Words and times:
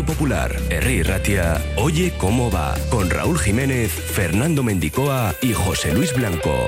Popular, 0.00 0.56
Herri 0.70 1.02
Ratia, 1.02 1.60
Oye 1.76 2.14
cómo 2.16 2.50
va, 2.50 2.74
con 2.90 3.10
Raúl 3.10 3.38
Jiménez, 3.38 3.90
Fernando 3.90 4.62
Mendicoa 4.62 5.34
y 5.42 5.52
José 5.52 5.92
Luis 5.92 6.14
Blanco. 6.14 6.66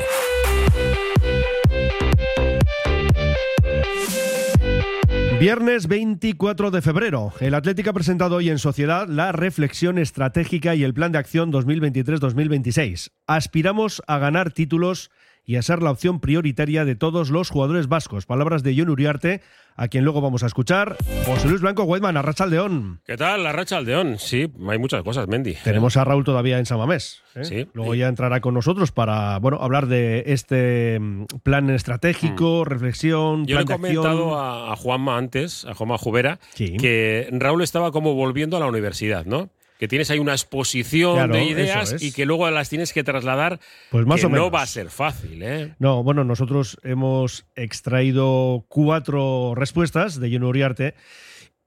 Viernes 5.40 5.88
24 5.88 6.70
de 6.70 6.80
febrero. 6.80 7.32
El 7.40 7.54
Atlético 7.54 7.90
ha 7.90 7.92
presentado 7.92 8.36
hoy 8.36 8.50
en 8.50 8.58
Sociedad 8.58 9.08
la 9.08 9.32
reflexión 9.32 9.98
estratégica 9.98 10.74
y 10.74 10.84
el 10.84 10.94
plan 10.94 11.12
de 11.12 11.18
acción 11.18 11.52
2023-2026. 11.52 13.10
Aspiramos 13.26 14.02
a 14.06 14.18
ganar 14.18 14.52
títulos 14.52 15.10
y 15.46 15.56
a 15.56 15.62
ser 15.62 15.82
la 15.82 15.90
opción 15.90 16.20
prioritaria 16.20 16.84
de 16.84 16.94
todos 16.96 17.30
los 17.30 17.50
jugadores 17.50 17.86
vascos. 17.88 18.26
Palabras 18.26 18.62
de 18.62 18.74
John 18.76 18.88
Uriarte, 18.88 19.42
a 19.76 19.88
quien 19.88 20.04
luego 20.04 20.20
vamos 20.20 20.42
a 20.42 20.46
escuchar. 20.46 20.96
José 21.26 21.48
Luis 21.48 21.60
Blanco 21.60 21.82
Weidman, 21.84 22.16
Arracha 22.16 22.44
Aldeón. 22.44 23.00
¿Qué 23.04 23.16
tal, 23.16 23.44
Arracha 23.46 23.76
Aldeón? 23.76 24.18
Sí, 24.18 24.50
hay 24.68 24.78
muchas 24.78 25.02
cosas, 25.02 25.28
Mendy. 25.28 25.54
Tenemos 25.64 25.96
a 25.96 26.04
Raúl 26.04 26.24
todavía 26.24 26.58
en 26.58 26.66
Samamés. 26.66 27.22
¿eh? 27.34 27.44
Sí. 27.44 27.66
Luego 27.74 27.94
ya 27.94 28.08
entrará 28.08 28.40
con 28.40 28.54
nosotros 28.54 28.92
para 28.92 29.38
bueno 29.38 29.58
hablar 29.60 29.86
de 29.86 30.24
este 30.28 30.98
mm, 31.00 31.24
plan 31.42 31.68
estratégico, 31.70 32.64
reflexión, 32.64 33.42
Mm. 33.42 33.46
Yo 33.46 33.56
plan 33.56 33.66
le 33.66 33.74
he 33.74 33.76
comentado 33.76 34.38
a, 34.38 34.72
a 34.72 34.76
Juanma 34.76 35.16
antes, 35.18 35.64
a 35.64 35.74
Juanma 35.74 35.98
Jubera, 35.98 36.38
Sí. 36.54 36.76
que 36.76 37.28
Raúl 37.32 37.62
estaba 37.62 37.90
como 37.92 38.14
volviendo 38.14 38.56
a 38.56 38.60
la 38.60 38.66
universidad, 38.66 39.24
¿no? 39.26 39.50
Que 39.78 39.88
tienes 39.88 40.08
ahí 40.10 40.18
una 40.20 40.32
exposición 40.32 41.14
Claro, 41.14 41.34
de 41.34 41.44
ideas 41.44 41.92
es. 41.92 42.02
y 42.02 42.12
que 42.12 42.26
luego 42.26 42.48
las 42.50 42.68
tienes 42.68 42.92
que 42.92 43.02
trasladar. 43.02 43.58
Pues 43.90 44.06
más 44.06 44.20
que 44.20 44.26
o 44.26 44.30
menos. 44.30 44.46
no 44.46 44.50
va 44.50 44.62
a 44.62 44.66
ser 44.66 44.88
fácil, 44.90 45.42
¿eh? 45.42 45.74
No, 45.78 46.02
bueno, 46.04 46.22
nosotros 46.24 46.78
hemos 46.84 47.44
extraído 47.56 48.64
cuatro 48.68 49.54
respuestas 49.56 50.20
de 50.20 50.30
John 50.32 50.44
Uriarte 50.44 50.94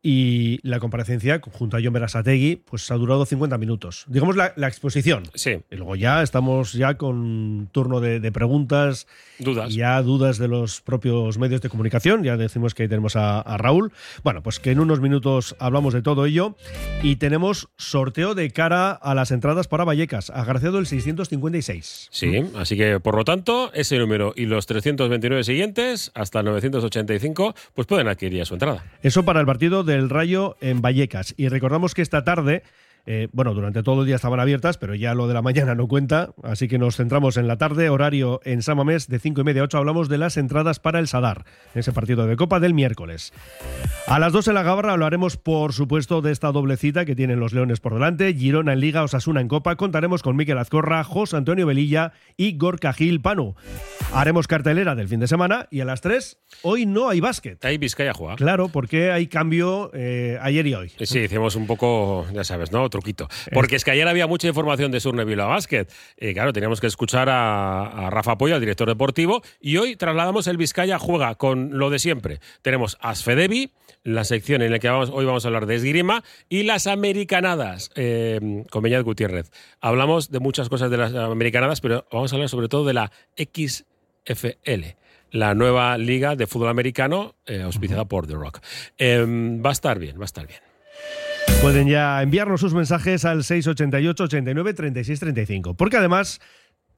y 0.04 0.60
la 0.68 0.80
comparecencia 0.80 1.42
junto 1.52 1.76
a 1.76 1.80
John 1.84 1.92
Berasategui 1.94 2.58
pues 2.58 2.90
ha 2.92 2.96
durado 2.96 3.26
50 3.26 3.58
minutos. 3.58 4.06
Digamos 4.08 4.36
la, 4.36 4.54
la 4.56 4.68
exposición. 4.68 5.24
Sí, 5.34 5.58
Y 5.72 5.76
luego 5.76 5.96
ya 5.96 6.22
estamos 6.24 6.74
ya 6.74 6.96
con 6.98 7.68
turno 7.72 8.00
de, 8.00 8.20
de 8.20 8.32
preguntas 8.32 9.08
dudas. 9.40 9.74
ya 9.74 10.02
dudas 10.02 10.38
de 10.38 10.48
los 10.48 10.82
propios 10.82 11.38
medios 11.38 11.62
de 11.62 11.70
comunicación. 11.70 12.24
Ya 12.24 12.38
decimos 12.38 12.74
que 12.74 12.84
ahí 12.84 12.90
tenemos 12.90 13.16
a, 13.16 13.42
a 13.42 13.58
Raúl. 13.58 13.92
Bueno, 14.24 14.42
pues 14.44 14.60
que 14.60 14.72
en 14.72 14.80
unos 14.80 15.02
minutos 15.02 15.56
hablamos 15.60 15.94
de 15.94 16.02
todo 16.02 16.26
ello 16.26 16.56
y 17.02 17.18
tenemos 17.18 17.68
sorteo 17.78 18.36
de 18.36 18.52
cara 18.52 18.92
a 18.92 19.14
las 19.16 19.32
entradas 19.32 19.68
para 19.68 19.84
Vallecas, 19.84 20.30
agraciado 20.30 20.80
el 20.80 20.86
656. 20.86 22.08
Sí, 22.12 22.44
así 22.56 22.78
que 22.78 23.00
por 23.00 23.16
lo 23.16 23.24
tanto, 23.26 23.72
ese 23.74 23.98
número 23.98 24.34
y 24.36 24.46
los 24.46 24.66
329 24.68 25.44
siguientes, 25.44 26.12
hasta 26.14 26.40
el 26.40 26.46
985, 26.46 27.56
pues 27.74 27.88
pueden 27.88 28.08
adquirir 28.08 28.40
ya 28.40 28.46
su 28.46 28.54
entrada. 28.54 28.84
Eso 29.02 29.24
para 29.26 29.40
el 29.40 29.46
partido 29.46 29.84
del 29.88 30.12
Rayo 30.12 30.58
en 30.62 30.84
Vallecas. 30.84 31.34
Y 31.38 31.48
recordamos 31.48 31.96
que 31.96 32.04
esta 32.04 32.24
tarde, 32.24 32.62
eh, 33.10 33.30
bueno, 33.32 33.54
durante 33.54 33.84
todo 33.84 34.02
el 34.02 34.08
día 34.08 34.18
estaban 34.18 34.42
abiertas, 34.42 34.78
pero 34.78 34.94
ya 34.94 35.14
lo 35.14 35.30
de 35.30 35.34
la 35.34 35.42
mañana 35.42 35.76
no 35.76 35.88
cuenta, 35.88 36.34
así 36.44 36.68
que 36.68 36.78
nos 36.78 36.98
centramos 36.98 37.38
en 37.38 37.48
la 37.48 37.58
tarde, 37.58 37.90
horario 37.90 38.42
en 38.44 38.62
Samamés 38.62 39.08
de 39.08 39.18
5 39.18 39.42
y 39.42 39.44
media 39.46 39.62
a 39.62 39.66
8. 39.66 39.78
Hablamos 39.78 40.10
de 40.10 40.18
las 40.18 40.36
entradas 40.36 40.82
para 40.82 41.00
el 41.00 41.08
Sadar, 41.08 41.46
ese 41.74 41.94
partido 41.94 42.28
de 42.28 42.36
Copa 42.36 42.60
del 42.60 42.74
miércoles. 42.74 43.32
A 44.08 44.20
las 44.20 44.34
2 44.34 44.50
en 44.50 44.54
la 44.56 44.64
Gabarra 44.64 44.92
hablaremos, 44.92 45.38
por 45.38 45.72
supuesto, 45.72 46.22
de 46.22 46.34
esta 46.34 46.52
doble 46.52 46.76
cita 46.76 47.06
que 47.06 47.16
tienen 47.16 47.40
los 47.40 47.54
Leones 47.54 47.80
por 47.80 47.94
delante. 47.94 48.34
Girona 48.34 48.74
en 48.74 48.82
Liga, 48.82 49.04
Osasuna 49.04 49.40
en 49.40 49.48
Copa. 49.48 49.78
Contaremos 49.78 50.22
con 50.22 50.36
Miquel 50.36 50.58
Azcorra, 50.58 51.02
José 51.06 51.38
Antonio 51.38 51.66
Velilla 51.66 52.12
y 52.36 52.58
Gorka 52.58 52.92
Gil 52.92 53.22
Panu. 53.22 53.56
Haremos 54.14 54.48
cartelera 54.48 54.96
del 54.96 55.08
fin 55.08 55.22
de 55.22 55.28
semana 55.28 55.68
y 55.72 55.80
a 55.80 55.86
las 55.86 56.02
3, 56.02 56.40
hoy 56.64 56.86
no 56.86 57.08
hay 57.08 57.22
básquet. 57.22 57.64
Ahí 57.64 57.78
Vizcaya 57.78 58.14
juega. 58.14 58.36
Claro, 58.36 58.68
porque 58.68 59.12
hay 59.12 59.28
cambio 59.28 59.92
eh, 59.94 60.38
ayer 60.42 60.68
y 60.68 60.74
hoy. 60.74 60.92
Sí, 61.02 61.20
hicimos 61.20 61.56
un 61.56 61.68
poco, 61.68 62.26
ya 62.34 62.44
sabes, 62.44 62.72
¿no? 62.72 62.90
Truquito. 62.98 63.28
Porque 63.54 63.76
es 63.76 63.84
que 63.84 63.92
ayer 63.92 64.08
había 64.08 64.26
mucha 64.26 64.48
información 64.48 64.90
de 64.92 65.00
Surne 65.00 65.24
Bilbao 65.24 65.50
Basket. 65.50 65.86
Y 66.20 66.34
claro, 66.34 66.52
teníamos 66.52 66.82
que 66.82 66.88
escuchar 66.88 67.30
a, 67.30 68.08
a 68.08 68.10
Rafa 68.10 68.40
Poya, 68.40 68.56
el 68.56 68.60
director 68.60 68.88
deportivo. 68.88 69.44
Y 69.62 69.78
hoy 69.78 69.96
trasladamos 69.96 70.48
el 70.48 70.58
Vizcaya 70.58 70.98
Juega 70.98 71.36
con 71.36 71.78
lo 71.78 71.92
de 71.92 72.00
siempre. 72.00 72.40
Tenemos 72.64 72.98
Asfedevi, 73.00 73.72
la 74.02 74.24
sección 74.24 74.64
en 74.64 74.72
la 74.72 74.80
que 74.80 74.90
vamos, 74.90 75.12
hoy 75.14 75.26
vamos 75.26 75.46
a 75.46 75.50
hablar 75.50 75.68
de 75.68 75.76
esgrima, 75.76 76.24
y 76.50 76.64
las 76.64 76.88
americanadas 76.88 77.92
eh, 77.96 78.64
con 78.72 78.82
Beñat 78.82 79.04
Gutiérrez. 79.04 79.52
Hablamos 79.80 80.32
de 80.32 80.40
muchas 80.40 80.70
cosas 80.70 80.90
de 80.90 80.98
las 80.98 81.14
americanadas, 81.14 81.80
pero 81.80 82.08
vamos 82.12 82.34
a 82.34 82.36
hablar 82.36 82.50
sobre 82.50 82.68
todo 82.68 82.84
de 82.84 82.94
la 82.94 83.12
XFL 83.38 84.98
la 85.30 85.54
nueva 85.54 85.98
liga 85.98 86.36
de 86.36 86.48
fútbol 86.48 86.70
americano 86.70 87.36
eh, 87.46 87.62
auspiciada 87.62 88.06
por 88.06 88.26
The 88.26 88.34
Rock. 88.34 88.60
Eh, 88.98 89.26
va 89.64 89.70
a 89.70 89.74
estar 89.74 90.00
bien, 90.00 90.18
va 90.18 90.24
a 90.24 90.26
estar 90.26 90.48
bien. 90.48 90.67
Pueden 91.62 91.88
ya 91.88 92.22
enviarnos 92.22 92.62
sus 92.62 92.74
mensajes 92.74 93.26
al 93.26 93.44
688 93.44 94.24
89 94.26 94.74
36 94.74 95.20
35. 95.20 95.74
Porque 95.74 95.98
además, 95.98 96.40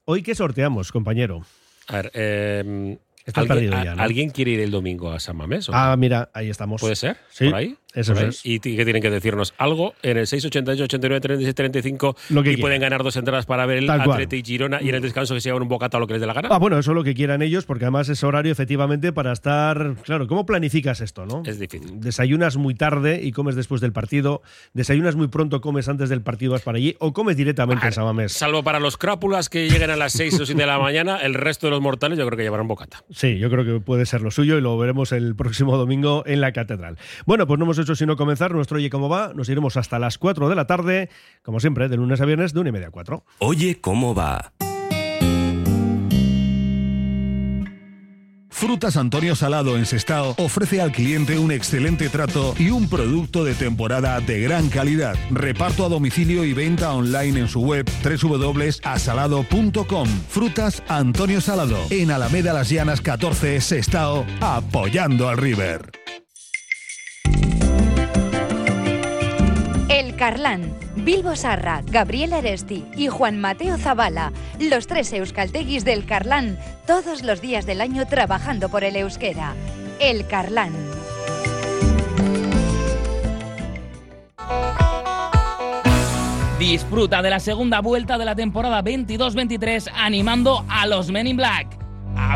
hoy 0.05 0.21
qué 0.21 0.35
sorteamos, 0.35 0.91
compañero. 0.91 1.45
A 1.87 1.95
ver, 1.95 2.11
eh, 2.13 2.97
¿alguien, 3.33 3.47
perdido 3.47 3.83
ya, 3.83 3.95
¿no? 3.95 4.03
¿alguien 4.03 4.29
quiere 4.29 4.51
ir 4.51 4.59
el 4.59 4.71
domingo 4.71 5.11
a 5.11 5.19
San 5.19 5.37
Mamés? 5.37 5.69
o? 5.69 5.73
Ah, 5.73 5.95
mira, 5.97 6.29
ahí 6.33 6.49
estamos. 6.49 6.81
¿Puede 6.81 6.95
ser? 6.95 7.17
Sí, 7.29 7.45
¿Por 7.45 7.55
ahí? 7.55 7.77
Eso 7.93 8.13
es. 8.13 8.45
¿Y 8.45 8.59
qué 8.59 8.83
tienen 8.83 9.01
que 9.01 9.09
decirnos? 9.09 9.53
Algo 9.57 9.93
en 10.03 10.17
el 10.17 10.27
688 10.27 10.83
89 10.83 11.21
36 11.21 11.55
35 11.55 12.15
Lo 12.29 12.43
que 12.43 12.49
y 12.49 12.53
quieran. 12.55 12.61
pueden 12.61 12.81
ganar 12.81 13.03
dos 13.03 13.15
entradas 13.15 13.45
para 13.45 13.65
ver 13.65 13.79
el 13.79 13.87
Tal 13.87 14.03
cual. 14.03 14.11
Atleti 14.11 14.37
y 14.37 14.43
Girona 14.43 14.81
y 14.81 14.89
en 14.89 14.95
el 14.95 15.01
descanso 15.01 15.33
que 15.33 15.41
se 15.41 15.49
llevan 15.49 15.63
un 15.63 15.69
bocata 15.69 15.97
o 15.97 15.99
lo 15.99 16.07
que 16.07 16.13
les 16.13 16.21
dé 16.21 16.27
la 16.27 16.33
gana. 16.33 16.49
Ah, 16.51 16.57
bueno, 16.59 16.77
eso 16.77 16.91
es 16.91 16.95
lo 16.95 17.03
que 17.03 17.13
quieran 17.13 17.41
ellos, 17.41 17.65
porque 17.65 17.85
además 17.85 18.09
es 18.09 18.23
horario 18.23 18.51
efectivamente 18.51 19.11
para 19.11 19.31
estar. 19.31 19.95
Claro, 20.03 20.27
¿cómo 20.27 20.45
planificas 20.45 21.01
esto, 21.01 21.25
no? 21.25 21.43
Es 21.45 21.59
difícil. 21.59 21.99
Desayunas 21.99 22.57
muy 22.57 22.75
tarde 22.75 23.19
y 23.23 23.31
comes 23.31 23.55
después 23.55 23.81
del 23.81 23.91
partido. 23.93 24.41
Desayunas 24.73 25.15
muy 25.15 25.27
pronto, 25.27 25.61
comes 25.61 25.89
antes 25.89 26.09
del 26.09 26.21
partido, 26.21 26.51
vas 26.53 26.61
para 26.61 26.77
allí. 26.77 26.95
O 26.99 27.13
comes 27.13 27.37
directamente 27.37 27.85
en 27.87 27.93
Samamés. 27.93 28.33
Salvo 28.33 28.63
para 28.63 28.79
los 28.79 28.97
crápulas 28.97 29.49
que 29.49 29.67
lleguen 29.69 29.89
a 29.89 29.95
las 29.95 30.13
6 30.13 30.39
o 30.41 30.45
7 30.45 30.61
de 30.61 30.67
la 30.67 30.79
mañana, 30.79 31.17
el 31.17 31.33
resto 31.33 31.67
de 31.67 31.71
los 31.71 31.81
mortales 31.81 32.17
yo 32.17 32.25
creo 32.27 32.37
que 32.37 32.43
llevarán 32.43 32.67
bocata. 32.67 33.03
Sí, 33.09 33.37
yo 33.39 33.49
creo 33.49 33.65
que 33.65 33.79
puede 33.83 34.05
ser 34.05 34.21
lo 34.21 34.31
suyo 34.31 34.57
y 34.57 34.61
lo 34.61 34.77
veremos 34.77 35.11
el 35.11 35.35
próximo 35.35 35.77
domingo 35.77 36.23
en 36.25 36.41
la 36.41 36.51
catedral. 36.51 36.97
Bueno, 37.25 37.47
pues 37.47 37.57
no 37.57 37.65
hemos 37.65 37.78
hecho 37.79 37.95
sino 37.95 38.15
comenzar 38.15 38.53
nuestro 38.53 38.77
Oye 38.77 38.89
Cómo 38.89 39.09
Va. 39.09 39.33
Nos 39.33 39.49
iremos 39.49 39.77
hasta 39.77 39.99
las 39.99 40.17
4 40.17 40.49
de 40.49 40.55
la 40.55 40.67
tarde, 40.67 41.09
como 41.43 41.59
siempre, 41.59 41.89
de 41.89 41.97
lunes 41.97 42.21
a 42.21 42.25
viernes, 42.25 42.53
de 42.53 42.59
1 42.59 42.69
y 42.69 42.71
media 42.71 42.87
a 42.87 42.91
4. 42.91 43.23
Oye 43.39 43.81
cómo 43.81 44.13
va. 44.13 44.53
Frutas 48.59 48.97
Antonio 48.97 49.37
Salado 49.37 49.77
en 49.77 49.85
Sestao 49.85 50.35
ofrece 50.37 50.81
al 50.81 50.91
cliente 50.91 51.39
un 51.39 51.49
excelente 51.49 52.09
trato 52.09 52.53
y 52.59 52.71
un 52.71 52.89
producto 52.89 53.45
de 53.45 53.53
temporada 53.53 54.19
de 54.19 54.41
gran 54.41 54.67
calidad. 54.67 55.15
Reparto 55.31 55.85
a 55.85 55.89
domicilio 55.89 56.43
y 56.43 56.51
venta 56.51 56.91
online 56.91 57.39
en 57.39 57.47
su 57.47 57.61
web 57.61 57.89
www.asalado.com. 58.03 60.09
Frutas 60.27 60.83
Antonio 60.89 61.39
Salado 61.39 61.77
en 61.89 62.11
Alameda 62.11 62.51
Las 62.51 62.69
Llanas 62.69 62.99
14 62.99 63.61
Sestao, 63.61 64.25
apoyando 64.41 65.29
al 65.29 65.37
River. 65.37 65.98
Carlán, 70.19 70.75
Bilbo 70.97 71.33
Sarra, 71.37 71.81
Gabriel 71.85 72.33
Aresti 72.33 72.83
y 72.97 73.07
Juan 73.07 73.39
Mateo 73.39 73.77
Zavala, 73.77 74.33
los 74.59 74.85
tres 74.85 75.13
euskalteguis 75.13 75.85
del 75.85 76.05
Carlán, 76.05 76.59
todos 76.85 77.23
los 77.23 77.39
días 77.39 77.65
del 77.65 77.79
año 77.79 78.05
trabajando 78.05 78.67
por 78.67 78.83
el 78.83 78.97
euskera. 78.97 79.55
El 80.01 80.27
Carlán. 80.27 80.73
Disfruta 86.59 87.21
de 87.21 87.29
la 87.29 87.39
segunda 87.39 87.79
vuelta 87.79 88.17
de 88.17 88.25
la 88.25 88.35
temporada 88.35 88.83
22-23 88.83 89.89
animando 89.95 90.65
a 90.67 90.85
los 90.85 91.09
Men 91.09 91.27
in 91.27 91.37
Black. 91.37 91.78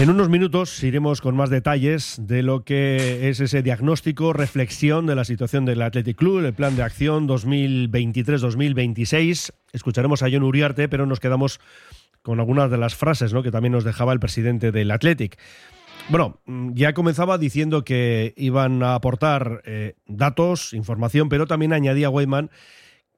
En 0.00 0.08
unos 0.08 0.30
minutos 0.30 0.82
iremos 0.82 1.20
con 1.20 1.36
más 1.36 1.50
detalles 1.50 2.16
de 2.22 2.42
lo 2.42 2.64
que 2.64 3.28
es 3.28 3.38
ese 3.38 3.62
diagnóstico, 3.62 4.32
reflexión 4.32 5.04
de 5.04 5.14
la 5.14 5.26
situación 5.26 5.66
del 5.66 5.82
Athletic 5.82 6.16
Club, 6.16 6.42
el 6.42 6.54
plan 6.54 6.74
de 6.74 6.82
acción 6.82 7.28
2023-2026. 7.28 9.52
Escucharemos 9.74 10.22
a 10.22 10.28
John 10.32 10.44
Uriarte, 10.44 10.88
pero 10.88 11.04
nos 11.04 11.20
quedamos 11.20 11.60
con 12.22 12.40
algunas 12.40 12.70
de 12.70 12.78
las 12.78 12.94
frases 12.94 13.34
que 13.42 13.50
también 13.50 13.72
nos 13.72 13.84
dejaba 13.84 14.14
el 14.14 14.20
presidente 14.20 14.72
del 14.72 14.90
Athletic. 14.90 15.38
Bueno, 16.08 16.40
ya 16.46 16.94
comenzaba 16.94 17.36
diciendo 17.36 17.84
que 17.84 18.32
iban 18.38 18.82
a 18.82 18.94
aportar 18.94 19.60
eh, 19.66 19.96
datos, 20.06 20.72
información, 20.72 21.28
pero 21.28 21.46
también 21.46 21.74
añadía 21.74 22.08
Weidman 22.08 22.50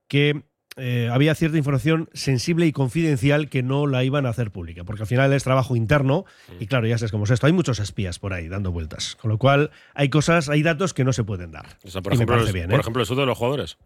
que 0.09 0.43
eh, 0.77 1.09
había 1.13 1.35
cierta 1.35 1.59
información 1.59 2.09
sensible 2.13 2.67
y 2.67 2.73
confidencial 2.73 3.49
que 3.49 3.63
no 3.63 3.87
la 3.87 4.05
iban 4.05 4.27
a 4.27 4.31
hacer 4.31 4.51
pública, 4.51 4.85
porque 4.85 5.03
al 5.03 5.07
final 5.07 5.33
es 5.33 5.45
trabajo 5.45 5.77
interno 5.77 6.25
y 6.61 6.67
claro, 6.67 6.87
ya 6.87 6.99
sabes 6.99 7.11
cómo 7.11 7.25
es 7.25 7.31
esto, 7.31 7.47
hay 7.47 7.53
muchos 7.53 7.79
espías 7.79 8.19
por 8.19 8.33
ahí 8.33 8.49
dando 8.49 8.73
vueltas, 8.73 9.17
con 9.17 9.31
lo 9.31 9.39
cual 9.39 9.71
hay 9.95 10.09
cosas, 10.09 10.49
hay 10.49 10.63
datos 10.63 10.95
que 10.95 11.05
no 11.05 11.13
se 11.13 11.25
pueden 11.25 11.51
dar. 11.51 11.67
O 11.85 11.91
sea, 11.91 12.03
por, 12.03 12.13
ejemplo, 12.15 12.37
el, 12.37 12.53
bien, 12.53 12.69
por 12.69 12.79
¿eh? 12.79 12.81
ejemplo, 12.81 13.05
de 13.05 13.27
los 13.27 13.39
jugadores. 13.39 13.77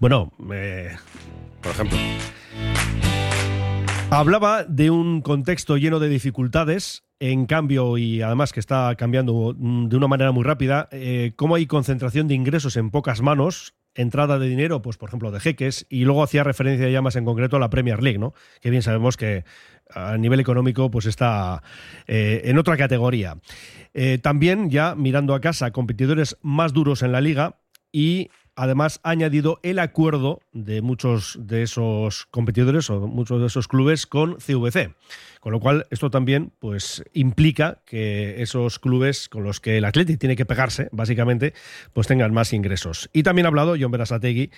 Bueno, 0.00 0.32
eh, 0.52 0.96
por 1.60 1.72
ejemplo. 1.72 1.98
Hablaba 4.10 4.64
de 4.64 4.90
un 4.90 5.20
contexto 5.20 5.76
lleno 5.76 5.98
de 5.98 6.08
dificultades 6.08 7.04
en 7.20 7.46
cambio, 7.46 7.98
y 7.98 8.22
además 8.22 8.52
que 8.52 8.60
está 8.60 8.94
cambiando 8.96 9.54
de 9.58 9.96
una 9.96 10.06
manera 10.06 10.32
muy 10.32 10.44
rápida, 10.44 10.88
eh, 10.92 11.32
cómo 11.36 11.56
hay 11.56 11.66
concentración 11.66 12.28
de 12.28 12.34
ingresos 12.34 12.76
en 12.76 12.90
pocas 12.90 13.22
manos, 13.22 13.74
entrada 13.98 14.38
de 14.38 14.48
dinero, 14.48 14.80
pues 14.80 14.96
por 14.96 15.10
ejemplo, 15.10 15.30
de 15.30 15.40
jeques, 15.40 15.86
y 15.90 16.04
luego 16.04 16.22
hacía 16.22 16.44
referencia 16.44 16.88
ya 16.88 17.02
más 17.02 17.16
en 17.16 17.24
concreto 17.24 17.56
a 17.56 17.60
la 17.60 17.68
Premier 17.68 18.02
League, 18.02 18.18
¿no? 18.18 18.32
Que 18.60 18.70
bien 18.70 18.82
sabemos 18.82 19.16
que 19.16 19.44
a 19.90 20.16
nivel 20.16 20.40
económico 20.40 20.90
pues 20.90 21.06
está 21.06 21.62
eh, 22.06 22.42
en 22.44 22.58
otra 22.58 22.76
categoría. 22.76 23.36
Eh, 23.94 24.18
también 24.18 24.70
ya 24.70 24.94
mirando 24.94 25.34
a 25.34 25.40
casa, 25.40 25.72
competidores 25.72 26.36
más 26.42 26.72
duros 26.72 27.02
en 27.02 27.12
la 27.12 27.20
liga 27.20 27.56
y 27.90 28.30
además 28.58 28.98
ha 29.04 29.10
añadido 29.10 29.60
el 29.62 29.78
acuerdo 29.78 30.40
de 30.52 30.82
muchos 30.82 31.38
de 31.40 31.62
esos 31.62 32.26
competidores 32.26 32.90
o 32.90 33.06
muchos 33.06 33.40
de 33.40 33.46
esos 33.46 33.68
clubes 33.68 34.06
con 34.06 34.34
CVC. 34.34 34.94
Con 35.40 35.52
lo 35.52 35.60
cual, 35.60 35.86
esto 35.90 36.10
también 36.10 36.50
pues, 36.58 37.04
implica 37.12 37.80
que 37.86 38.42
esos 38.42 38.80
clubes 38.80 39.28
con 39.28 39.44
los 39.44 39.60
que 39.60 39.78
el 39.78 39.84
Athletic 39.84 40.18
tiene 40.18 40.34
que 40.34 40.44
pegarse, 40.44 40.88
básicamente, 40.90 41.54
pues 41.92 42.08
tengan 42.08 42.34
más 42.34 42.52
ingresos. 42.52 43.08
Y 43.12 43.22
también 43.22 43.46
ha 43.46 43.50
hablado, 43.50 43.76
John 43.80 43.92
Berasategui 43.92 44.50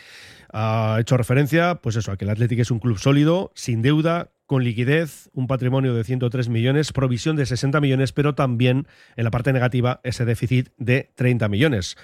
ha 0.51 0.97
hecho 0.99 1.19
referencia 1.19 1.75
pues 1.75 1.97
eso, 1.97 2.11
a 2.11 2.17
que 2.17 2.25
el 2.25 2.31
Athletic 2.31 2.61
es 2.61 2.71
un 2.71 2.79
club 2.79 2.99
sólido, 2.99 3.53
sin 3.55 3.83
deuda, 3.83 4.31
con 4.47 4.65
liquidez, 4.65 5.29
un 5.35 5.47
patrimonio 5.47 5.95
de 5.95 6.05
103 6.05 6.49
millones, 6.49 6.93
provisión 6.93 7.37
de 7.37 7.45
60 7.45 7.81
millones, 7.83 8.13
pero 8.13 8.35
también 8.35 8.89
en 9.17 9.25
la 9.25 9.31
parte 9.31 9.53
negativa 9.53 10.01
ese 10.03 10.25
déficit 10.25 10.71
de 10.79 11.13
30 11.15 11.49
millones 11.49 11.97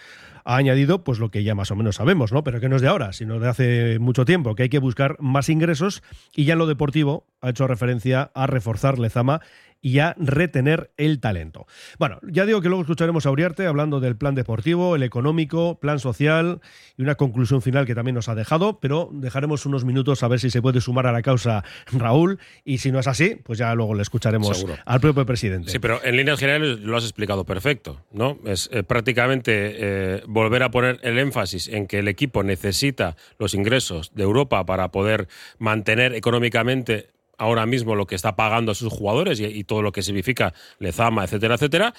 ha 0.46 0.56
añadido 0.56 1.02
pues 1.02 1.18
lo 1.18 1.30
que 1.30 1.42
ya 1.42 1.56
más 1.56 1.72
o 1.72 1.76
menos 1.76 1.96
sabemos, 1.96 2.32
¿no? 2.32 2.44
Pero 2.44 2.60
que 2.60 2.68
no 2.68 2.76
es 2.76 2.82
de 2.82 2.88
ahora, 2.88 3.12
sino 3.12 3.40
de 3.40 3.48
hace 3.48 3.98
mucho 3.98 4.24
tiempo, 4.24 4.54
que 4.54 4.62
hay 4.62 4.68
que 4.68 4.78
buscar 4.78 5.16
más 5.18 5.48
ingresos 5.48 6.04
y 6.34 6.44
ya 6.44 6.52
en 6.52 6.60
lo 6.60 6.66
deportivo 6.66 7.26
ha 7.40 7.50
hecho 7.50 7.66
referencia 7.66 8.30
a 8.32 8.46
reforzar 8.46 9.00
Lezama 9.00 9.40
y 9.86 10.00
a 10.00 10.16
retener 10.18 10.90
el 10.96 11.20
talento. 11.20 11.68
Bueno, 12.00 12.18
ya 12.24 12.44
digo 12.44 12.60
que 12.60 12.66
luego 12.66 12.82
escucharemos 12.82 13.24
a 13.24 13.30
Uriarte 13.30 13.68
hablando 13.68 14.00
del 14.00 14.16
plan 14.16 14.34
deportivo, 14.34 14.96
el 14.96 15.04
económico, 15.04 15.78
plan 15.78 16.00
social 16.00 16.60
y 16.96 17.02
una 17.02 17.14
conclusión 17.14 17.62
final 17.62 17.86
que 17.86 17.94
también 17.94 18.16
nos 18.16 18.28
ha 18.28 18.34
dejado, 18.34 18.80
pero 18.80 19.08
dejaremos 19.12 19.64
unos 19.64 19.84
minutos 19.84 20.24
a 20.24 20.28
ver 20.28 20.40
si 20.40 20.50
se 20.50 20.60
puede 20.60 20.80
sumar 20.80 21.06
a 21.06 21.12
la 21.12 21.22
causa 21.22 21.62
Raúl 21.92 22.40
y 22.64 22.78
si 22.78 22.90
no 22.90 22.98
es 22.98 23.06
así, 23.06 23.36
pues 23.44 23.60
ya 23.60 23.72
luego 23.76 23.94
le 23.94 24.02
escucharemos 24.02 24.66
al 24.84 25.00
propio 25.00 25.24
presidente. 25.24 25.70
Sí, 25.70 25.78
pero 25.78 26.04
en 26.04 26.16
líneas 26.16 26.40
generales 26.40 26.80
lo 26.80 26.96
has 26.96 27.04
explicado 27.04 27.44
perfecto, 27.44 28.02
¿no? 28.10 28.40
Es 28.44 28.68
eh, 28.72 28.82
prácticamente 28.82 29.52
eh, 29.54 30.22
volver 30.26 30.64
a 30.64 30.72
poner 30.72 30.98
el 31.04 31.16
énfasis 31.16 31.68
en 31.68 31.86
que 31.86 32.00
el 32.00 32.08
equipo 32.08 32.42
necesita 32.42 33.14
los 33.38 33.54
ingresos 33.54 34.10
de 34.16 34.24
Europa 34.24 34.66
para 34.66 34.90
poder 34.90 35.28
mantener 35.60 36.12
económicamente 36.12 37.10
ahora 37.38 37.66
mismo 37.66 37.94
lo 37.94 38.06
que 38.06 38.14
está 38.14 38.36
pagando 38.36 38.72
a 38.72 38.74
sus 38.74 38.92
jugadores 38.92 39.40
y, 39.40 39.64
todo 39.64 39.82
lo 39.82 39.92
que 39.92 40.02
significa 40.02 40.54
Lezama, 40.78 41.24
etcétera, 41.24 41.54
etcétera, 41.56 41.94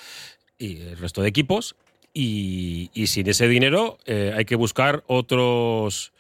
y 0.58 0.82
el 0.82 0.98
resto 0.98 1.22
de 1.22 1.30
equipos. 1.30 1.76
Y, 2.14 2.90
sin 3.06 3.28
ese 3.30 3.48
dinero 3.48 4.00
eh, 4.06 4.34
hay 4.36 4.46
que 4.46 4.56
buscar 4.56 5.04
otros 5.06 6.14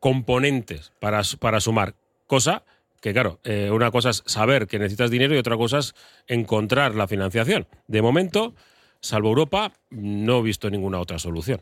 componentes 0.00 0.92
para, 0.98 1.22
para 1.38 1.60
sumar. 1.60 1.94
Cosa 2.26 2.64
que, 3.04 3.12
claro, 3.12 3.38
eh, 3.44 3.70
una 3.70 3.90
cosa 3.90 4.08
es 4.08 4.22
saber 4.24 4.66
que 4.66 4.78
necesitas 4.78 5.10
dinero 5.10 5.34
y 5.34 5.38
otra 5.38 5.58
cosa 5.58 5.78
es 5.78 5.94
encontrar 6.26 6.94
la 6.94 7.06
financiación. 7.06 7.66
De 7.86 8.00
momento, 8.00 8.54
salvo 9.00 9.28
Europa, 9.28 9.72
no 9.90 10.38
he 10.38 10.42
visto 10.42 10.70
ninguna 10.70 10.98
otra 10.98 11.18
solución. 11.18 11.60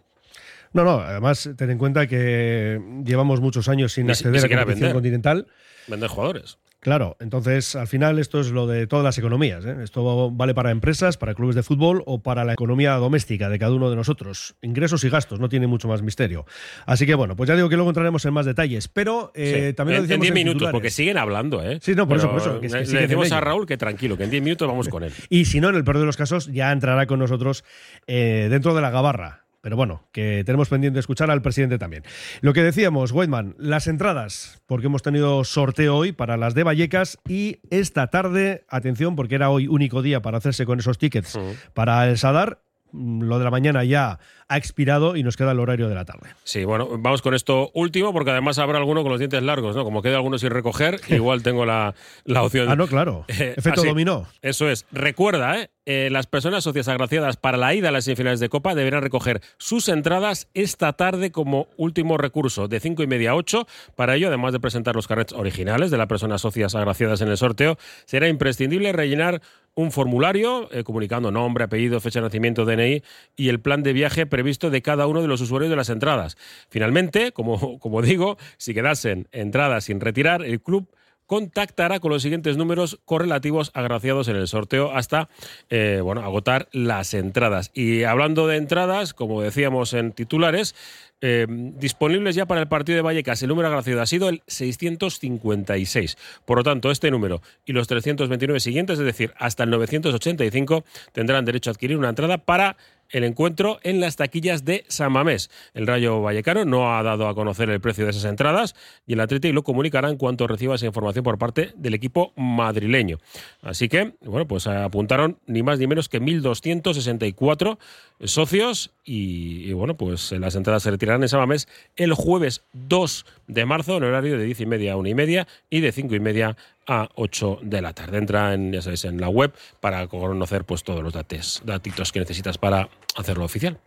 No, 0.72 0.84
no, 0.84 1.00
además 1.00 1.50
ten 1.56 1.70
en 1.70 1.78
cuenta 1.78 2.06
que 2.06 2.80
llevamos 3.04 3.40
muchos 3.40 3.68
años 3.68 3.92
sin 3.92 4.08
acceder 4.08 4.38
a 4.38 4.48
la 4.48 4.56
competición 4.56 4.92
continental. 4.92 5.48
Vender 5.88 6.08
jugadores. 6.08 6.58
Claro, 6.82 7.16
entonces 7.20 7.76
al 7.76 7.86
final 7.86 8.18
esto 8.18 8.40
es 8.40 8.50
lo 8.50 8.66
de 8.66 8.88
todas 8.88 9.04
las 9.04 9.16
economías. 9.16 9.64
¿eh? 9.64 9.76
Esto 9.84 10.32
vale 10.32 10.52
para 10.52 10.72
empresas, 10.72 11.16
para 11.16 11.32
clubes 11.32 11.54
de 11.54 11.62
fútbol 11.62 12.02
o 12.06 12.24
para 12.24 12.44
la 12.44 12.54
economía 12.54 12.94
doméstica 12.94 13.48
de 13.48 13.60
cada 13.60 13.72
uno 13.72 13.88
de 13.88 13.94
nosotros. 13.94 14.56
Ingresos 14.62 15.04
y 15.04 15.08
gastos, 15.08 15.38
no 15.38 15.48
tiene 15.48 15.68
mucho 15.68 15.86
más 15.86 16.02
misterio. 16.02 16.44
Así 16.84 17.06
que 17.06 17.14
bueno, 17.14 17.36
pues 17.36 17.46
ya 17.46 17.54
digo 17.54 17.68
que 17.68 17.76
luego 17.76 17.88
entraremos 17.88 18.24
en 18.24 18.34
más 18.34 18.46
detalles. 18.46 18.88
Pero 18.88 19.30
eh, 19.36 19.74
también 19.76 19.98
lo 19.98 20.02
decíamos 20.02 20.26
en 20.26 20.34
10 20.34 20.44
minutos, 20.44 20.70
porque 20.72 20.90
siguen 20.90 21.18
hablando, 21.18 21.62
¿eh? 21.62 21.78
Sí, 21.80 21.94
no, 21.94 22.08
por 22.08 22.16
eso, 22.16 22.28
por 22.28 22.38
eso. 22.40 22.60
le 22.60 23.00
decimos 23.02 23.30
a 23.30 23.40
Raúl 23.40 23.64
que 23.64 23.76
tranquilo, 23.76 24.16
que 24.16 24.24
en 24.24 24.30
10 24.30 24.42
minutos 24.42 24.66
vamos 24.66 24.88
con 24.88 25.04
él. 25.04 25.12
y 25.28 25.44
si 25.44 25.60
no, 25.60 25.68
en 25.68 25.76
el 25.76 25.84
peor 25.84 26.00
de 26.00 26.04
los 26.06 26.16
casos, 26.16 26.48
ya 26.52 26.72
entrará 26.72 27.06
con 27.06 27.20
nosotros 27.20 27.62
eh, 28.08 28.48
dentro 28.50 28.74
de 28.74 28.80
la 28.80 28.90
gabarra 28.90 29.41
pero 29.62 29.76
bueno, 29.76 30.02
que 30.12 30.42
tenemos 30.44 30.68
pendiente 30.68 30.96
de 30.96 31.00
escuchar 31.00 31.30
al 31.30 31.40
presidente 31.40 31.78
también. 31.78 32.02
Lo 32.40 32.52
que 32.52 32.62
decíamos, 32.62 33.12
Weidman, 33.12 33.54
las 33.58 33.86
entradas, 33.86 34.60
porque 34.66 34.88
hemos 34.88 35.02
tenido 35.02 35.44
sorteo 35.44 35.96
hoy 35.96 36.12
para 36.12 36.36
las 36.36 36.54
de 36.54 36.64
Vallecas 36.64 37.18
y 37.28 37.60
esta 37.70 38.08
tarde, 38.08 38.64
atención, 38.68 39.14
porque 39.16 39.36
era 39.36 39.50
hoy 39.50 39.68
único 39.68 40.02
día 40.02 40.20
para 40.20 40.38
hacerse 40.38 40.66
con 40.66 40.80
esos 40.80 40.98
tickets 40.98 41.38
para 41.74 42.08
el 42.10 42.18
Sadar, 42.18 42.60
lo 42.92 43.38
de 43.38 43.44
la 43.44 43.50
mañana 43.50 43.84
ya 43.84 44.18
ha 44.48 44.56
expirado 44.58 45.16
y 45.16 45.22
nos 45.22 45.36
queda 45.36 45.52
el 45.52 45.60
horario 45.60 45.88
de 45.88 45.94
la 45.94 46.04
tarde. 46.04 46.28
Sí, 46.44 46.64
bueno, 46.64 46.88
vamos 46.98 47.22
con 47.22 47.34
esto 47.34 47.70
último 47.72 48.12
porque 48.12 48.32
además 48.32 48.58
habrá 48.58 48.78
alguno 48.78 49.02
con 49.02 49.10
los 49.10 49.18
dientes 49.18 49.42
largos, 49.42 49.74
¿no? 49.74 49.84
Como 49.84 50.02
queda 50.02 50.16
alguno 50.16 50.38
sin 50.38 50.50
recoger, 50.50 51.00
igual 51.08 51.42
tengo 51.42 51.64
la, 51.64 51.94
la 52.24 52.42
opción. 52.42 52.68
Ah, 52.68 52.76
no, 52.76 52.86
claro. 52.86 53.24
Eh, 53.42 53.54
Efecto 53.56 53.82
dominó. 53.82 54.26
Eso 54.42 54.68
es. 54.68 54.84
Recuerda, 54.92 55.58
¿eh? 55.58 55.70
¿eh? 55.86 56.10
las 56.12 56.26
personas 56.26 56.64
socias 56.64 56.86
agraciadas 56.88 57.36
para 57.36 57.56
la 57.56 57.74
ida 57.74 57.88
a 57.88 57.92
las 57.92 58.04
semifinales 58.04 58.40
de 58.40 58.50
Copa 58.50 58.74
deberán 58.74 59.02
recoger 59.02 59.40
sus 59.56 59.88
entradas 59.88 60.48
esta 60.52 60.92
tarde 60.92 61.32
como 61.32 61.66
último 61.76 62.18
recurso, 62.18 62.68
de 62.68 62.78
5 62.78 63.02
y 63.02 63.06
media 63.06 63.30
a 63.30 63.34
8. 63.34 63.66
Para 63.96 64.16
ello, 64.16 64.28
además 64.28 64.52
de 64.52 64.60
presentar 64.60 64.94
los 64.94 65.08
carrets 65.08 65.32
originales 65.32 65.90
de 65.90 65.96
las 65.96 66.06
personas 66.06 66.42
socias 66.42 66.74
agraciadas 66.74 67.22
en 67.22 67.28
el 67.28 67.38
sorteo, 67.38 67.78
será 68.04 68.28
imprescindible 68.28 68.92
rellenar 68.92 69.40
un 69.74 69.90
formulario 69.90 70.68
eh, 70.72 70.84
comunicando 70.84 71.30
nombre, 71.30 71.64
apellido, 71.64 72.00
fecha 72.00 72.20
de 72.20 72.26
nacimiento, 72.26 72.64
DNI 72.64 73.02
y 73.36 73.48
el 73.48 73.60
plan 73.60 73.82
de 73.82 73.92
viaje 73.92 74.26
previsto 74.26 74.70
de 74.70 74.82
cada 74.82 75.06
uno 75.06 75.22
de 75.22 75.28
los 75.28 75.40
usuarios 75.40 75.70
de 75.70 75.76
las 75.76 75.88
entradas. 75.88 76.36
Finalmente, 76.68 77.32
como, 77.32 77.78
como 77.80 78.02
digo, 78.02 78.36
si 78.56 78.74
quedasen 78.74 79.28
entradas 79.32 79.84
sin 79.84 80.00
retirar, 80.00 80.42
el 80.42 80.60
club 80.60 80.88
contactará 81.32 81.98
con 81.98 82.10
los 82.10 82.20
siguientes 82.20 82.58
números 82.58 83.00
correlativos 83.06 83.70
agraciados 83.72 84.28
en 84.28 84.36
el 84.36 84.46
sorteo 84.48 84.94
hasta 84.94 85.30
eh, 85.70 86.00
bueno, 86.04 86.20
agotar 86.20 86.68
las 86.72 87.14
entradas. 87.14 87.70
Y 87.72 88.02
hablando 88.02 88.46
de 88.46 88.58
entradas, 88.58 89.14
como 89.14 89.40
decíamos 89.40 89.94
en 89.94 90.12
titulares, 90.12 90.74
eh, 91.22 91.46
disponibles 91.48 92.34
ya 92.34 92.44
para 92.44 92.60
el 92.60 92.68
partido 92.68 92.96
de 92.96 93.02
Vallecas. 93.02 93.42
El 93.42 93.48
número 93.48 93.68
agraciado 93.68 94.02
ha 94.02 94.06
sido 94.06 94.28
el 94.28 94.42
656. 94.46 96.18
Por 96.44 96.58
lo 96.58 96.64
tanto, 96.64 96.90
este 96.90 97.10
número 97.10 97.40
y 97.64 97.72
los 97.72 97.88
329 97.88 98.60
siguientes, 98.60 98.98
es 98.98 99.06
decir, 99.06 99.32
hasta 99.38 99.64
el 99.64 99.70
985, 99.70 100.84
tendrán 101.12 101.46
derecho 101.46 101.70
a 101.70 101.72
adquirir 101.72 101.96
una 101.96 102.10
entrada 102.10 102.36
para 102.36 102.76
el 103.12 103.24
encuentro 103.24 103.78
en 103.82 104.00
las 104.00 104.16
taquillas 104.16 104.64
de 104.64 104.84
San 104.88 105.12
Mamés. 105.12 105.50
El 105.74 105.86
Rayo 105.86 106.20
Vallecano 106.20 106.64
no 106.64 106.96
ha 106.96 107.02
dado 107.02 107.28
a 107.28 107.34
conocer 107.34 107.70
el 107.70 107.80
precio 107.80 108.04
de 108.04 108.10
esas 108.10 108.24
entradas 108.24 108.74
y 109.06 109.12
el 109.12 109.20
Atlético 109.20 109.54
lo 109.54 109.62
comunicará 109.62 110.08
en 110.08 110.16
cuanto 110.16 110.46
reciba 110.46 110.74
esa 110.74 110.86
información 110.86 111.22
por 111.22 111.38
parte 111.38 111.72
del 111.76 111.94
equipo 111.94 112.32
madrileño. 112.36 113.18
Así 113.60 113.88
que, 113.88 114.14
bueno, 114.22 114.46
pues 114.46 114.66
apuntaron 114.66 115.38
ni 115.46 115.62
más 115.62 115.78
ni 115.78 115.86
menos 115.86 116.08
que 116.08 116.20
1.264 116.20 117.78
socios 118.24 118.92
y, 119.04 119.68
y, 119.68 119.72
bueno, 119.72 119.96
pues 119.96 120.32
las 120.32 120.54
entradas 120.54 120.82
se 120.82 120.90
retirarán 120.90 121.22
en 121.22 121.28
San 121.28 121.40
Mamés 121.40 121.68
el 121.96 122.14
jueves 122.14 122.62
2 122.72 123.26
de 123.46 123.64
marzo 123.64 123.96
en 123.96 124.04
horario 124.04 124.38
de 124.38 124.44
10 124.44 124.60
y 124.60 124.66
media 124.66 124.92
a 124.92 124.96
1 124.96 125.08
y 125.08 125.14
media 125.14 125.48
y 125.70 125.80
de 125.80 125.92
5 125.92 126.14
y 126.14 126.20
media 126.20 126.56
a 126.86 127.08
8 127.14 127.60
de 127.62 127.82
la 127.82 127.92
tarde. 127.92 128.18
Entra 128.18 128.54
en, 128.54 128.72
ya 128.72 128.82
sabéis, 128.82 129.04
en 129.04 129.20
la 129.20 129.28
web 129.28 129.52
para 129.80 130.06
conocer 130.06 130.64
pues, 130.64 130.82
todos 130.82 131.02
los 131.02 131.12
datos, 131.12 131.62
datitos 131.64 132.12
que 132.12 132.20
necesitas 132.20 132.58
para 132.58 132.88
hacerlo 133.16 133.44
oficial. 133.44 133.78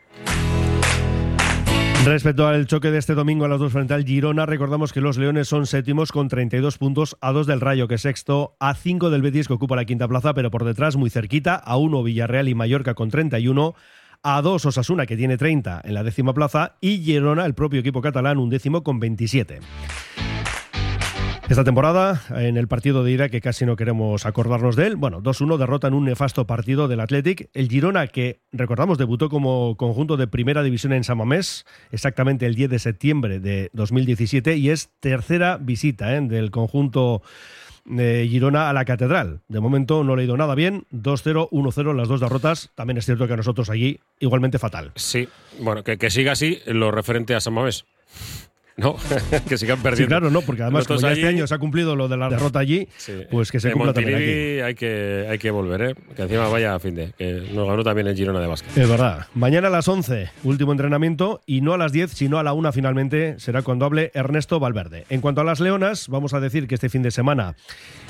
Respecto 2.06 2.46
al 2.46 2.68
choque 2.68 2.92
de 2.92 3.00
este 3.00 3.16
domingo 3.16 3.46
a 3.46 3.48
las 3.48 3.60
dos 3.60 3.72
frente 3.72 3.96
al 3.96 4.06
Girona, 4.06 4.46
recordamos 4.46 4.94
que 4.94 5.02
los 5.02 5.18
Leones 5.18 5.48
son 5.48 5.66
séptimos 5.66 6.12
con 6.12 6.28
32 6.28 6.78
puntos 6.78 7.18
a 7.20 7.32
2 7.32 7.48
del 7.48 7.62
Rayo, 7.62 7.88
que 7.88 7.96
es 7.96 8.02
sexto, 8.02 8.56
a 8.60 8.76
5 8.76 9.10
del 9.10 9.24
Betis, 9.24 9.48
que 9.48 9.54
ocupa 9.54 9.76
la 9.76 9.86
quinta 9.86 10.08
plaza, 10.08 10.36
pero 10.36 10.52
por 10.52 10.66
detrás, 10.66 10.98
muy 10.98 11.10
cerquita, 11.10 11.56
a 11.56 11.78
1 11.78 12.04
Villarreal 12.04 12.48
y 12.48 12.54
Mallorca 12.54 12.94
con 12.94 13.10
31, 13.10 13.74
a 14.28 14.42
2 14.42 14.66
Osasuna, 14.66 15.06
que 15.06 15.16
tiene 15.16 15.38
30 15.38 15.82
en 15.86 15.94
la 15.94 16.04
décima 16.04 16.34
plaza, 16.34 16.78
y 16.82 16.98
Girona, 17.04 17.46
el 17.46 17.54
propio 17.54 17.80
equipo 17.80 18.02
catalán, 18.02 18.40
un 18.40 18.50
décimo 18.50 18.84
con 18.84 19.00
27. 19.00 19.60
Esta 21.48 21.64
temporada, 21.64 22.24
en 22.32 22.58
el 22.58 22.68
partido 22.68 23.04
de 23.04 23.12
ira, 23.12 23.30
que 23.30 23.40
casi 23.40 23.68
no 23.68 23.76
queremos 23.76 24.26
acordarnos 24.26 24.76
de 24.76 24.88
él, 24.88 24.96
bueno, 24.96 25.22
2-1 25.22 25.58
derrota 25.58 25.88
en 25.88 25.94
un 25.94 26.06
nefasto 26.06 26.48
partido 26.48 26.88
del 26.88 27.02
Athletic. 27.02 27.52
El 27.54 27.70
Girona, 27.70 28.08
que 28.08 28.42
recordamos, 28.52 28.98
debutó 28.98 29.30
como 29.30 29.78
conjunto 29.78 30.18
de 30.18 30.26
primera 30.26 30.64
división 30.64 30.94
en 30.94 31.04
San 31.04 31.20
Mamés, 31.20 31.64
exactamente 31.92 32.48
el 32.48 32.56
10 32.56 32.72
de 32.72 32.80
septiembre 32.80 33.40
de 33.40 33.70
2017, 33.74 34.58
y 34.58 34.72
es 34.72 34.90
tercera 35.00 35.58
visita 35.58 36.16
¿eh? 36.16 36.22
del 36.22 36.50
conjunto 36.50 37.22
de 37.86 38.28
Girona 38.28 38.70
a 38.70 38.74
la 38.74 38.86
Catedral. 38.86 39.42
De 39.48 39.60
momento 39.60 40.04
no 40.04 40.16
le 40.16 40.24
ha 40.24 40.26
ido 40.26 40.38
nada 40.38 40.56
bien, 40.56 40.86
2-0, 40.92 41.50
1-0 41.50 41.96
las 41.96 42.08
dos 42.08 42.20
derrotas. 42.20 42.72
También 42.76 42.98
es 42.98 43.06
cierto 43.06 43.28
que 43.28 43.34
a 43.34 43.38
nosotros 43.38 43.70
allí 43.70 44.00
igualmente 44.20 44.60
fatal. 44.60 44.92
Sí, 44.96 45.30
bueno, 45.60 45.84
que, 45.84 45.98
que 45.98 46.10
siga 46.10 46.34
así 46.34 46.60
lo 46.66 46.92
referente 46.92 47.36
a 47.36 47.40
San 47.40 47.54
Mamés. 47.54 47.86
¿No? 48.78 48.96
que 49.48 49.58
sigan 49.58 49.82
perdiendo. 49.82 50.04
Sí, 50.04 50.08
claro, 50.08 50.30
no, 50.30 50.42
porque 50.42 50.64
además 50.64 50.88
como 50.88 51.00
ya 51.00 51.14
este 51.14 51.28
año 51.28 51.48
se 51.48 51.56
ha 51.56 51.58
cumplido 51.60 51.96
lo 51.96 52.08
de 52.08 52.18
la 52.18 52.30
derrota 52.30 52.60
allí, 52.60 52.88
sí. 52.98 53.14
pues 53.32 53.52
que 53.52 53.60
se 53.60 53.72
cumpla 53.72 53.94
también 53.94 54.16
aquí. 54.16 54.60
Hay 54.62 54.76
que, 54.76 55.28
hay 55.30 55.38
que 55.38 55.52
volver, 55.52 55.82
¿eh? 55.82 55.96
Que 56.16 56.24
encima 56.24 56.48
vaya 56.50 56.76
a 56.76 56.80
fin 56.80 56.96
de, 56.96 57.14
que 57.18 57.48
nos 57.54 57.68
ganó 57.68 57.84
también 57.84 58.08
el 58.08 58.16
Girona 58.16 58.40
de 58.40 58.48
básquet. 58.48 58.78
Es 58.78 58.90
verdad. 58.90 59.28
Mañana 59.34 59.68
a 59.68 59.72
las 59.72 59.88
11, 59.88 60.30
último 60.44 60.72
entrenamiento, 60.72 61.42
y 61.46 61.62
no 61.62 61.74
a 61.74 61.78
las 61.78 61.92
10, 61.92 62.12
sino 62.12 62.38
a 62.38 62.44
la 62.44 62.54
1 62.54 62.72
finalmente, 62.74 63.36
será 63.40 63.62
cuando 63.62 63.86
hable 63.86 64.12
Ernesto 64.14 64.60
Valverde. 64.60 65.06
En 65.10 65.22
cuanto 65.22 65.42
a 65.42 65.44
las 65.44 65.60
Leonas, 65.60 66.10
vamos 66.10 66.34
a 66.34 66.40
decir 66.40 66.68
que 66.68 66.76
este 66.76 66.90
fin 66.90 67.02
de 67.02 67.12
semana 67.12 67.56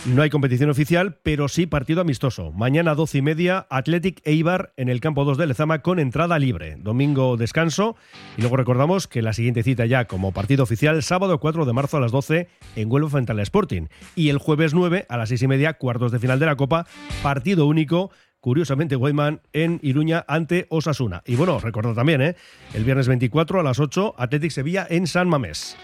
no 0.06 0.22
hay 0.22 0.30
competición 0.30 0.70
oficial, 0.70 1.18
pero 1.22 1.48
sí 1.48 1.66
partido 1.66 2.02
amistoso. 2.02 2.52
Mañana 2.52 2.96
12 2.96 3.20
y 3.20 3.22
media, 3.22 3.68
Athletic 3.70 4.22
Eibar 4.26 4.72
en 4.78 4.90
el 4.90 5.00
campo 5.00 5.26
2 5.26 5.38
de 5.38 5.48
Lezama 5.48 5.80
con 5.80 6.00
entrada 6.00 6.40
libre. 6.40 6.78
Domingo 6.80 7.38
descanso, 7.38 7.96
y 8.38 8.42
luego 8.42 8.58
recordamos 8.58 9.08
que 9.08 9.22
la 9.22 9.34
siguiente 9.34 9.64
cita 9.64 9.86
ya 9.86 10.06
como 10.06 10.32
partido 10.32 10.55
oficial, 10.64 11.02
sábado 11.04 11.40
4 11.40 11.66
de 11.66 11.74
marzo 11.74 11.98
a 11.98 12.00
las 12.00 12.12
12 12.12 12.48
en 12.76 12.92
Huelva 12.92 13.10
frente 13.10 13.32
al 13.32 13.40
Sporting. 13.40 13.88
Y 14.16 14.30
el 14.30 14.38
jueves 14.38 14.74
9 14.74 15.06
a 15.10 15.18
las 15.18 15.30
6 15.30 15.44
y 15.44 15.48
media, 15.48 15.74
cuartos 15.74 16.12
de 16.12 16.20
final 16.20 16.40
de 16.40 16.46
la 16.46 16.56
Copa, 16.56 16.88
partido 17.22 17.66
único. 17.66 18.12
Curiosamente, 18.40 18.96
Guayman 18.96 19.42
en 19.54 19.80
Iruña 19.82 20.24
ante 20.28 20.68
Osasuna. 20.70 21.24
Y 21.26 21.36
bueno, 21.36 21.60
recordad 21.60 21.96
también, 21.96 22.22
¿eh? 22.22 22.36
el 22.74 22.84
viernes 22.84 23.08
24 23.08 23.60
a 23.60 23.64
las 23.64 23.80
8, 23.80 24.16
Athletic 24.18 24.52
Sevilla 24.52 24.86
en 24.90 25.08
San 25.08 25.28
Mamés. 25.28 25.76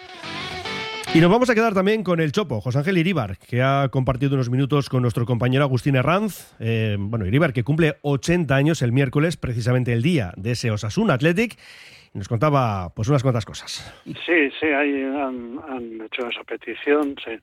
Y 1.14 1.20
nos 1.20 1.30
vamos 1.30 1.50
a 1.50 1.56
quedar 1.56 1.74
también 1.74 2.04
con 2.04 2.22
el 2.22 2.32
Chopo, 2.32 2.62
José 2.62 2.78
Ángel 2.78 2.98
Iríbar, 2.98 3.38
que 3.38 3.62
ha 3.62 3.90
compartido 3.90 4.36
unos 4.36 4.50
minutos 4.50 4.88
con 4.88 5.02
nuestro 5.02 5.26
compañero 5.26 5.66
Agustín 5.66 5.98
Herranz. 5.98 6.54
Eh, 6.60 6.96
bueno, 6.98 7.26
Iríbar, 7.26 7.52
que 7.52 7.66
cumple 7.66 7.98
80 8.02 8.56
años 8.56 8.82
el 8.82 8.94
miércoles, 8.94 9.36
precisamente 9.36 9.92
el 9.92 10.04
día 10.04 10.34
de 10.38 10.52
ese 10.52 10.72
Osasuna 10.72 11.16
Athletic 11.16 11.58
nos 12.14 12.28
contaba 12.28 12.92
pues 12.94 13.08
unas 13.08 13.22
cuantas 13.22 13.46
cosas. 13.46 13.94
Sí, 14.06 14.50
sí, 14.60 14.66
ahí 14.66 15.04
han, 15.04 15.60
han 15.70 16.02
hecho 16.02 16.28
esa 16.28 16.44
petición, 16.44 17.16
sí. 17.24 17.38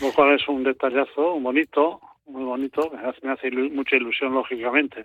Lo 0.00 0.12
cual 0.12 0.34
es 0.34 0.46
un 0.48 0.62
detallazo 0.62 1.38
bonito, 1.40 2.00
muy 2.26 2.44
bonito, 2.44 2.90
me 2.90 3.08
hace, 3.08 3.20
me 3.22 3.32
hace 3.32 3.48
ilu 3.48 3.70
mucha 3.70 3.96
ilusión, 3.96 4.34
lógicamente. 4.34 5.04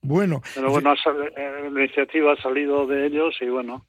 Bueno. 0.00 0.42
Pero 0.54 0.70
bueno, 0.70 0.94
eh, 0.94 1.70
la 1.72 1.80
iniciativa 1.80 2.32
ha 2.32 2.42
salido 2.42 2.86
de 2.86 3.06
ellos 3.06 3.36
y 3.40 3.46
bueno, 3.46 3.86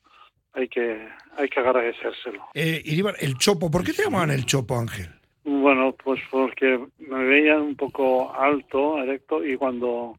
hay 0.53 0.67
que, 0.67 1.07
hay 1.37 1.49
que 1.49 1.59
agradecérselo. 1.59 2.45
Eh, 2.53 2.81
Iribar, 2.85 3.15
el 3.19 3.37
Chopo, 3.37 3.69
¿por 3.69 3.83
qué 3.83 3.93
te 3.93 4.03
llamaban 4.03 4.31
el 4.31 4.45
Chopo, 4.45 4.77
Ángel? 4.77 5.09
Bueno, 5.43 5.93
pues 6.03 6.21
porque 6.31 6.79
me 6.99 7.23
veían 7.25 7.61
un 7.61 7.75
poco 7.75 8.33
alto, 8.33 8.97
erecto, 9.03 9.43
y 9.43 9.57
cuando 9.57 10.17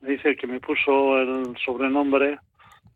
me 0.00 0.10
dice 0.10 0.36
que 0.36 0.46
me 0.46 0.60
puso 0.60 1.18
el 1.18 1.56
sobrenombre, 1.64 2.38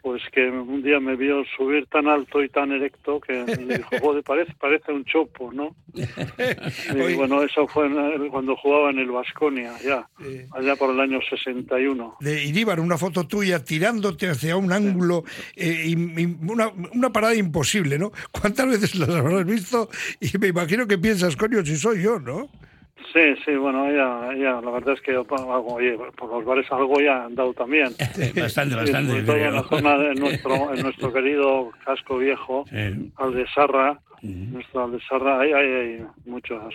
pues 0.04 0.20
que 0.30 0.50
un 0.50 0.82
día 0.82 1.00
me 1.00 1.16
vio 1.16 1.42
subir 1.56 1.86
tan 1.86 2.06
alto 2.08 2.44
y 2.44 2.50
tan 2.50 2.70
erecto 2.72 3.18
que 3.20 3.42
me 3.42 3.56
dijo, 3.78 3.88
joder, 4.02 4.22
parece, 4.22 4.52
parece 4.60 4.92
un 4.92 5.02
chopo, 5.06 5.50
¿no? 5.50 5.74
y 5.94 7.14
bueno, 7.14 7.42
eso 7.42 7.66
fue 7.66 7.88
cuando 8.30 8.54
jugaba 8.54 8.90
en 8.90 8.98
el 8.98 9.10
Vasconia, 9.10 9.72
ya, 9.82 10.06
allá 10.52 10.76
por 10.76 10.90
el 10.90 11.00
año 11.00 11.20
61. 11.30 12.16
De 12.20 12.44
Iríbar, 12.44 12.80
una 12.80 12.98
foto 12.98 13.26
tuya 13.26 13.64
tirándote 13.64 14.28
hacia 14.28 14.58
un 14.58 14.72
ángulo, 14.72 15.24
eh, 15.56 15.84
y, 15.86 15.92
y 15.94 16.36
una, 16.50 16.68
una, 16.92 17.10
parada 17.10 17.34
imposible, 17.34 17.98
¿no? 17.98 18.12
¿Cuántas 18.30 18.68
veces 18.68 18.96
las 18.96 19.08
habrás 19.08 19.46
visto? 19.46 19.88
Y 20.20 20.36
me 20.36 20.48
imagino 20.48 20.86
que 20.86 20.98
piensas, 20.98 21.34
coño, 21.34 21.64
si 21.64 21.76
soy 21.76 22.02
yo, 22.02 22.20
¿no? 22.20 22.50
Sí, 23.12 23.34
sí, 23.44 23.54
bueno, 23.56 23.90
ya, 23.90 24.34
ya, 24.36 24.60
la 24.60 24.70
verdad 24.70 24.94
es 24.94 25.00
que 25.00 25.16
oye, 25.16 25.98
por 26.16 26.30
los 26.30 26.44
bares 26.44 26.70
algo 26.70 27.00
ya 27.00 27.24
han 27.24 27.34
dado 27.34 27.52
también. 27.52 27.88
bastante, 28.36 28.76
bastante. 28.76 29.20
Sí, 29.20 29.26
todo 29.26 29.36
en 29.36 29.54
la 29.54 29.62
zona 29.64 29.98
de 29.98 30.14
nuestro, 30.14 30.74
en 30.74 30.82
nuestro 30.82 31.12
querido 31.12 31.70
casco 31.84 32.18
viejo, 32.18 32.64
sí. 32.70 33.12
Aldesarra, 33.16 33.92
uh 33.92 34.26
-huh. 34.26 34.52
nuestro 34.52 34.84
Aldesarra, 34.84 35.40
hay, 35.40 35.52
hay, 35.52 35.72
hay 35.72 36.06
muchos, 36.24 36.74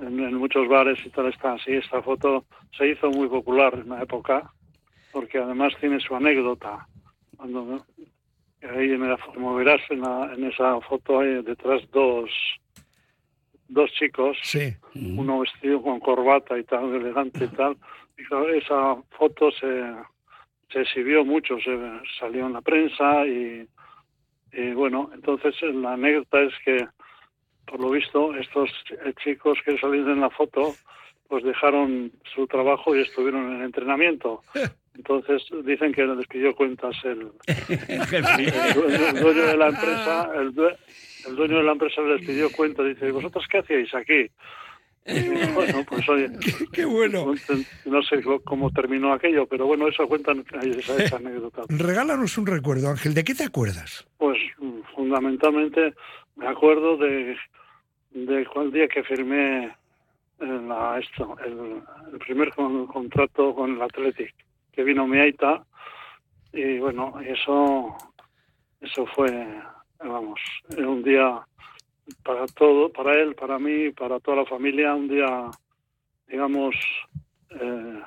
en, 0.00 0.18
en, 0.20 0.34
muchos 0.34 0.66
bares 0.66 0.98
y 1.04 1.10
tal 1.10 1.26
está 1.26 1.52
así. 1.52 1.72
Esta 1.72 2.02
foto 2.02 2.44
se 2.76 2.88
hizo 2.88 3.10
muy 3.10 3.28
popular 3.28 3.74
en 3.74 3.90
la 3.90 4.02
época, 4.02 4.50
porque 5.12 5.38
además 5.38 5.74
tiene 5.78 6.00
su 6.00 6.16
anécdota. 6.16 6.86
Cuando, 7.36 7.84
ahí, 8.62 8.92
en 8.92 9.08
la, 9.08 9.18
como 9.18 9.54
verás 9.54 9.80
en, 9.90 10.00
la, 10.00 10.30
en 10.34 10.44
esa 10.44 10.80
foto 10.80 11.20
hay 11.20 11.42
detrás 11.42 11.82
dos 11.92 12.30
dos 13.68 13.90
chicos, 13.92 14.36
sí. 14.42 14.74
uno 14.94 15.40
vestido 15.40 15.82
con 15.82 16.00
corbata 16.00 16.58
y 16.58 16.64
tal, 16.64 16.94
elegante 16.94 17.44
y 17.44 17.48
tal. 17.48 17.76
Y 18.16 18.24
claro, 18.24 18.48
esa 18.50 18.96
foto 19.16 19.50
se, 19.52 19.92
se 20.72 20.82
exhibió 20.82 21.24
mucho, 21.24 21.58
se 21.58 21.76
salió 22.18 22.46
en 22.46 22.52
la 22.52 22.60
prensa 22.60 23.26
y, 23.26 23.66
y, 24.52 24.72
bueno, 24.72 25.10
entonces 25.14 25.54
la 25.74 25.94
anécdota 25.94 26.42
es 26.42 26.54
que, 26.64 26.86
por 27.66 27.80
lo 27.80 27.90
visto, 27.90 28.34
estos 28.34 28.70
chicos 29.22 29.58
que 29.64 29.78
salieron 29.78 30.12
en 30.12 30.20
la 30.20 30.30
foto, 30.30 30.74
pues 31.28 31.42
dejaron 31.42 32.12
su 32.34 32.46
trabajo 32.46 32.94
y 32.94 33.00
estuvieron 33.00 33.56
en 33.56 33.62
entrenamiento. 33.62 34.42
Entonces 34.94 35.42
dicen 35.64 35.92
que 35.92 36.06
les 36.06 36.26
pidió 36.28 36.54
cuentas 36.54 36.94
el, 37.02 37.32
el, 37.88 38.00
el 38.38 39.20
dueño 39.20 39.46
de 39.46 39.56
la 39.56 39.68
empresa, 39.68 40.30
el, 40.36 40.54
el 41.26 41.36
dueño 41.36 41.58
de 41.58 41.62
la 41.62 41.72
empresa 41.72 42.02
les 42.02 42.26
pidió 42.26 42.50
cuenta, 42.52 42.82
dice, 42.82 43.10
¿vosotros 43.10 43.44
qué 43.50 43.58
hacíais 43.58 43.94
aquí? 43.94 44.30
Bueno, 45.06 45.84
pues 45.86 46.08
oye, 46.08 46.30
qué, 46.40 46.52
qué, 46.72 46.84
bueno. 46.84 47.34
No 47.84 48.02
sé 48.02 48.22
cómo 48.44 48.70
terminó 48.70 49.12
aquello, 49.12 49.46
pero 49.46 49.66
bueno, 49.66 49.88
eso 49.88 50.06
cuentan 50.08 50.44
esa, 50.50 50.96
esa 51.02 51.16
anécdota. 51.16 51.62
Regálanos 51.68 52.38
un 52.38 52.46
recuerdo, 52.46 52.88
Ángel, 52.88 53.14
¿de 53.14 53.24
qué 53.24 53.34
te 53.34 53.44
acuerdas? 53.44 54.06
Pues 54.18 54.38
fundamentalmente 54.94 55.94
me 56.36 56.48
acuerdo 56.48 56.96
de, 56.96 57.36
de 58.12 58.46
el 58.56 58.72
día 58.72 58.88
que 58.88 59.04
firmé 59.04 59.76
la, 60.38 60.98
esto, 60.98 61.36
el, 61.44 61.82
el 62.12 62.18
primer 62.18 62.50
con, 62.54 62.86
contrato 62.86 63.54
con 63.54 63.76
el 63.76 63.82
Athletic, 63.82 64.34
que 64.72 64.82
vino 64.82 65.06
mi 65.06 65.18
Aita, 65.18 65.64
y 66.52 66.78
bueno, 66.78 67.20
eso, 67.20 67.96
eso 68.80 69.06
fue 69.14 69.30
vamos, 70.08 70.40
era 70.76 70.88
un 70.88 71.02
día 71.02 71.40
para 72.22 72.46
todo, 72.46 72.92
para 72.92 73.14
él, 73.14 73.34
para 73.34 73.58
mí, 73.58 73.90
para 73.90 74.20
toda 74.20 74.38
la 74.38 74.46
familia, 74.46 74.94
un 74.94 75.08
día, 75.08 75.50
digamos, 76.28 76.74
eh, 77.50 78.02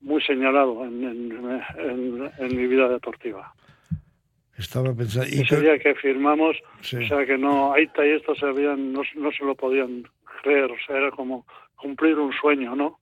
muy 0.00 0.22
señalado 0.22 0.84
en, 0.84 1.04
en, 1.04 2.32
en, 2.38 2.56
mi 2.56 2.66
vida 2.66 2.88
deportiva. 2.88 3.52
Estaba 4.56 4.94
pensando. 4.94 5.28
¿y 5.28 5.40
Ese 5.40 5.60
día 5.60 5.78
que 5.78 5.94
firmamos, 5.94 6.56
o 6.80 6.82
sea 6.82 7.26
que 7.26 7.36
no, 7.36 7.72
Aita 7.74 8.06
y 8.06 8.10
esto 8.10 8.34
se 8.34 8.46
habían, 8.46 8.92
no, 8.92 9.02
no 9.16 9.32
se 9.32 9.44
lo 9.44 9.54
podían 9.54 10.04
creer, 10.42 10.70
o 10.70 10.76
sea, 10.86 10.96
era 10.96 11.10
como 11.10 11.46
cumplir 11.74 12.18
un 12.18 12.32
sueño, 12.32 12.74
¿no? 12.74 12.98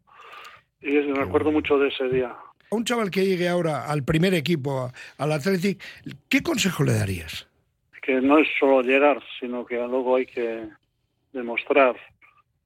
Y 0.81 0.93
me 0.93 1.23
acuerdo 1.23 1.53
mucho 1.53 1.79
de 1.79 1.89
ese 1.89 2.09
día. 2.09 2.35
A 2.71 2.75
un 2.75 2.85
chaval 2.85 3.11
que 3.11 3.25
llegue 3.25 3.49
ahora 3.49 3.87
al 3.87 4.03
primer 4.03 4.35
equipo, 4.35 4.91
al 5.19 5.33
Athletic, 5.33 5.81
¿qué 6.29 6.43
consejo 6.43 6.83
le 6.83 6.95
darías? 6.95 7.49
Que 8.05 8.21
no 8.21 8.39
es 8.39 8.49
solo 8.59 8.83
llegar, 8.83 9.23
sino 9.41 9.65
que 9.65 9.77
luego 9.77 10.17
hay 10.17 10.27
que 10.27 10.69
demostrar. 11.33 11.97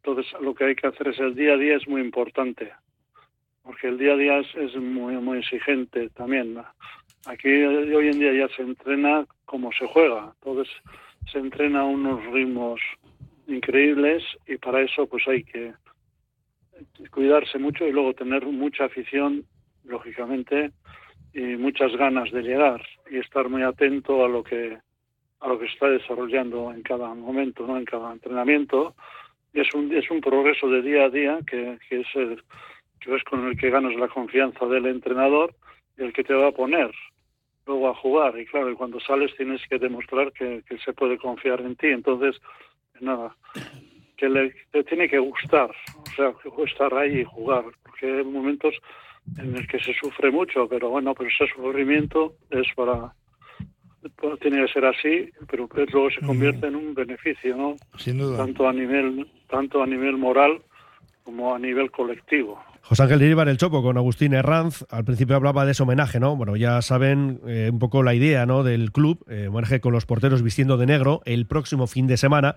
Entonces, 0.03 0.33
lo 0.41 0.55
que 0.55 0.65
hay 0.65 0.75
que 0.75 0.89
hacer 0.89 1.09
es 1.09 1.19
el 1.21 1.35
día 1.35 1.55
a 1.55 1.57
día 1.57 1.77
es 1.77 1.87
muy 1.87 2.01
importante, 2.01 2.73
porque 3.63 3.89
el 3.89 3.99
día 3.99 4.15
a 4.15 4.17
día 4.17 4.39
es, 4.39 4.55
es 4.57 4.75
muy, 4.77 5.15
muy 5.17 5.39
exigente 5.39 6.09
también. 6.11 6.59
Aquí 7.27 7.49
hoy 7.49 8.09
en 8.09 8.19
día 8.19 8.33
ya 8.33 8.49
se 8.57 8.63
entrena 8.63 9.27
como 9.45 9.71
se 9.73 9.87
juega, 9.87 10.33
entonces 10.41 10.75
se 11.31 11.39
entrena 11.39 11.81
a 11.81 11.85
unos 11.85 12.25
ritmos 12.33 12.81
increíbles 13.47 14.25
y 14.47 14.57
para 14.57 14.83
eso 14.83 15.07
pues 15.07 15.27
hay 15.29 15.45
que 15.45 15.73
cuidarse 17.11 17.59
mucho 17.59 17.87
y 17.87 17.93
luego 17.93 18.15
tener 18.15 18.45
mucha 18.47 18.85
afición, 18.85 19.45
lógicamente, 19.85 20.71
y 21.35 21.57
muchas 21.57 21.95
ganas 21.97 22.31
de 22.33 22.43
llegar 22.43 22.83
y 23.11 23.19
estar 23.19 23.49
muy 23.49 23.63
atento 23.63 24.25
a 24.25 24.29
lo 24.29 24.43
que 24.43 24.79
a 25.41 25.49
lo 25.49 25.59
que 25.59 25.67
está 25.67 25.89
desarrollando 25.89 26.73
en 26.73 26.83
cada 26.83 27.15
momento, 27.15 27.67
no 27.67 27.77
en 27.77 27.85
cada 27.85 28.13
entrenamiento. 28.13 28.95
Es 29.53 29.73
un 29.75 29.93
es 29.95 30.11
un 30.11 30.21
progreso 30.21 30.69
de 30.69 30.83
día 30.83 31.05
a 31.05 31.11
día 31.11 31.39
que, 31.47 31.79
que 31.89 32.01
es 32.01 32.07
el, 32.15 32.43
que 33.01 33.15
es 33.15 33.25
con 33.25 33.47
el 33.47 33.57
que 33.57 33.71
ganas 33.71 33.95
la 33.95 34.09
confianza 34.09 34.67
del 34.67 34.87
entrenador 34.87 35.55
y 35.97 36.03
el 36.03 36.13
que 36.13 36.25
te 36.25 36.35
va 36.35 36.49
a 36.49 36.53
poner 36.53 36.91
luego 37.69 37.89
a 37.89 37.95
jugar. 37.95 38.39
Y 38.39 38.47
claro, 38.47 38.75
cuando 38.77 38.99
sales 38.99 39.35
tienes 39.37 39.61
que 39.69 39.79
demostrar 39.79 40.33
que, 40.33 40.63
se 40.85 40.93
puede 40.93 41.19
confiar 41.19 41.61
en 41.61 41.77
ti. 41.77 41.89
Entonces, 41.89 42.41
nada, 43.01 43.37
que 44.17 44.29
le 44.29 44.53
tiene 44.89 45.09
que 45.09 45.19
gustar, 45.19 45.71
o 45.71 46.11
sea, 46.17 46.33
estar 46.67 46.93
ahí 46.95 47.21
y 47.21 47.25
jugar, 47.25 47.65
porque 47.85 48.07
hay 48.07 48.25
momentos 48.25 48.75
en 49.39 49.53
los 49.53 49.67
que 49.67 49.79
se 49.79 49.93
sufre 49.95 50.31
mucho, 50.31 50.67
pero 50.69 50.89
bueno, 50.89 51.15
pero 51.15 51.29
ese 51.29 51.47
sufrimiento 51.55 52.35
es 52.51 52.67
para 52.75 52.99
pues, 52.99 53.13
tiene 54.41 54.65
que 54.65 54.73
ser 54.73 54.85
así, 54.85 55.31
pero 55.51 55.69
luego 55.93 56.11
se 56.11 56.25
convierte 56.25 56.67
en 56.67 56.77
un 56.77 56.95
beneficio, 56.95 57.57
¿no? 57.57 57.77
Sin 57.97 58.19
duda. 58.19 58.37
Tanto 58.37 58.69
a 58.69 58.73
nivel 58.73 59.27
tanto 59.51 59.83
a 59.83 59.87
nivel 59.87 60.17
moral 60.17 60.63
como 61.25 61.55
a 61.55 61.59
nivel 61.59 61.91
colectivo. 61.91 62.59
José 62.83 63.03
Ángel 63.03 63.23
Iríbar, 63.23 63.49
el 63.49 63.59
Chopo, 63.59 63.83
con 63.83 63.99
Agustín 63.99 64.33
Herranz. 64.33 64.87
Al 64.89 65.05
principio 65.05 65.37
hablaba 65.37 65.67
de 65.67 65.73
ese 65.73 65.83
homenaje, 65.83 66.21
¿no? 66.21 66.37
Bueno, 66.37 66.57
ya 66.57 66.81
saben 66.81 67.41
eh, 67.47 67.69
un 67.71 67.79
poco 67.79 68.03
la 68.03 68.15
idea, 68.15 68.47
¿no? 68.47 68.63
Del 68.63 68.93
club, 68.93 69.27
eh, 69.29 69.49
homenaje 69.49 69.81
con 69.81 69.93
los 69.93 70.07
porteros 70.07 70.43
vistiendo 70.43 70.79
de 70.79 70.87
negro 70.87 71.21
el 71.27 71.47
próximo 71.47 71.87
fin 71.87 72.07
de 72.07 72.17
semana. 72.17 72.57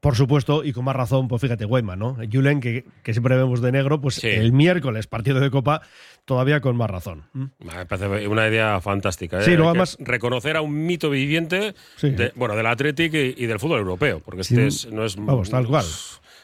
Por 0.00 0.14
supuesto, 0.14 0.64
y 0.64 0.72
con 0.72 0.84
más 0.84 0.94
razón, 0.94 1.26
pues 1.26 1.42
fíjate, 1.42 1.64
Weimar, 1.64 1.98
¿no? 1.98 2.16
Julen, 2.32 2.60
que, 2.60 2.84
que, 3.02 3.12
siempre 3.12 3.36
vemos 3.36 3.60
de 3.60 3.72
negro, 3.72 4.00
pues 4.00 4.22
el 4.22 4.52
miércoles, 4.52 5.08
partido 5.08 5.40
de 5.40 5.50
Copa, 5.50 5.82
todavía 6.24 6.60
con 6.60 6.76
más 6.76 6.88
razón. 6.88 7.24
¿Mm? 7.32 7.44
Me 7.64 7.86
parece 7.86 8.28
una 8.28 8.46
idea 8.46 8.80
fantástica. 8.80 9.40
¿eh? 9.40 9.42
Sí, 9.42 9.52
luego 9.54 9.70
además... 9.70 9.96
Reconocer 9.98 10.56
a 10.56 10.60
un 10.60 10.86
mito 10.86 11.10
viviente, 11.10 11.74
de, 12.00 12.32
bueno, 12.36 12.54
del 12.54 12.66
Athletic 12.66 13.12
y, 13.12 13.46
del 13.46 13.58
fútbol 13.58 13.80
europeo, 13.80 14.20
porque 14.20 14.42
este 14.42 14.66
es, 14.66 14.90
no 14.90 15.04
es... 15.04 15.16
Vamos, 15.16 15.50
tal 15.50 15.66
cual. 15.66 15.84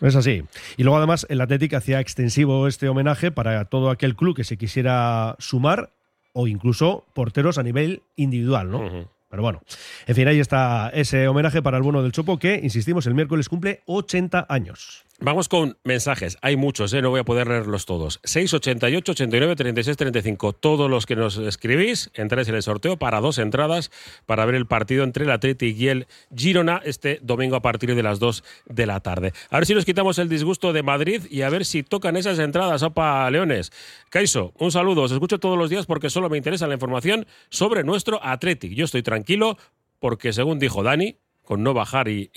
Es 0.01 0.17
así. 0.17 0.43
Y 0.77 0.83
luego 0.83 0.99
además 0.99 1.25
el 1.29 1.41
Athletic 1.41 1.75
hacía 1.75 2.01
extensivo 2.01 2.67
este 2.67 2.89
homenaje 2.89 3.31
para 3.31 3.65
todo 3.67 3.91
aquel 3.91 4.17
club 4.17 4.37
que 4.37 4.45
se 4.45 4.57
quisiera 4.57 5.37
sumar 5.39 5.93
o 6.33 6.49
incluso 6.49 7.07
porteros 7.15 7.59
a 7.59 7.63
nivel 7.63 8.03
individual, 8.17 8.71
¿no? 8.71 9.09
Pero 9.35 9.43
bueno, 9.43 9.63
en 10.07 10.15
fin, 10.15 10.29
ahí 10.29 10.39
está 10.39 10.93
ese 10.95 11.27
homenaje 11.27 11.61
para 11.61 11.77
el 11.77 11.83
bueno 11.83 12.05
del 12.05 12.13
Chopo 12.13 12.39
que, 12.39 12.61
insistimos, 12.63 13.05
el 13.09 13.15
miércoles 13.15 13.49
cumple 13.49 13.83
80 13.87 14.47
años. 14.49 15.05
Vamos 15.21 15.49
con 15.49 15.79
mensajes. 15.85 16.37
Hay 16.43 16.57
muchos, 16.57 16.93
¿eh? 16.93 17.01
no 17.01 17.11
voy 17.11 17.21
a 17.21 17.25
poder 17.25 17.47
leerlos 17.47 17.87
todos. 17.87 18.19
688 18.25 19.13
89 19.13 19.55
36 19.55 19.97
35. 19.97 20.53
Todos 20.55 20.91
los 20.91 21.07
que 21.07 21.15
nos 21.15 21.39
escribís, 21.39 22.11
entráis 22.15 22.49
en 22.49 22.57
el 22.57 22.65
sorteo 22.65 22.97
para 22.97 23.21
dos 23.21 23.39
entradas 23.39 23.93
para 24.27 24.45
ver 24.45 24.57
el 24.57 24.67
partido 24.67 25.05
entre 25.05 25.25
el 25.25 25.31
Athletic 25.31 25.77
y 25.79 25.89
el 25.89 26.09
Girona 26.37 26.81
este 26.85 27.21
domingo 27.23 27.55
a 27.55 27.63
partir 27.63 27.95
de 27.95 28.03
las 28.03 28.19
2 28.19 28.43
de 28.67 28.87
la 28.87 29.01
tarde. 29.01 29.33
A 29.51 29.59
ver 29.59 29.67
si 29.67 29.75
nos 29.75 29.85
quitamos 29.85 30.19
el 30.19 30.29
disgusto 30.29 30.73
de 30.73 30.83
Madrid 30.83 31.23
y 31.31 31.43
a 31.43 31.49
ver 31.49 31.65
si 31.65 31.85
tocan 31.85 32.17
esas 32.17 32.41
entradas, 32.41 32.83
Opa 32.83 33.31
Leones. 33.31 33.71
Caiso, 34.11 34.53
un 34.59 34.73
saludo. 34.73 35.03
Os 35.03 35.13
escucho 35.13 35.39
todos 35.39 35.57
los 35.57 35.71
días 35.71 35.87
porque 35.87 36.11
solo 36.11 36.29
me 36.29 36.39
interesa 36.39 36.67
la 36.67 36.75
información 36.75 37.25
sobre 37.51 37.85
nuestro 37.85 38.23
Athletic. 38.23 38.73
Yo 38.73 38.85
estoy 38.85 39.05
tranquilo 39.05 39.59
porque, 40.01 40.33
según 40.33 40.59
dijo 40.59 40.83
Dani, 40.83 41.17
con 41.45 41.63
no 41.63 41.75
bajar 41.75 42.09
y, 42.09 42.31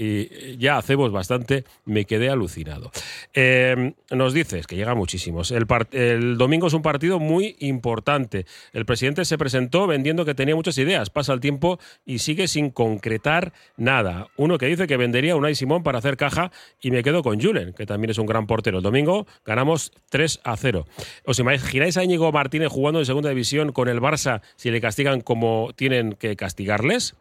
ya 0.57 0.77
hacemos 0.77 1.11
bastante, 1.11 1.63
me 1.85 2.05
quedé 2.05 2.29
alucinado. 2.29 2.91
Em, 3.33 3.93
nos 4.11 4.33
dices 4.33 4.67
que 4.67 4.75
llega 4.75 4.95
muchísimos. 4.95 5.51
El, 5.51 6.37
domingo 6.37 6.67
es 6.67 6.73
un 6.73 6.81
partido 6.81 7.19
muy 7.19 7.55
importante. 7.59 8.45
El 8.73 8.85
presidente 8.85 9.25
se 9.25 9.37
presentó 9.37 9.87
vendiendo 9.87 10.25
que 10.25 10.35
tenía 10.35 10.55
muchas 10.55 10.77
ideas. 10.77 11.09
Pasa 11.09 11.33
el 11.33 11.39
tiempo 11.39 11.79
y 12.05 12.19
sigue 12.19 12.47
sin 12.47 12.69
concretar 12.69 13.53
nada. 13.77 14.27
Uno 14.35 14.57
que 14.57 14.67
dice 14.67 14.87
que 14.87 14.97
vendería 14.97 15.33
a 15.33 15.35
Unai 15.35 15.55
Simón 15.55 15.83
para 15.83 15.99
hacer 15.99 16.17
caja 16.17 16.51
y 16.81 16.91
me 16.91 17.03
quedo 17.03 17.23
con 17.23 17.41
Julen, 17.41 17.73
que 17.73 17.85
también 17.85 18.11
es 18.11 18.17
un 18.17 18.25
gran 18.25 18.47
portero. 18.47 18.77
El 18.77 18.83
domingo 18.83 19.27
ganamos 19.45 19.91
3 20.09 20.41
a 20.43 20.57
0. 20.57 20.85
¿Os 21.25 21.39
imagináis 21.39 21.97
a 21.97 22.03
Íñigo 22.03 22.31
Martínez 22.31 22.69
jugando 22.69 22.99
en 22.99 23.05
segunda 23.05 23.29
división 23.29 23.71
con 23.71 23.87
el 23.87 24.01
Barça 24.01 24.41
si 24.55 24.71
le 24.71 24.81
castigan 24.81 25.21
como 25.21 25.71
tienen 25.75 26.13
que 26.13 26.35
castigarles? 26.35 27.15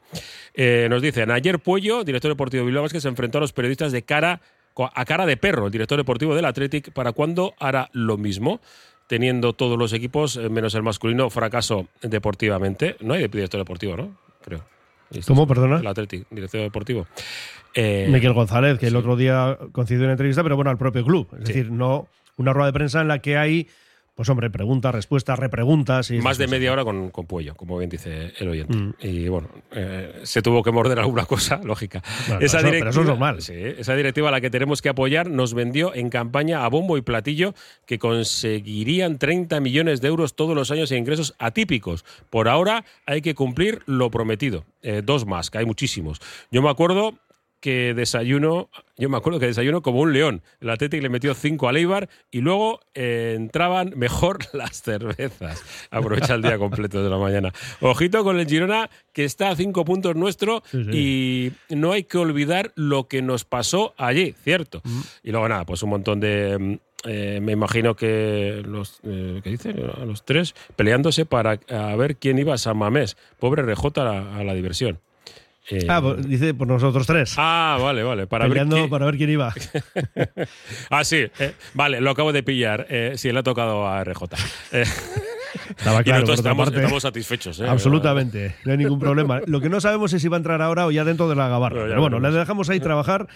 Eh, 0.55 0.87
nos 0.89 1.03
dicen, 1.03 1.31
ayer 1.31 1.59
Director 1.81 2.31
deportivo 2.31 2.63
de 2.63 2.67
Bilbao 2.67 2.89
que 2.89 3.01
se 3.01 3.09
enfrentó 3.09 3.39
a 3.39 3.41
los 3.41 3.53
periodistas 3.53 3.93
de 3.93 4.03
cara 4.03 4.41
a 4.79 5.05
cara 5.05 5.27
de 5.27 5.37
perro, 5.37 5.67
el 5.67 5.73
director 5.73 5.97
deportivo 5.97 6.35
del 6.35 6.45
Athletic, 6.45 6.93
¿para 6.93 7.13
cuándo 7.13 7.55
hará 7.59 7.89
lo 7.93 8.19
mismo? 8.19 8.61
Teniendo 9.07 9.53
todos 9.53 9.79
los 9.79 9.93
equipos, 9.93 10.37
eh, 10.37 10.49
menos 10.49 10.75
el 10.75 10.83
masculino, 10.83 11.31
fracaso 11.31 11.87
deportivamente. 12.03 12.97
No 13.01 13.15
hay 13.15 13.27
director 13.29 13.59
deportivo, 13.59 13.97
¿no? 13.97 14.17
Creo. 14.45 14.63
¿Cómo, 15.27 15.47
perdona? 15.47 15.79
El 15.79 15.87
Athletic, 15.87 16.27
director 16.31 16.61
deportivo. 16.61 17.07
Eh, 17.73 18.09
Miquel 18.11 18.33
González, 18.33 18.79
que 18.79 18.89
el 18.89 18.97
otro 18.97 19.17
día 19.17 19.57
concedió 19.73 20.03
una 20.03 20.13
entrevista, 20.13 20.43
pero 20.43 20.57
bueno, 20.57 20.71
al 20.71 20.79
propio 20.79 21.05
club. 21.05 21.29
Es 21.39 21.47
decir, 21.47 21.71
no 21.71 22.09
una 22.37 22.53
rueda 22.53 22.67
de 22.67 22.73
prensa 22.73 23.01
en 23.01 23.09
la 23.09 23.21
que 23.21 23.39
hay 23.39 23.69
pues 24.17 24.31
hombre, 24.31 24.49
preguntas, 24.49 24.95
respuestas, 24.95 25.39
repreguntas. 25.39 26.11
Y 26.11 26.21
Más 26.21 26.39
de 26.39 26.47
media 26.47 26.73
hora 26.73 26.85
con, 26.85 27.11
con 27.11 27.27
Puello, 27.27 27.55
como 27.55 27.77
bien 27.77 27.91
dice 27.91 28.33
el 28.39 28.49
oyente. 28.49 28.75
Mm. 28.75 28.95
Y 29.03 29.29
bueno, 29.29 29.51
eh, 29.73 30.21
se 30.23 30.41
tuvo 30.41 30.63
que 30.63 30.73
morder 30.73 30.99
alguna 30.99 31.27
cosa, 31.27 31.61
lógica. 31.65 32.03
esa 32.41 32.59
directiva, 32.59 32.71
pero 32.79 32.91
eso 32.91 33.01
es 33.03 33.07
normal. 33.07 33.43
Sí, 33.43 33.53
esa 33.55 33.95
directiva 33.95 34.31
a 34.31 34.33
la 34.33 34.41
que 34.41 34.49
tenemos 34.49 34.81
que 34.81 34.89
apoyar 34.89 35.29
nos 35.29 35.53
vendió 35.53 35.95
en 35.95 36.09
campaña 36.09 36.65
a 36.65 36.69
bombo 36.69 36.97
y 36.97 37.03
platillo 37.03 37.55
que 37.85 37.99
conseguirían 37.99 39.19
30 39.19 39.61
millones 39.61 40.01
de 40.01 40.09
euros 40.09 40.35
todos 40.35 40.55
los 40.55 40.71
años 40.71 40.91
en 40.93 40.99
ingresos 40.99 41.35
atípicos. 41.39 42.07
Por 42.31 42.49
ahora 42.49 42.87
hay 43.05 43.21
que 43.21 43.35
cumplir 43.35 43.83
lo 43.85 44.11
prometido. 44.11 44.65
Eh, 44.81 45.03
dos 45.05 45.27
más, 45.27 45.51
que 45.51 45.59
hay 45.59 45.67
muchísimos. 45.67 46.23
Yo 46.51 46.63
me 46.63 46.71
acuerdo 46.71 47.19
que 47.61 47.95
desayuno, 47.95 48.71
yo 48.97 49.09
me 49.09 49.17
acuerdo 49.17 49.41
que 49.41 49.47
desayuno 49.47 49.83
como 49.83 50.01
un 50.01 50.13
león. 50.13 50.43
El 50.61 50.71
Atlético 50.71 51.03
le 51.03 51.09
metió 51.09 51.35
cinco 51.35 51.69
al 51.69 51.77
Eibar 51.77 52.09
y 52.31 52.41
luego 52.41 52.81
eh, 52.95 53.35
entraban 53.37 53.93
mejor 53.97 54.39
las 54.53 54.83
cervezas. 54.83 55.63
Aprovecha 55.91 56.35
el 56.35 56.43
día 56.43 56.59
completo 56.59 57.03
de 57.03 57.11
la 57.11 57.19
mañana. 57.19 57.53
Ojito 57.81 58.23
con 58.25 58.39
el 58.39 58.47
Girona, 58.47 58.91
que 59.13 59.25
está 59.25 59.51
a 59.51 59.57
cinco 59.57 59.85
puntos 59.85 60.17
nuestro 60.17 60.63
y 60.73 61.53
no 61.71 61.93
hay 61.93 62.05
que 62.05 62.19
olvidar 62.19 62.73
lo 62.75 63.09
que 63.09 63.23
nos 63.23 63.45
pasó 63.45 63.95
allí, 63.97 64.35
¿cierto? 64.45 64.81
Mm. 64.85 65.01
Y 65.25 65.31
luego 65.31 65.49
nada, 65.49 65.65
pues 65.65 65.83
un 65.83 65.91
montón 65.91 66.21
de... 66.21 66.59
Mm, 66.59 66.79
eh, 67.09 67.39
me 67.41 67.53
imagino 67.53 67.95
que 67.95 68.63
los 68.67 69.01
eh, 69.05 69.41
¿qué 69.45 69.51
dicen? 69.51 69.77
A 69.97 70.05
los 70.05 70.25
tres 70.25 70.57
peleándose 70.75 71.25
para 71.25 71.57
ver 71.97 72.17
quién 72.17 72.39
iba 72.39 72.55
a 72.55 72.59
San 72.59 72.79
Mamés. 72.79 73.17
Pobre 73.39 73.63
Rejota 73.63 74.37
a 74.37 74.43
la 74.43 74.55
diversión. 74.55 74.99
Eh, 75.71 75.87
ah, 75.89 76.01
pues, 76.01 76.29
dice 76.29 76.55
por 76.55 76.69
nosotros 76.69 77.07
tres. 77.07 77.35
Ah, 77.37 77.79
vale, 77.81 78.03
vale. 78.03 78.27
Para, 78.27 78.47
ver, 78.47 78.67
quién... 78.69 78.89
para 78.89 79.07
ver 79.07 79.17
quién 79.17 79.31
iba. 79.31 79.53
ah, 80.91 81.05
sí. 81.05 81.27
Eh, 81.39 81.55
vale, 81.75 82.01
lo 82.01 82.11
acabo 82.11 82.33
de 82.33 82.43
pillar. 82.43 82.87
Eh, 82.89 83.13
sí, 83.17 83.33
le 83.33 83.39
ha 83.41 83.43
tocado 83.43 83.87
a 83.87 84.03
RJ. 84.05 84.23
Estaba 84.71 86.03
claro, 86.05 86.27
y 86.29 86.33
estamos, 86.33 86.69
estamos, 86.69 87.03
satisfechos. 87.03 87.61
Absolutamente, 87.61 88.55
no 88.65 88.73
hay 88.73 88.79
ningún 88.79 89.01
problema. 89.01 89.41
Lo 89.47 89.61
que 89.61 89.69
no 89.69 89.81
sabemos 89.81 90.13
es 90.13 90.23
si 90.23 90.29
va 90.29 90.37
a 90.37 90.39
entrar 90.39 90.63
ahora 90.63 90.87
o 90.87 90.91
ya 90.91 91.05
dentro 91.05 91.29
de 91.29 91.35
la 91.35 91.49
gabarra. 91.49 91.85
Pero, 91.85 92.01
bueno, 92.01 92.21
le 92.21 92.31
dejamos 92.31 92.71
ahí 92.71 92.81
trabajar 92.81 93.27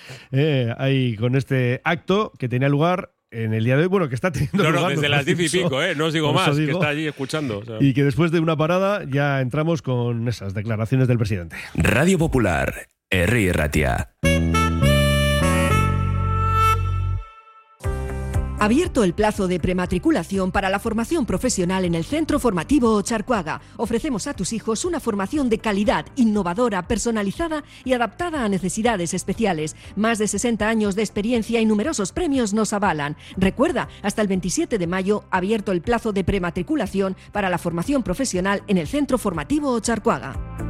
ahí 0.79 1.17
con 1.17 1.35
este 1.35 1.81
acto 1.85 2.33
que 2.39 2.49
tenía 2.49 2.69
lugar 2.69 3.13
en 3.31 3.55
el 3.55 3.65
día 3.65 3.77
de 3.77 3.83
hoy, 3.83 3.89
bueno, 3.89 4.09
que 4.09 4.15
está 4.15 4.31
teniendo. 4.33 4.63
No, 4.63 4.73
no, 4.73 4.89
desde 4.89 5.09
las 5.09 5.25
diez 5.25 5.39
y 5.41 5.49
pico, 5.59 5.83
¿eh? 5.83 5.95
No 5.95 6.07
os 6.07 6.13
digo 6.13 6.33
más, 6.33 6.57
que 6.57 6.71
está 6.71 6.89
allí 6.89 7.07
escuchando. 7.07 7.63
Y 7.81 7.95
que 7.95 8.05
después 8.05 8.31
de 8.31 8.41
una 8.41 8.57
parada 8.57 9.05
ya 9.05 9.41
entramos 9.41 9.83
con 9.83 10.29
esas 10.29 10.55
declaraciones 10.55 11.09
del 11.09 11.19
presidente. 11.19 11.57
Radio 11.75 12.19
Popular, 12.19 12.89
Herri 13.11 13.53
Ratia. 13.53 14.11
Abierto 18.61 19.05
el 19.05 19.15
plazo 19.15 19.49
de 19.49 19.59
prematriculación 19.59 20.53
para 20.53 20.69
la 20.69 20.79
formación 20.79 21.25
profesional 21.25 21.87
en 21.87 21.95
el 21.95 22.05
Centro 22.05 22.39
Formativo 22.39 23.01
Charcuaga. 23.01 23.63
Ofrecemos 23.79 24.27
a 24.27 24.35
tus 24.35 24.53
hijos 24.53 24.85
una 24.85 25.01
formación 25.01 25.49
de 25.49 25.61
calidad, 25.61 26.05
innovadora, 26.15 26.87
personalizada 26.87 27.65
y 27.85 27.95
adaptada 27.95 28.45
a 28.45 28.51
necesidades 28.51 29.15
especiales. 29.15 29.77
Más 29.97 30.19
de 30.19 30.29
60 30.29 30.69
años 30.69 30.95
de 30.95 31.01
experiencia 31.01 31.59
y 31.59 31.65
numerosos 31.65 32.13
premios 32.13 32.53
nos 32.53 32.75
avalan. 32.75 33.17
Recuerda, 33.39 33.89
hasta 34.03 34.21
el 34.21 34.29
27 34.29 34.77
de 34.77 34.87
mayo, 34.87 35.25
abierto 35.31 35.73
el 35.73 35.81
plazo 35.81 36.13
de 36.13 36.23
prematriculación 36.23 37.17
para 37.33 37.49
la 37.49 37.57
formación 37.57 38.03
profesional 38.03 38.63
en 38.67 38.77
el 38.77 38.89
Centro 38.89 39.17
Formativo 39.17 39.81
Charcuaga. 39.81 40.70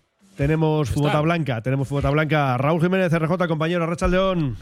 tenemos 0.41 0.89
fumota 0.89 1.21
blanca, 1.21 1.61
tenemos 1.61 1.87
fumota 1.87 2.09
blanca. 2.09 2.57
Raúl 2.57 2.81
Jiménez, 2.81 3.13
RJ, 3.13 3.47
compañero, 3.47 3.85
Racha 3.85 4.07
León. 4.07 4.57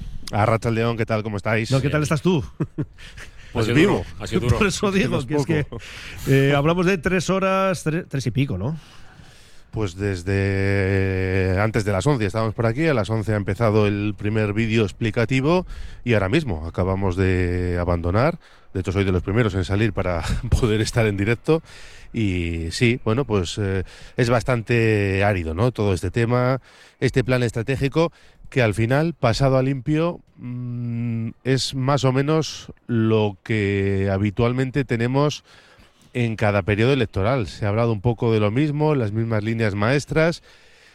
¿qué 0.97 1.05
tal? 1.05 1.23
¿Cómo 1.23 1.37
estáis? 1.37 1.71
No, 1.71 1.79
¿qué 1.79 1.89
tal 1.89 2.03
estás 2.03 2.21
tú? 2.21 2.43
Pues 3.53 3.73
vivo. 3.73 4.05
Por 4.59 4.67
eso 4.67 4.91
digo 4.91 5.25
que 5.25 5.35
es 5.37 5.45
que 5.45 5.65
eh, 6.27 6.53
hablamos 6.55 6.85
de 6.85 6.99
tres 6.99 7.31
horas, 7.31 7.81
tres, 7.83 8.05
tres, 8.07 8.27
y 8.27 8.31
pico, 8.31 8.59
¿no? 8.59 8.77
Pues 9.71 9.95
desde 9.95 11.59
antes 11.59 11.83
de 11.83 11.91
las 11.91 12.05
11 12.05 12.23
estábamos 12.25 12.53
por 12.53 12.67
aquí, 12.67 12.85
a 12.85 12.93
las 12.93 13.09
11 13.09 13.33
ha 13.33 13.37
empezado 13.37 13.87
el 13.87 14.13
primer 14.15 14.53
vídeo 14.53 14.83
explicativo 14.83 15.65
y 16.03 16.13
ahora 16.13 16.29
mismo 16.29 16.67
acabamos 16.67 17.15
de 17.15 17.79
abandonar. 17.79 18.37
De 18.71 18.81
hecho, 18.81 18.91
soy 18.91 19.03
de 19.03 19.11
los 19.11 19.23
primeros 19.23 19.55
en 19.55 19.65
salir 19.65 19.93
para 19.93 20.21
poder 20.61 20.81
estar 20.81 21.07
en 21.07 21.17
directo. 21.17 21.63
Y 22.11 22.71
sí, 22.71 22.99
bueno, 23.03 23.25
pues 23.25 23.57
eh, 23.59 23.83
es 24.17 24.29
bastante 24.29 25.23
árido, 25.23 25.53
¿no? 25.53 25.71
Todo 25.71 25.93
este 25.93 26.11
tema, 26.11 26.59
este 26.99 27.23
plan 27.23 27.43
estratégico 27.43 28.11
que 28.49 28.61
al 28.61 28.73
final, 28.73 29.13
pasado 29.13 29.57
a 29.57 29.63
limpio, 29.63 30.21
mmm, 30.37 31.29
es 31.43 31.75
más 31.75 32.03
o 32.03 32.11
menos 32.11 32.71
lo 32.87 33.37
que 33.43 34.09
habitualmente 34.11 34.85
tenemos 34.85 35.43
en 36.13 36.35
cada 36.35 36.63
periodo 36.63 36.93
electoral. 36.93 37.47
Se 37.47 37.65
ha 37.65 37.69
hablado 37.69 37.91
un 37.91 38.01
poco 38.01 38.33
de 38.33 38.39
lo 38.39 38.51
mismo, 38.51 38.95
las 38.95 39.11
mismas 39.11 39.43
líneas 39.43 39.75
maestras. 39.75 40.41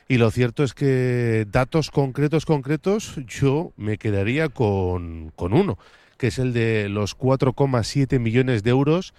Y 0.08 0.18
lo 0.18 0.30
cierto 0.30 0.64
es 0.64 0.74
que 0.74 1.46
datos 1.50 1.90
concretos, 1.90 2.44
concretos, 2.44 3.14
yo 3.26 3.72
me 3.76 3.96
quedaría 3.96 4.48
con, 4.48 5.32
con 5.34 5.54
uno, 5.54 5.78
que 6.18 6.26
es 6.26 6.38
el 6.38 6.52
de 6.52 6.88
los 6.88 7.16
4,7 7.16 8.18
millones 8.18 8.62
de 8.64 8.70
euros 8.70 9.14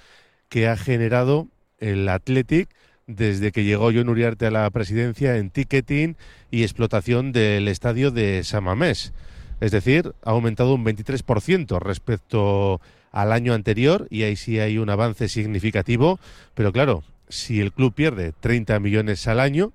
que 0.50 0.68
ha 0.68 0.78
generado 0.78 1.48
el 1.80 2.08
Athletic 2.10 2.70
desde 3.08 3.52
que 3.52 3.64
llegó 3.64 3.92
John 3.94 4.10
Uriarte 4.10 4.48
a 4.48 4.52
la 4.52 4.70
presidencia 4.70 5.38
en 5.38 5.50
ticketing 5.50 6.16
y 6.52 6.64
explotación 6.64 7.32
del 7.32 7.68
estadio 7.68 8.12
de 8.12 8.44
Samamés. 8.44 9.14
Es 9.62 9.72
decir, 9.72 10.14
ha 10.24 10.32
aumentado 10.32 10.74
un 10.74 10.84
23% 10.84 11.80
respecto 11.80 12.82
al 13.12 13.32
año 13.32 13.54
anterior 13.54 14.08
y 14.10 14.24
ahí 14.24 14.36
sí 14.36 14.60
hay 14.60 14.78
un 14.78 14.90
avance 14.90 15.30
significativo. 15.30 16.20
Pero 16.54 16.74
claro, 16.74 17.04
si 17.30 17.62
el 17.62 17.72
club 17.72 17.94
pierde 17.94 18.34
30 18.40 18.80
millones 18.80 19.28
al 19.28 19.40
año, 19.40 19.72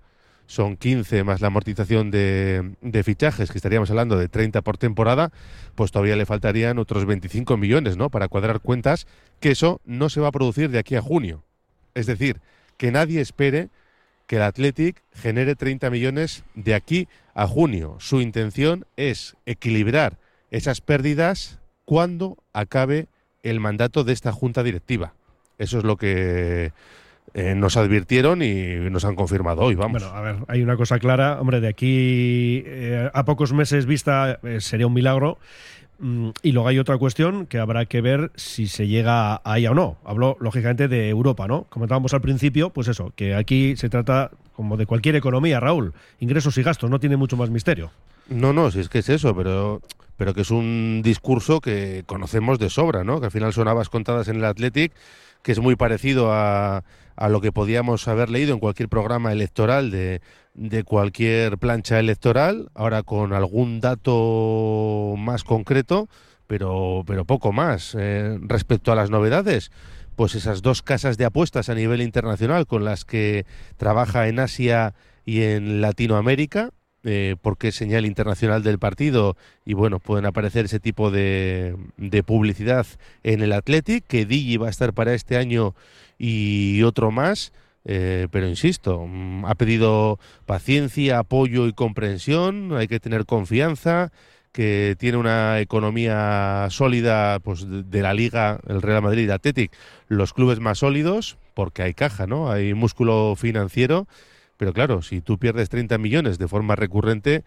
son 0.46 0.76
15 0.76 1.22
más 1.22 1.40
la 1.40 1.46
amortización 1.46 2.10
de, 2.10 2.74
de, 2.82 3.04
fichajes, 3.04 3.52
que 3.52 3.58
estaríamos 3.58 3.88
hablando 3.90 4.18
de 4.18 4.28
30 4.28 4.62
por 4.62 4.78
temporada, 4.78 5.30
pues 5.76 5.92
todavía 5.92 6.16
le 6.16 6.26
faltarían 6.26 6.80
otros 6.80 7.06
25 7.06 7.56
millones, 7.56 7.96
¿no? 7.96 8.10
Para 8.10 8.26
cuadrar 8.26 8.58
cuentas, 8.60 9.06
que 9.38 9.52
eso 9.52 9.80
no 9.84 10.08
se 10.08 10.20
va 10.20 10.28
a 10.28 10.32
producir 10.32 10.68
de 10.70 10.80
aquí 10.80 10.96
a 10.96 11.00
junio. 11.00 11.44
Es 11.94 12.07
decir, 12.07 12.40
que 12.76 12.90
nadie 12.90 13.20
espere 13.20 13.68
que 14.26 14.37
el 14.37 14.42
Athletic 14.42 15.03
genere 15.12 15.57
30 15.57 15.90
millones 15.90 16.44
de 16.55 16.74
aquí 16.74 17.09
a 17.35 17.46
junio. 17.46 17.96
Su 17.98 18.20
intención 18.20 18.87
es 18.96 19.37
equilibrar 19.44 20.18
esas 20.50 20.81
pérdidas 20.81 21.59
cuando 21.85 22.37
acabe 22.53 23.09
el 23.42 23.61
mandato 23.61 24.05
de 24.05 24.12
esta 24.12 24.33
junta 24.33 24.62
directiva. 24.62 25.14
Eso 25.59 25.79
es 25.79 25.85
lo 25.85 25.96
que 25.96 26.72
eh, 27.35 27.55
nos 27.55 27.76
advirtieron 27.76 28.42
y 28.42 28.76
nos 28.90 29.05
han 29.05 29.14
confirmado 29.14 29.62
hoy, 29.62 29.74
vamos. 29.74 30.03
Bueno, 30.03 30.16
a 30.16 30.20
ver, 30.20 30.37
hay 30.48 30.62
una 30.62 30.76
cosa 30.76 30.98
clara, 30.98 31.40
hombre, 31.40 31.61
de 31.61 31.68
aquí 31.68 32.62
eh, 32.66 33.11
a 33.12 33.24
pocos 33.24 33.53
meses 33.53 33.87
vista 33.87 34.40
eh, 34.42 34.61
sería 34.61 34.87
un 34.87 34.94
milagro. 34.94 35.38
Mm, 36.00 36.30
y 36.42 36.52
luego 36.52 36.68
hay 36.68 36.78
otra 36.78 36.96
cuestión 36.96 37.46
que 37.46 37.58
habrá 37.58 37.84
que 37.84 38.00
ver 38.00 38.32
si 38.34 38.66
se 38.66 38.88
llega 38.88 39.40
ahí 39.44 39.66
o 39.66 39.74
no. 39.74 39.98
Hablo, 40.04 40.36
lógicamente, 40.40 40.88
de 40.88 41.10
Europa, 41.10 41.46
¿no? 41.46 41.64
Comentábamos 41.64 42.14
al 42.14 42.22
principio, 42.22 42.70
pues 42.70 42.88
eso, 42.88 43.12
que 43.14 43.34
aquí 43.34 43.76
se 43.76 43.90
trata 43.90 44.30
como 44.54 44.76
de 44.76 44.86
cualquier 44.86 45.16
economía, 45.16 45.60
Raúl. 45.60 45.92
Ingresos 46.18 46.56
y 46.58 46.62
gastos, 46.62 46.90
no 46.90 47.00
tiene 47.00 47.16
mucho 47.16 47.36
más 47.36 47.50
misterio. 47.50 47.90
No, 48.28 48.52
no, 48.52 48.70
si 48.70 48.80
es 48.80 48.88
que 48.88 49.00
es 49.00 49.08
eso, 49.10 49.36
pero, 49.36 49.82
pero 50.16 50.32
que 50.32 50.40
es 50.40 50.50
un 50.50 51.02
discurso 51.04 51.60
que 51.60 52.04
conocemos 52.06 52.58
de 52.58 52.70
sobra, 52.70 53.04
¿no? 53.04 53.20
Que 53.20 53.26
al 53.26 53.32
final 53.32 53.52
son 53.52 53.68
habas 53.68 53.88
contadas 53.88 54.28
en 54.28 54.36
el 54.36 54.44
Athletic, 54.44 54.92
que 55.42 55.53
es 55.53 55.61
muy 55.61 55.76
parecido 55.76 56.33
a, 56.33 56.85
a 57.16 57.29
lo 57.29 57.40
que 57.40 57.53
podíamos 57.53 58.09
haber 58.09 58.31
leído 58.31 58.55
en 58.55 58.61
cualquier 58.61 58.88
programa 58.88 59.31
electoral 59.33 59.90
de, 59.90 60.20
de 60.55 60.85
cualquier 60.85 61.59
plancha 61.59 61.98
electoral, 61.98 62.70
ahora 62.74 63.03
con 63.03 63.33
algún 63.33 63.81
dato 63.81 65.14
más 65.18 65.44
concreto, 65.44 66.09
pero, 66.46 67.05
pero 67.07 67.24
poco 67.24 67.53
más. 67.53 67.94
Eh, 67.98 68.38
respecto 68.42 68.90
a 68.90 68.94
las 68.94 69.11
novedades, 69.11 69.70
pues 70.16 70.35
esas 70.35 70.62
dos 70.62 70.83
casas 70.83 71.16
de 71.16 71.24
apuestas 71.24 71.68
a 71.68 71.74
nivel 71.74 72.03
internacional 72.03 72.66
con 72.66 72.85
las 72.85 73.05
que 73.05 73.46
trabaja 73.76 74.29
en 74.29 74.40
Asia 74.40 74.94
y 75.24 75.42
en 75.42 75.81
Latinoamérica, 75.81 76.70
eh, 77.04 77.36
porque 77.40 77.68
es 77.68 77.74
señal 77.74 78.06
internacional 78.06 78.62
del 78.62 78.78
partido 78.78 79.36
y 79.64 79.74
bueno, 79.74 80.00
pueden 80.00 80.26
aparecer 80.26 80.66
ese 80.66 80.80
tipo 80.80 81.10
de, 81.10 81.76
de 81.96 82.22
publicidad 82.22 82.86
en 83.22 83.42
el 83.42 83.52
Athletic, 83.52 84.06
que 84.06 84.26
Digi 84.26 84.56
va 84.56 84.66
a 84.66 84.70
estar 84.70 84.92
para 84.92 85.14
este 85.14 85.36
año 85.36 85.74
y 86.18 86.82
otro 86.82 87.10
más. 87.10 87.52
Eh, 87.84 88.28
pero 88.30 88.46
insisto, 88.46 89.06
mm, 89.06 89.46
ha 89.46 89.54
pedido 89.54 90.18
paciencia, 90.46 91.18
apoyo 91.18 91.66
y 91.66 91.72
comprensión, 91.72 92.76
hay 92.76 92.88
que 92.88 93.00
tener 93.00 93.24
confianza, 93.24 94.12
que 94.52 94.96
tiene 94.98 95.16
una 95.16 95.60
economía 95.60 96.66
sólida 96.70 97.38
pues, 97.40 97.66
de, 97.68 98.02
la 98.02 98.14
liga, 98.14 98.60
el 98.66 98.82
Real 98.82 99.02
Madrid 99.02 99.28
y 99.28 99.30
Athletic, 99.30 99.72
los 100.08 100.32
clubes 100.34 100.60
más 100.60 100.78
sólidos, 100.78 101.38
porque 101.54 101.82
hay 101.82 101.94
caja, 101.94 102.26
¿no? 102.26 102.50
Hay 102.50 102.74
músculo 102.74 103.34
financiero, 103.36 104.06
pero 104.61 104.75
claro, 104.75 105.01
si 105.01 105.23
tú 105.23 105.38
pierdes 105.38 105.70
30 105.70 105.96
millones 105.96 106.37
de 106.37 106.46
forma 106.46 106.77
recurrente, 106.77 107.44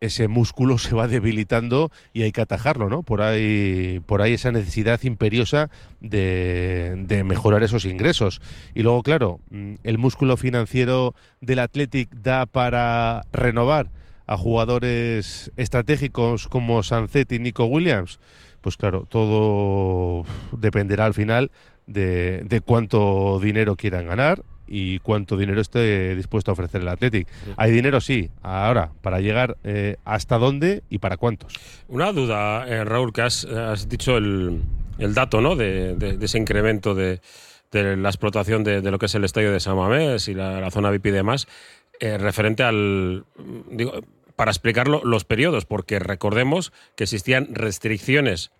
ese 0.00 0.26
músculo 0.26 0.78
se 0.78 0.96
va 0.96 1.06
debilitando 1.06 1.92
y 2.12 2.22
hay 2.22 2.32
que 2.32 2.40
atajarlo, 2.40 2.88
¿no? 2.88 3.04
Por 3.04 3.22
ahí, 3.22 4.02
por 4.04 4.20
ahí 4.20 4.32
esa 4.32 4.50
necesidad 4.50 5.00
imperiosa 5.04 5.70
de, 6.00 7.04
de 7.06 7.22
mejorar 7.22 7.62
esos 7.62 7.84
ingresos. 7.84 8.40
Y 8.74 8.82
luego, 8.82 9.04
claro, 9.04 9.38
mm, 9.50 9.74
el 9.84 9.98
músculo 9.98 10.36
financiero 10.36 11.14
del 11.40 11.60
Athletic 11.60 12.12
da 12.16 12.46
para 12.46 13.22
renovar 13.32 13.92
a 14.26 14.36
jugadores 14.36 15.52
estratégicos 15.56 16.48
como 16.48 16.82
Sancet 16.82 17.30
y 17.30 17.38
Nico 17.38 17.66
Williams. 17.66 18.18
Pues 18.60 18.76
claro, 18.76 19.06
todo 19.08 20.24
dependerá 20.50 21.04
al 21.04 21.14
final 21.14 21.52
de 21.86 22.60
cuánto 22.66 23.38
dinero 23.38 23.76
quieran 23.76 24.08
ganar 24.08 24.42
y 24.66 24.98
cuánto 25.00 25.36
dinero 25.36 25.60
esté 25.60 26.14
dispuesto 26.14 26.50
a 26.50 26.54
ofrecer 26.54 26.82
el 26.82 26.88
Athletic. 26.88 27.28
Hay 27.56 27.70
dinero, 27.70 28.00
sí. 28.00 28.30
Ahora, 28.42 28.90
para 29.02 29.20
llegar 29.20 29.56
eh, 29.64 29.96
hasta 30.04 30.38
dónde 30.38 30.82
y 30.90 30.98
para 30.98 31.16
cuántos. 31.16 31.52
Una 31.88 32.12
duda, 32.12 32.66
eh, 32.68 32.84
Raúl, 32.84 33.12
que 33.12 33.22
has, 33.22 33.44
has 33.44 33.88
dicho 33.88 34.16
el, 34.16 34.62
el, 34.98 35.14
dato 35.14 35.40
¿no? 35.40 35.56
de, 35.56 35.94
de, 35.94 36.16
de 36.16 36.24
ese 36.26 36.38
incremento 36.38 36.94
de, 36.94 37.20
de 37.72 37.96
la 37.96 38.08
explotación 38.08 38.64
de, 38.64 38.80
de, 38.80 38.90
lo 38.90 38.98
que 38.98 39.06
es 39.06 39.14
el 39.14 39.24
estadio 39.24 39.52
de 39.52 39.60
San 39.60 39.76
Mamés 39.76 40.28
y 40.28 40.34
la, 40.34 40.60
la 40.60 40.70
zona 40.70 40.90
VIP 40.90 41.06
y 41.06 41.10
demás, 41.10 41.46
eh, 42.00 42.18
referente 42.18 42.62
al. 42.62 43.24
Digo, 43.70 43.92
para 44.34 44.50
explicarlo, 44.50 45.00
los 45.02 45.24
periodos, 45.24 45.64
porque 45.64 45.98
recordemos 45.98 46.72
que 46.94 47.04
existían 47.04 47.54
restricciones 47.54 48.52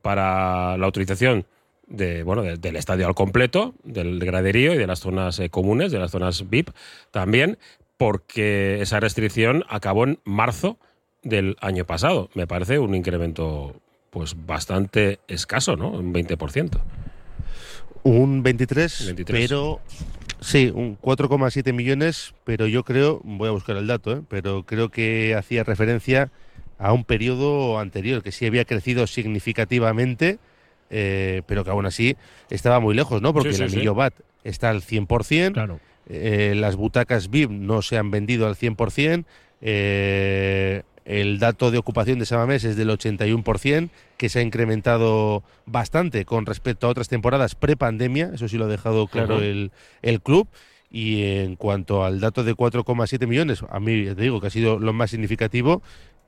para 0.00 0.78
la 0.78 0.86
autorización 0.86 1.46
de, 1.92 2.22
bueno, 2.22 2.42
de, 2.42 2.56
del 2.56 2.76
estadio 2.76 3.06
al 3.06 3.14
completo, 3.14 3.74
del 3.84 4.18
graderío 4.18 4.74
y 4.74 4.78
de 4.78 4.86
las 4.86 5.00
zonas 5.00 5.38
eh, 5.38 5.50
comunes, 5.50 5.92
de 5.92 5.98
las 5.98 6.10
zonas 6.10 6.48
VIP 6.48 6.70
también, 7.10 7.58
porque 7.96 8.80
esa 8.80 8.98
restricción 8.98 9.64
acabó 9.68 10.04
en 10.04 10.18
marzo 10.24 10.78
del 11.22 11.56
año 11.60 11.84
pasado. 11.84 12.30
Me 12.34 12.46
parece 12.46 12.78
un 12.78 12.94
incremento 12.94 13.76
pues 14.10 14.34
bastante 14.46 15.20
escaso, 15.28 15.76
¿no? 15.76 15.90
Un 15.90 16.12
20%. 16.12 16.80
Un 18.04 18.42
23, 18.42 19.06
23. 19.06 19.40
pero 19.40 19.80
sí, 20.40 20.72
un 20.74 20.98
4,7 20.98 21.72
millones, 21.72 22.34
pero 22.44 22.66
yo 22.66 22.82
creo, 22.84 23.20
voy 23.22 23.48
a 23.48 23.52
buscar 23.52 23.76
el 23.76 23.86
dato, 23.86 24.16
¿eh? 24.16 24.22
pero 24.28 24.64
creo 24.64 24.88
que 24.88 25.34
hacía 25.36 25.62
referencia 25.62 26.32
a 26.78 26.92
un 26.92 27.04
periodo 27.04 27.78
anterior, 27.78 28.22
que 28.22 28.32
sí 28.32 28.44
había 28.44 28.64
crecido 28.64 29.06
significativamente, 29.06 30.40
eh, 30.92 31.40
pero 31.46 31.64
que 31.64 31.70
aún 31.70 31.86
así 31.86 32.16
estaba 32.50 32.78
muy 32.78 32.94
lejos, 32.94 33.22
¿no? 33.22 33.32
Porque 33.32 33.52
sí, 33.52 33.56
sí, 33.56 33.62
el 33.62 33.72
anillo 33.72 33.92
sí. 33.92 33.96
BAT 33.96 34.14
está 34.44 34.68
al 34.68 34.82
100%, 34.82 35.52
claro. 35.52 35.80
eh, 36.06 36.52
las 36.54 36.76
butacas 36.76 37.30
VIP 37.30 37.50
no 37.50 37.80
se 37.80 37.96
han 37.96 38.10
vendido 38.10 38.46
al 38.46 38.56
100%, 38.56 39.24
eh, 39.62 40.82
el 41.06 41.38
dato 41.38 41.70
de 41.70 41.78
ocupación 41.78 42.18
de 42.18 42.26
Samamés 42.26 42.64
es 42.64 42.76
del 42.76 42.90
81%, 42.90 43.88
que 44.18 44.28
se 44.28 44.38
ha 44.38 44.42
incrementado 44.42 45.42
bastante 45.64 46.26
con 46.26 46.44
respecto 46.44 46.86
a 46.86 46.90
otras 46.90 47.08
temporadas 47.08 47.54
pre-pandemia, 47.54 48.30
eso 48.34 48.46
sí 48.46 48.58
lo 48.58 48.66
ha 48.66 48.68
dejado 48.68 49.06
claro 49.06 49.40
el 49.40 49.70
club. 50.22 50.46
Y 50.94 51.22
en 51.22 51.56
cuanto 51.56 52.04
al 52.04 52.20
dato 52.20 52.44
de 52.44 52.54
4,7 52.54 53.26
millones, 53.26 53.64
a 53.70 53.80
mí 53.80 54.04
te 54.04 54.14
digo 54.14 54.42
que 54.42 54.48
ha 54.48 54.50
sido 54.50 54.78
lo 54.78 54.92
más 54.92 55.10
significativo. 55.10 55.82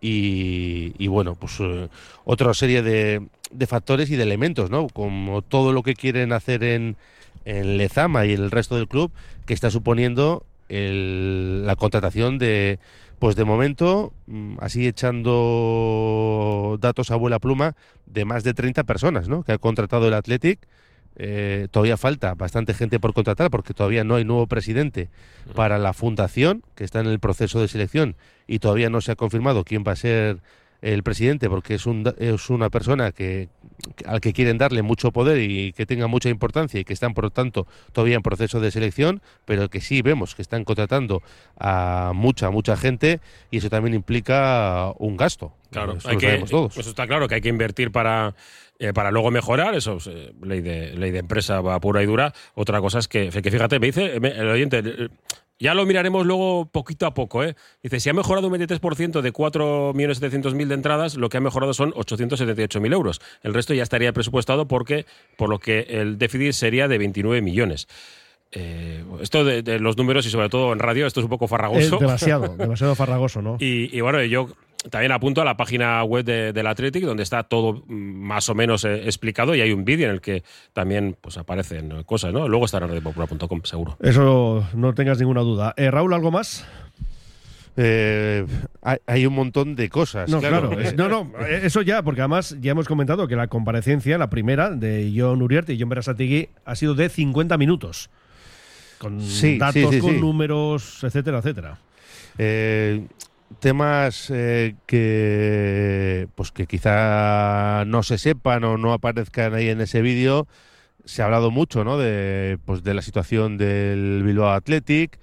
Y, 0.07 0.93
y 0.99 1.07
bueno, 1.07 1.35
pues 1.35 1.57
eh, 1.61 1.89
otra 2.27 2.53
serie 2.53 2.83
de, 2.83 3.27
de, 3.51 3.67
factores 3.67 4.11
y 4.11 4.17
de 4.17 4.23
elementos, 4.23 4.69
¿no? 4.69 4.89
Como 4.89 5.41
todo 5.41 5.73
lo 5.73 5.83
que 5.83 5.95
quieren 5.95 6.35
hacer 6.35 6.63
en, 6.63 6.97
en 7.47 7.79
Lezama 7.79 8.27
y 8.27 8.33
el 8.33 8.51
resto 8.51 8.77
del 8.77 8.87
club, 8.87 9.13
que 9.47 9.55
está 9.55 9.71
suponiendo 9.71 10.45
el, 10.69 11.65
la 11.65 11.75
contratación 11.77 12.37
de, 12.37 12.81
pues 13.19 13.35
de 13.35 13.47
momento, 13.47 14.13
mm, 14.27 14.57
así 14.61 14.87
echando 14.87 16.77
datos 16.83 17.11
a 17.11 17.15
abuela 17.15 17.39
pluma, 17.39 17.75
de 18.05 18.27
más 18.27 18.45
de 18.45 18.53
30 18.53 18.85
personas, 18.85 19.27
¿no? 19.27 19.43
Que 19.43 19.53
ha 19.53 19.59
contratado 19.59 20.07
el 20.09 20.13
Athletic. 20.13 20.69
Eh, 21.17 21.69
todavía 21.71 21.97
falta 21.97 22.35
bastante 22.35 22.75
gente 22.75 23.01
por 23.01 23.15
contratar 23.15 23.49
porque 23.49 23.73
todavía 23.73 24.05
no 24.05 24.17
hay 24.17 24.25
nuevo 24.25 24.49
presidente 24.49 25.09
para 25.55 25.79
la 25.79 25.95
fundación 25.95 26.63
que 26.75 26.83
está 26.83 27.01
en 27.01 27.07
el 27.07 27.21
proceso 27.21 27.61
de 27.61 27.69
selección 27.69 28.17
y 28.47 28.59
todavía 28.59 28.91
no 28.91 29.01
se 29.01 29.13
ha 29.13 29.17
confirmado 29.17 29.65
quién 29.65 29.85
va 29.87 29.93
a 29.93 29.97
ser 29.97 30.39
el 30.85 31.03
presidente 31.03 31.49
porque 31.49 31.75
es, 31.75 31.87
un, 31.87 32.13
es 32.19 32.51
una 32.51 32.69
persona 32.69 33.11
que, 33.11 33.49
al 34.05 34.21
que 34.21 34.35
quieren 34.35 34.59
darle 34.59 34.83
mucho 34.83 35.13
poder 35.13 35.39
y 35.41 35.73
que 35.73 35.87
tenga 35.87 36.09
mucha 36.09 36.29
importancia 36.29 36.79
y 36.79 36.85
que 36.85 36.93
están 36.93 37.15
por 37.15 37.25
lo 37.25 37.31
tanto 37.31 37.67
todavía 37.93 38.17
en 38.17 38.23
proceso 38.23 38.61
de 38.61 38.71
selección 38.71 39.23
pero 39.47 39.71
que 39.71 39.81
sí 39.81 40.03
vemos 40.03 40.35
que 40.35 40.43
están 40.43 40.65
contratando 40.65 41.23
a 41.59 42.13
mucha 42.15 42.51
mucha 42.51 42.77
gente 42.77 43.21
y 43.51 43.59
eso 43.59 43.71
también 43.71 43.95
implica 43.95 44.93
un 44.99 45.17
gasto 45.17 45.55
claro 45.71 45.97
eso 45.97 46.09
hay 46.11 46.19
que, 46.19 46.45
todos. 46.51 46.77
eso 46.77 46.91
está 46.91 47.07
claro 47.07 47.29
que 47.29 47.37
hay 47.37 47.41
que 47.41 47.49
invertir 47.49 47.91
para 47.91 48.35
eh, 48.81 48.93
para 48.93 49.13
luego 49.13 49.31
mejorar, 49.31 49.77
eso 49.77 49.99
es 49.99 50.09
eh, 50.09 50.33
ley, 50.43 50.61
de, 50.61 50.97
ley 50.97 51.13
de 51.13 51.21
empresa 51.21 51.61
va 51.61 51.79
pura 51.79 52.03
y 52.03 52.07
dura. 52.07 52.35
Otra 52.55 52.81
cosa 52.81 52.99
es 52.99 53.07
que, 53.07 53.31
que 53.31 53.51
fíjate, 53.51 53.79
me 53.79 53.87
dice 53.87 54.17
el 54.17 54.49
oyente, 54.49 54.83
ya 55.59 55.75
lo 55.75 55.87
miraremos 55.87 56.27
luego 56.27 56.67
poquito 56.67 57.07
a 57.07 57.15
poco. 57.15 57.45
¿eh? 57.45 57.55
Dice, 57.83 58.01
si 58.01 58.11
ha 58.11 58.13
mejorado 58.13 58.49
un 58.49 58.55
23% 58.55 59.21
de 59.21 59.33
4.700.000 59.33 60.67
de 60.67 60.75
entradas, 60.75 61.17
lo 61.17 61.29
que 61.29 61.37
ha 61.37 61.41
mejorado 61.41 61.75
son 61.75 61.93
878.000 61.93 62.93
euros. 62.93 63.21
El 63.43 63.55
resto 63.55 63.75
ya 63.75 63.83
estaría 63.83 64.13
presupuestado 64.13 64.67
porque, 64.67 65.07
por 65.37 65.49
lo 65.49 65.59
que 65.59 65.87
el 65.89 66.19
déficit 66.19 66.53
sería 66.53 66.89
de 66.89 66.99
29 66.99 67.41
millones. 67.43 67.89
Eh, 68.53 69.05
esto 69.21 69.45
de, 69.45 69.63
de, 69.63 69.81
los 69.81 69.97
números 69.97 70.27
y 70.27 70.31
sobre 70.31 70.49
todo 70.49 70.73
en 70.73 70.79
radio, 70.79 71.07
esto 71.07 71.21
es 71.21 71.25
un 71.25 71.31
poco 71.31 71.49
farragoso. 71.49 71.97
Es 71.97 72.01
demasiado, 72.01 72.57
demasiado 72.57 72.95
farragoso, 72.95 73.43
¿no? 73.43 73.57
Y, 73.61 73.97
y 73.97 74.01
bueno, 74.01 74.23
yo 74.23 74.49
también 74.91 75.13
apunto 75.13 75.41
a 75.41 75.45
la 75.45 75.57
página 75.57 76.03
web 76.05 76.25
de, 76.25 76.53
del 76.53 76.67
Athletic, 76.67 77.05
donde 77.05 77.23
está 77.23 77.43
todo 77.45 77.83
más 77.87 78.49
o 78.49 78.55
menos 78.55 78.85
eh, 78.85 79.05
explicado 79.05 79.55
y 79.55 79.61
hay 79.61 79.73
un 79.73 79.85
vídeo 79.85 80.07
en 80.07 80.15
el 80.15 80.21
que 80.21 80.43
también 80.73 81.17
pues, 81.21 81.37
aparecen 81.39 82.03
cosas, 82.05 82.33
¿no? 82.33 82.49
Luego 82.49 82.65
estará 82.65 82.87
en 82.87 82.93
redpopular.com, 82.93 83.63
seguro. 83.65 83.97
Eso 84.01 84.67
no 84.75 84.95
tengas 84.95 85.19
ninguna 85.19 85.41
duda. 85.41 85.75
Eh, 85.77 85.91
Raúl, 85.91 86.13
¿algo 86.13 86.31
más? 86.31 86.67
Eh, 87.77 88.47
hay, 88.83 88.99
hay, 89.07 89.27
un 89.27 89.35
montón 89.35 89.75
de 89.75 89.89
cosas. 89.89 90.31
No, 90.31 90.39
claro. 90.39 90.71
claro. 90.71 90.97
no, 90.97 91.09
no, 91.09 91.47
eso 91.47 91.83
ya, 91.83 92.03
porque 92.03 92.21
además 92.21 92.57
ya 92.61 92.71
hemos 92.71 92.87
comentado 92.87 93.27
que 93.27 93.35
la 93.35 93.49
comparecencia, 93.49 94.17
la 94.17 94.31
primera, 94.31 94.71
de 94.71 95.13
John 95.17 95.43
Uriarte 95.43 95.73
y 95.75 95.81
John 95.81 95.89
Berasategui, 95.89 96.51
ha 96.65 96.77
sido 96.77 96.95
de 96.95 97.09
50 97.09 97.59
minutos. 97.59 98.11
Con 98.99 99.21
sí, 99.21 99.59
datos, 99.59 99.75
sí, 99.75 99.89
sí, 99.91 100.01
con 100.01 100.21
números, 100.21 101.03
etcétera, 101.03 101.39
etcétera. 101.39 101.79
Eh, 102.39 103.07
temas 103.61 104.31
eh, 104.31 104.75
que 104.87 106.29
pues 106.35 106.53
que 106.53 106.67
quizá 106.67 107.85
no 107.87 108.03
se 108.03 108.19
sepan 108.19 108.65
o 108.65 108.77
no 108.77 108.93
aparezcan 108.93 109.55
ahí 109.55 109.69
en 109.69 109.81
ese 109.81 110.03
vídeo 110.03 110.47
se 111.05 111.23
ha 111.23 111.27
hablado 111.27 111.51
mucho 111.51 111.85
¿no? 111.85 111.99
de, 111.99 112.59
pues, 112.65 112.83
de 112.83 112.95
la 112.95 113.03
situación 113.03 113.59
del 113.59 114.23
Bilbao 114.25 114.51
Athletic 114.51 115.19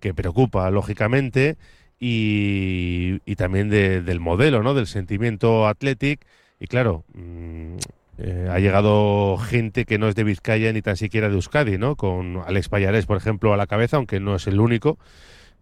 que 0.00 0.14
preocupa 0.14 0.70
lógicamente 0.70 1.56
y, 2.00 3.20
y 3.24 3.36
también 3.36 3.68
de, 3.70 4.02
del 4.02 4.20
modelo 4.20 4.62
¿no? 4.62 4.74
del 4.74 4.86
sentimiento 4.86 5.66
Athletic 5.66 6.26
y 6.58 6.66
claro 6.66 7.04
mmm, 7.14 7.76
eh, 8.18 8.48
ha 8.50 8.58
llegado 8.58 9.36
gente 9.36 9.84
que 9.84 9.98
no 9.98 10.08
es 10.08 10.14
de 10.14 10.24
Vizcaya 10.24 10.72
ni 10.72 10.80
tan 10.80 10.96
siquiera 10.96 11.28
de 11.28 11.34
Euskadi, 11.34 11.76
¿no? 11.76 11.96
Con 11.96 12.42
Alex 12.46 12.70
Payares, 12.70 13.04
por 13.04 13.18
ejemplo, 13.18 13.52
a 13.52 13.58
la 13.58 13.66
cabeza, 13.66 13.98
aunque 13.98 14.20
no 14.20 14.36
es 14.36 14.46
el 14.46 14.58
único 14.58 14.98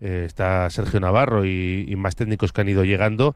eh, 0.00 0.24
está 0.26 0.68
Sergio 0.70 1.00
Navarro 1.00 1.46
y, 1.46 1.92
más 1.96 2.16
técnicos 2.16 2.52
que 2.52 2.60
han 2.60 2.68
ido 2.68 2.84
llegando 2.84 3.34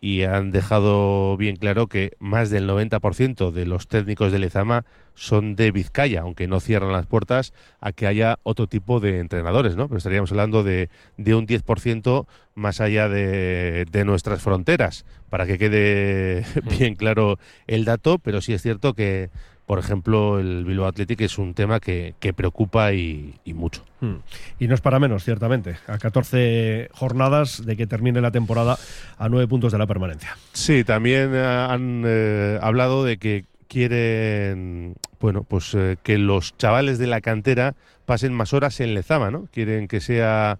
y 0.00 0.24
han 0.24 0.50
dejado 0.50 1.36
bien 1.36 1.54
claro 1.56 1.86
que 1.86 2.16
más 2.18 2.50
del 2.50 2.68
90% 2.68 3.52
de 3.52 3.66
los 3.66 3.86
técnicos 3.86 4.32
de 4.32 4.40
Lezama 4.40 4.84
son 5.14 5.54
de 5.54 5.70
Vizcaya, 5.70 6.22
aunque 6.22 6.48
no 6.48 6.58
cierran 6.58 6.90
las 6.90 7.06
puertas 7.06 7.52
a 7.80 7.92
que 7.92 8.08
haya 8.08 8.40
otro 8.42 8.66
tipo 8.66 8.98
de 8.98 9.20
entrenadores, 9.20 9.76
¿no? 9.76 9.86
Pero 9.86 9.98
estaríamos 9.98 10.32
hablando 10.32 10.64
de, 10.64 10.90
de 11.18 11.34
un 11.36 11.46
10% 11.46 12.26
más 12.54 12.80
allá 12.80 13.08
de, 13.08 13.86
de, 13.90 14.04
nuestras 14.04 14.42
fronteras, 14.42 15.04
para 15.30 15.46
que 15.46 15.56
quede 15.56 16.44
bien 16.78 16.96
claro 16.96 17.38
el 17.68 17.84
dato, 17.84 18.18
pero 18.18 18.40
sí 18.40 18.52
es 18.54 18.62
cierto 18.62 18.94
que 18.94 19.30
por 19.66 19.78
ejemplo, 19.78 20.38
el 20.38 20.64
Bilbao 20.64 20.86
Athletic 20.86 21.20
es 21.22 21.38
un 21.38 21.54
tema 21.54 21.80
que, 21.80 22.14
que 22.18 22.32
preocupa 22.32 22.92
y, 22.92 23.34
y 23.44 23.54
mucho. 23.54 23.84
Hmm. 24.00 24.16
Y 24.58 24.66
no 24.66 24.74
es 24.74 24.80
para 24.80 24.98
menos, 24.98 25.24
ciertamente. 25.24 25.76
A 25.86 25.98
14 25.98 26.90
jornadas 26.92 27.64
de 27.64 27.76
que 27.76 27.86
termine 27.86 28.20
la 28.20 28.30
temporada 28.30 28.78
a 29.18 29.28
9 29.28 29.46
puntos 29.48 29.72
de 29.72 29.78
la 29.78 29.86
permanencia. 29.86 30.36
Sí, 30.52 30.84
también 30.84 31.34
han 31.34 32.02
eh, 32.04 32.58
hablado 32.60 33.04
de 33.04 33.18
que 33.18 33.44
quieren, 33.68 34.96
bueno, 35.20 35.44
pues 35.44 35.74
eh, 35.74 35.96
que 36.02 36.18
los 36.18 36.56
chavales 36.58 36.98
de 36.98 37.06
la 37.06 37.20
cantera 37.20 37.74
pasen 38.04 38.34
más 38.34 38.52
horas 38.52 38.78
en 38.80 38.92
Lezama, 38.92 39.30
¿no? 39.30 39.48
Quieren 39.50 39.88
que 39.88 40.00
sea 40.00 40.58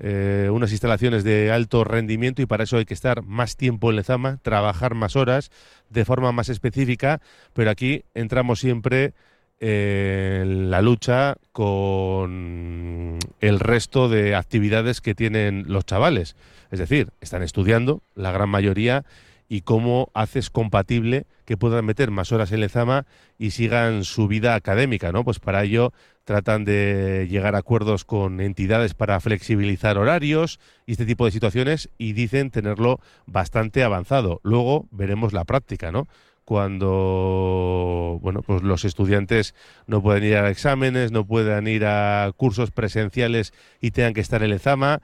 eh, 0.00 0.48
unas 0.52 0.72
instalaciones 0.72 1.22
de 1.24 1.52
alto 1.52 1.84
rendimiento 1.84 2.42
y 2.42 2.46
para 2.46 2.64
eso 2.64 2.76
hay 2.76 2.84
que 2.84 2.94
estar 2.94 3.22
más 3.22 3.56
tiempo 3.56 3.90
en 3.90 3.96
Lezama, 3.96 4.38
trabajar 4.42 4.94
más 4.94 5.16
horas 5.16 5.50
de 5.88 6.04
forma 6.04 6.32
más 6.32 6.48
específica, 6.48 7.20
pero 7.52 7.70
aquí 7.70 8.04
entramos 8.14 8.58
siempre 8.60 9.14
eh, 9.60 10.40
en 10.42 10.70
la 10.70 10.82
lucha 10.82 11.36
con 11.52 13.18
el 13.40 13.60
resto 13.60 14.08
de 14.08 14.34
actividades 14.34 15.00
que 15.00 15.14
tienen 15.14 15.64
los 15.68 15.86
chavales. 15.86 16.36
Es 16.70 16.80
decir, 16.80 17.10
están 17.20 17.42
estudiando, 17.42 18.02
la 18.16 18.32
gran 18.32 18.48
mayoría, 18.48 19.04
y 19.48 19.62
cómo 19.62 20.10
haces 20.14 20.50
compatible 20.50 21.26
que 21.44 21.56
puedan 21.56 21.84
meter 21.84 22.10
más 22.10 22.32
horas 22.32 22.52
en 22.52 22.60
Lezama 22.60 23.06
y 23.38 23.50
sigan 23.50 24.04
su 24.04 24.28
vida 24.28 24.54
académica, 24.54 25.12
¿no? 25.12 25.24
Pues 25.24 25.38
para 25.38 25.64
ello 25.64 25.92
tratan 26.24 26.64
de 26.64 27.26
llegar 27.30 27.54
a 27.54 27.58
acuerdos 27.58 28.04
con 28.04 28.40
entidades 28.40 28.94
para 28.94 29.20
flexibilizar 29.20 29.98
horarios 29.98 30.58
y 30.86 30.92
este 30.92 31.06
tipo 31.06 31.26
de 31.26 31.30
situaciones 31.30 31.90
y 31.98 32.14
dicen 32.14 32.50
tenerlo 32.50 33.00
bastante 33.26 33.84
avanzado. 33.84 34.40
Luego 34.42 34.88
veremos 34.90 35.32
la 35.32 35.44
práctica, 35.44 35.92
¿no? 35.92 36.08
Cuando 36.44 38.18
bueno, 38.22 38.42
pues 38.42 38.62
los 38.62 38.84
estudiantes 38.84 39.54
no 39.86 40.02
pueden 40.02 40.24
ir 40.24 40.36
a 40.36 40.50
exámenes, 40.50 41.10
no 41.12 41.26
puedan 41.26 41.66
ir 41.66 41.86
a 41.86 42.30
cursos 42.36 42.70
presenciales 42.70 43.52
y 43.80 43.92
tengan 43.92 44.14
que 44.14 44.20
estar 44.20 44.42
en 44.42 44.50
Lezama 44.50 45.00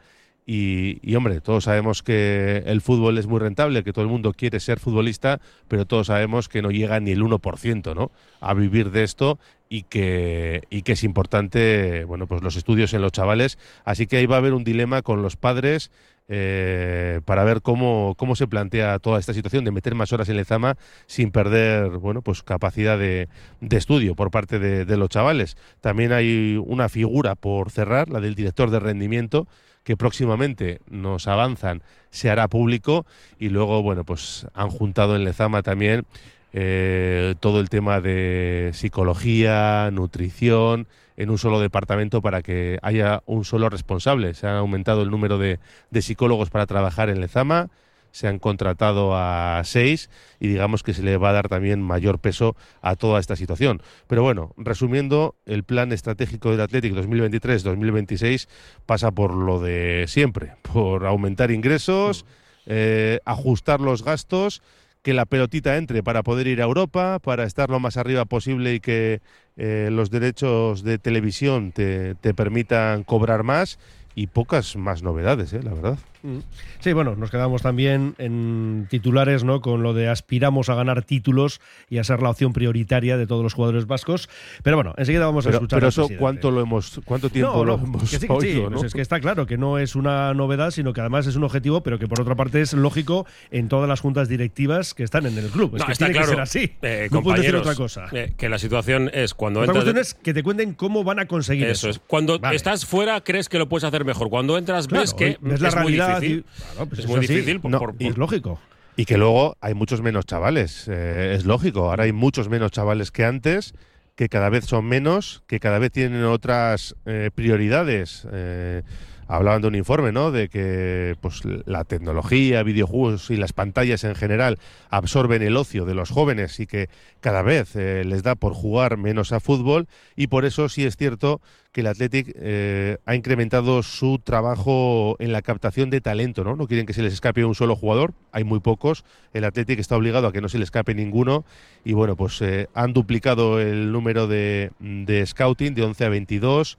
y, 0.47 1.15
hombre, 1.15 1.41
todos 1.41 1.65
sabemos 1.65 2.03
que 2.03 2.65
el 2.67 2.81
fútbol 2.81 3.19
es 3.19 3.27
muy 3.27 3.39
rentable, 3.39 3.85
que 3.85 3.93
todo 3.93 4.05
el 4.05 4.11
mundo 4.11 4.33
quiere 4.33 4.59
ser 4.59 4.81
futbolista, 4.81 5.41
pero 5.69 5.87
todos 5.87 6.09
sabemos 6.09 6.49
que 6.49 6.61
no 6.61 6.71
llega 6.71 6.99
ni 6.99 7.13
el 7.13 7.23
1% 7.23 7.95
¿no? 7.95 8.11
a 8.41 8.55
vivir 8.55 8.91
de 8.91 9.05
esto 9.05 9.39
y 9.69 9.85
que, 9.85 10.63
y 10.69 10.83
que 10.83 10.93
es 10.93 11.05
importante 11.05 12.05
bueno, 12.05 12.27
pues 12.27 12.43
los 12.43 12.57
estudios 12.57 12.93
en 12.95 13.03
los 13.03 13.13
chavales. 13.13 13.59
Así 13.85 14.09
que 14.09 14.17
ahí 14.17 14.27
va 14.27 14.37
a 14.37 14.39
haber 14.39 14.55
un 14.55 14.65
dilema 14.65 15.03
con 15.03 15.23
los 15.23 15.37
padres 15.37 15.93
eh, 16.27 17.21
para 17.25 17.45
ver 17.45 17.63
cómo, 17.63 18.15
cómo 18.17 18.35
se 18.35 18.49
plantea 18.49 18.99
toda 18.99 19.21
esta 19.21 19.35
situación 19.35 19.65
de 19.65 19.71
meter 19.71 19.95
más 19.95 20.13
horas 20.13 20.29
en 20.29 20.37
el 20.37 20.47
Zama 20.47 20.77
sin 21.07 21.31
perder 21.31 21.91
bueno, 21.99 22.23
pues 22.23 22.43
capacidad 22.43 22.99
de, 22.99 23.29
de 23.61 23.77
estudio 23.77 24.17
por 24.17 24.33
parte 24.33 24.59
de 24.59 24.97
los 24.97 25.09
chavales. 25.09 25.57
También 25.81 26.13
hay 26.13 26.61
una 26.65 26.89
figura 26.89 27.37
por 27.37 27.71
cerrar, 27.71 28.09
la 28.09 28.21
del 28.21 28.35
director 28.35 28.71
de 28.71 28.81
rendimiento, 28.81 29.47
que 29.91 29.97
próximamente 29.97 30.81
nos 30.89 31.27
avanzan 31.27 31.83
se 32.11 32.31
hará 32.31 32.47
público 32.47 33.07
y 33.41 33.49
luego, 33.49 33.83
bueno, 33.83 34.05
pues 34.05 34.47
han 34.55 34.71
juntado 34.71 35.17
en 35.17 35.25
Lezama 35.25 35.65
también 35.65 36.07
eh, 36.53 37.35
todo 37.41 37.59
el 37.59 37.69
tema 37.71 38.01
de 38.01 38.71
psicología, 38.73 39.91
nutrición, 39.91 40.87
en 41.17 41.29
un 41.29 41.39
solo 41.39 41.59
departamento 41.59 42.23
para 42.23 42.41
que 42.41 42.79
haya 42.83 43.25
un 43.27 43.45
solo 43.45 43.69
responsable. 43.69 44.35
Se 44.35 44.47
ha 44.47 44.59
aumentado 44.59 45.03
el 45.03 45.11
número 45.11 45.39
de, 45.39 45.59
de 45.91 46.03
psicólogos 46.03 46.51
para 46.51 46.67
trabajar 46.67 47.11
en 47.11 47.21
Lezama 47.21 47.69
se 48.13 48.29
han 48.29 48.39
contratado 48.39 49.15
a 49.15 49.61
seis 49.65 50.11
y 50.39 50.49
digamos 50.49 50.83
que 50.83 50.95
se 50.95 51.03
le 51.03 51.17
va 51.17 51.31
a 51.31 51.33
dar 51.33 51.49
también 51.49 51.83
mayor 51.83 52.19
peso 52.19 52.57
a 52.83 52.97
toda 52.97 53.21
esta 53.21 53.37
situación. 53.37 53.83
Pero 54.07 54.23
bueno, 54.23 54.53
resumiendo, 54.57 55.37
el 55.47 55.65
plan 55.65 55.93
estratégico 55.93 56.51
del 56.51 56.61
Athletic 56.61 56.95
2023-2026 56.95 58.49
pasa 58.87 59.11
por 59.11 59.35
lo 59.35 59.61
de 59.61 60.05
siempre, 60.09 60.55
por 60.63 61.07
aumentar 61.07 61.51
ingresos, 61.51 62.25
eh, 62.67 63.21
ajustar 63.25 63.81
los 63.81 64.05
gastos, 64.05 64.63
que 65.03 65.15
la 65.15 65.25
pelotita 65.25 65.77
entre 65.77 66.03
para 66.03 66.23
poder 66.23 66.47
ir 66.47 66.61
a 66.61 66.65
Europa, 66.65 67.19
para 67.21 67.45
estar 67.45 67.71
lo 67.71 67.81
más 67.81 67.97
arriba 67.97 68.27
posible 68.27 68.75
y 68.75 68.81
que 68.81 69.23
eh, 69.57 69.89
los 69.91 70.11
derechos 70.11 70.83
de 70.83 70.99
televisión 70.99 71.73
te, 71.73 72.15
te 72.17 72.35
permitan 72.35 73.05
cobrar 73.05 73.43
más 73.43 73.79
y 74.15 74.27
pocas 74.27 74.77
más 74.77 75.03
novedades, 75.03 75.53
¿eh? 75.53 75.63
la 75.63 75.73
verdad. 75.73 75.99
Mm. 76.23 76.39
Sí, 76.81 76.93
bueno, 76.93 77.17
nos 77.17 77.31
quedamos 77.31 77.63
también 77.63 78.15
en 78.19 78.87
titulares, 78.91 79.45
¿no? 79.45 79.61
Con 79.61 79.83
lo 79.83 79.95
de 79.95 80.09
aspiramos 80.09 80.69
a 80.69 80.75
ganar 80.75 81.03
títulos 81.03 81.61
y 81.89 81.99
a 81.99 82.05
ser 82.05 82.23
la 82.23 82.31
opción 82.31 82.53
prioritaria 82.53 83.17
de 83.17 83.27
todos 83.27 83.43
los 83.43 83.55
jugadores 83.55 83.87
vascos. 83.87 84.29
Pero 84.63 84.77
bueno, 84.77 84.95
enseguida 84.97 85.27
vamos 85.27 85.47
a 85.47 85.51
escuchar. 85.51 85.79
Pero 85.79 85.89
eso, 85.89 86.09
¿cuánto 86.19 86.51
lo 86.51 86.61
hemos, 86.61 87.01
cuánto 87.05 87.31
tiempo 87.31 87.65
lo 87.65 87.75
hemos 87.75 88.13
oído, 88.29 88.71
pues 88.71 88.85
es 88.85 88.95
que 88.95 89.01
está 89.01 89.21
claro 89.21 89.47
que 89.47 89.57
no 89.59 89.79
es 89.79 89.95
una 89.97 90.35
novedad, 90.35 90.71
sino 90.71 90.93
que 90.93 91.01
además 91.01 91.27
es 91.27 91.37
un 91.37 91.45
objetivo, 91.45 91.83
pero 91.83 91.99
que 91.99 92.07
por 92.09 92.21
otra 92.21 92.35
parte 92.35 92.61
es 92.61 92.73
lógico 92.73 93.27
en 93.51 93.69
todas 93.69 93.89
las 93.89 94.01
juntas 94.01 94.29
directivas 94.29 94.95
que 94.95 95.03
están 95.05 95.27
en 95.27 95.37
el 95.39 95.49
club. 95.49 95.77
Es 95.77 95.85
que 95.85 95.93
está 95.93 96.07
tiene 96.07 96.13
claro, 96.19 96.27
que 96.29 96.33
ser 96.35 96.41
así. 96.41 96.73
Eh, 96.83 97.09
no 97.11 97.23
puedes 97.23 97.41
decir 97.43 97.57
otra 97.57 97.75
cosa. 97.75 98.07
eh, 98.13 98.33
que 98.37 98.49
la 98.49 98.59
situación 98.59 99.11
es 99.13 99.35
cuando 99.35 99.61
Otra 99.61 99.73
entras. 99.73 99.85
cuestión 99.85 100.03
es 100.03 100.15
que 100.15 100.35
te 100.35 100.43
cuenten 100.43 100.75
cómo 100.75 101.05
van 101.05 101.19
a 101.21 101.27
conseguir 101.27 101.65
eso. 101.67 101.89
Eso 101.89 101.91
es. 101.91 102.01
Cuando 102.07 102.39
Vale. 102.39 102.57
estás 102.57 102.85
fuera, 102.87 103.21
crees 103.23 103.49
que 103.49 103.59
lo 103.59 103.69
puedes 103.69 103.85
hacer 103.85 104.05
mejor. 104.05 104.29
Cuando 104.31 104.59
entras, 104.59 104.87
Claro, 104.87 105.03
ves 105.03 105.15
que 105.15 105.39
ves 105.41 105.61
la 105.61 105.69
es 105.69 105.75
muy 106.19 106.45
claro, 106.73 106.87
pues 106.89 107.01
es 107.01 107.07
muy 107.07 107.21
difícil. 107.21 107.61
por- 107.61 107.71
No, 107.71 107.79
por- 107.79 107.95
y- 107.99 108.09
Es 108.09 108.17
lógico. 108.17 108.61
Y 108.97 109.05
que 109.05 109.17
luego 109.17 109.57
hay 109.61 109.75
muchos 109.75 110.03
menos 110.03 110.27
chavales, 110.27 110.87
eh, 110.89 111.35
es 111.37 111.45
lógico. 111.47 111.89
Ahora 111.91 112.05
hay 112.05 112.13
muchos 112.13 112.49
menos 112.49 112.71
chavales 112.73 113.11
que 113.11 113.25
antes, 113.25 113.73
que 114.17 114.29
cada 114.29 114.51
vez 114.51 114.67
son 114.67 114.85
menos, 114.87 115.43
que 115.47 115.61
cada 115.61 115.79
vez 115.79 115.93
tienen 115.93 116.25
otras 116.25 116.95
eh, 117.07 117.31
prioridades. 117.35 118.27
Eh, 118.33 118.83
hablaban 119.31 119.63
de 119.63 119.69
un 119.69 119.77
informe, 119.77 120.11
¿no? 120.11 120.33
De 120.33 120.49
que 120.49 121.17
pues 121.21 121.43
la 121.45 121.85
tecnología, 121.85 122.63
videojuegos 122.65 123.31
y 123.31 123.37
las 123.37 123.53
pantallas 123.53 124.03
en 124.03 124.17
general 124.17 124.59
absorben 124.91 125.43
el 125.43 125.57
ocio 125.57 125.85
de 125.85 125.95
los 125.95 126.11
jóvenes 126.11 126.59
y 126.59 126.67
que 126.67 126.89
cada 127.21 127.43
vez 127.43 127.77
eh, 127.77 128.03
les 128.05 128.25
da 128.25 128.35
por 128.35 128.55
jugar 128.55 128.97
menos 128.97 129.33
a 129.33 129.39
fútbol 129.39 129.87
y 130.17 130.27
por 130.27 130.45
eso 130.45 130.69
sí 130.69 130.85
es 130.85 130.97
cierto 130.97 131.41
que 131.71 131.83
el 131.83 131.87
Athletic 131.87 132.33
eh, 132.35 132.99
ha 133.07 133.15
incrementado 133.15 133.85
su 133.85 134.19
trabajo 134.19 135.15
en 135.21 135.31
la 135.31 135.43
captación 135.43 135.91
de 135.91 136.01
talento, 136.01 136.43
¿no? 136.43 136.57
No 136.57 136.67
quieren 136.67 136.85
que 136.85 136.93
se 136.93 137.03
les 137.03 137.13
escape 137.13 137.45
un 137.45 137.55
solo 137.55 137.77
jugador, 137.77 138.13
hay 138.33 138.43
muy 138.43 138.59
pocos. 138.59 139.05
El 139.33 139.45
Athletic 139.45 139.79
está 139.79 139.97
obligado 139.97 140.27
a 140.27 140.33
que 140.33 140.41
no 140.41 140.49
se 140.49 140.59
le 140.59 140.65
escape 140.65 140.95
ninguno 140.95 141.45
y 141.85 141.93
bueno, 141.93 142.17
pues 142.17 142.43
eh, 142.43 142.69
han 142.75 142.93
duplicado 142.93 143.61
el 143.61 143.93
número 143.93 144.27
de, 144.27 144.73
de 144.81 145.25
scouting 145.25 145.75
de 145.75 145.85
11 145.85 146.05
a 146.05 146.09
22. 146.09 146.79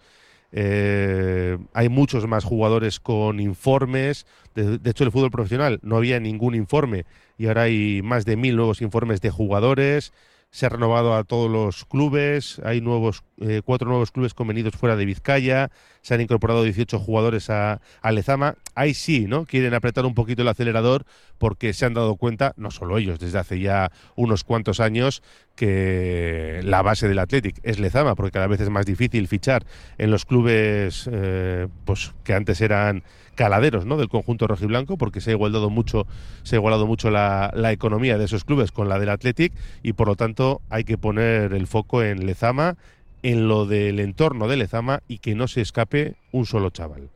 Eh, 0.52 1.58
hay 1.74 1.90
muchos 1.90 2.28
más 2.28 2.44
jugadores 2.44 3.00
con 3.00 3.40
informes. 3.40 4.26
De, 4.56 4.78
de 4.78 4.90
hecho, 4.90 5.04
el 5.04 5.12
fútbol 5.12 5.32
profesional 5.32 5.80
no 5.82 5.98
había 5.98 6.20
ningún 6.20 6.56
informe 6.56 7.06
y 7.38 7.48
ahora 7.48 7.64
hay 7.64 8.02
más 8.04 8.26
de 8.26 8.36
mil 8.36 8.56
nuevos 8.56 8.82
informes 8.82 9.22
de 9.22 9.30
jugadores. 9.30 10.14
Se 10.52 10.66
ha 10.66 10.70
renovado 10.70 11.16
a 11.16 11.24
todos 11.24 11.50
los 11.50 11.86
clubes. 11.86 12.60
Hay 12.66 12.82
nuevos 12.82 13.24
eh, 13.40 13.62
cuatro 13.64 13.88
nuevos 13.88 14.12
clubes 14.12 14.34
convenidos 14.34 14.76
fuera 14.76 14.98
de 14.98 15.06
Vizcaya. 15.06 15.72
Se 16.02 16.14
han 16.14 16.20
incorporado 16.20 16.64
18 16.64 17.00
jugadores 17.00 17.50
a, 17.50 17.80
Lezama. 18.12 18.56
Ahí 18.76 18.94
sí, 18.94 19.28
¿no? 19.28 19.46
Quieren 19.46 19.74
apretar 19.74 20.06
un 20.06 20.14
poquito 20.14 20.42
el 20.42 20.50
acelerador 20.50 21.06
porque 21.38 21.72
se 21.72 21.86
han 21.86 21.94
dado 21.94 22.18
cuenta, 22.18 22.54
no 22.58 22.70
solo 22.70 22.98
ellos, 22.98 23.18
desde 23.18 23.40
hace 23.40 23.62
ya 23.62 23.94
unos 24.16 24.44
cuantos 24.44 24.82
años, 24.82 25.24
que 25.56 26.60
la 26.64 26.82
base 26.82 27.08
del 27.08 27.20
Athletic 27.20 27.60
es 27.64 27.80
Lezama, 27.80 28.16
porque 28.16 28.32
cada 28.32 28.48
vez 28.48 28.60
es 28.60 28.70
más 28.70 28.86
difícil 28.86 29.30
fichar 29.30 29.66
en 29.98 30.12
los 30.12 30.26
clubes 30.26 31.10
eh, 31.12 31.68
pues 31.86 32.14
que 32.26 32.34
antes 32.34 32.60
eran 32.60 33.04
caladeros 33.42 33.88
¿no? 33.88 33.98
del 33.98 34.08
conjunto 34.08 34.46
rojiblanco, 34.46 35.00
porque 35.00 35.20
se 35.20 35.32
ha 35.32 35.34
igualado 35.34 35.72
mucho, 35.72 36.06
se 36.44 36.56
ha 36.56 36.60
igualado 36.60 36.86
mucho 36.86 37.10
la, 37.10 37.50
la 37.56 37.72
economía 37.72 38.20
de 38.20 38.26
esos 38.26 38.44
clubes 38.44 38.72
con 38.72 38.88
la 38.88 39.00
del 39.00 39.10
Athletic, 39.10 39.52
y 39.82 39.94
por 39.94 40.08
lo 40.08 40.16
tanto 40.16 40.62
hay 40.70 40.84
que 40.84 41.00
poner 41.00 41.54
el 41.54 41.66
foco 41.66 42.04
en 42.04 42.28
Lezama, 42.28 42.78
en 43.24 43.48
lo 43.48 43.66
del 43.66 44.00
entorno 44.00 44.48
de 44.48 44.58
Lezama 44.58 45.02
y 45.08 45.18
que 45.18 45.34
no 45.34 45.48
se 45.48 45.62
escape 45.62 46.14
un 46.32 46.46
solo 46.46 46.70
chaval. 46.70 47.10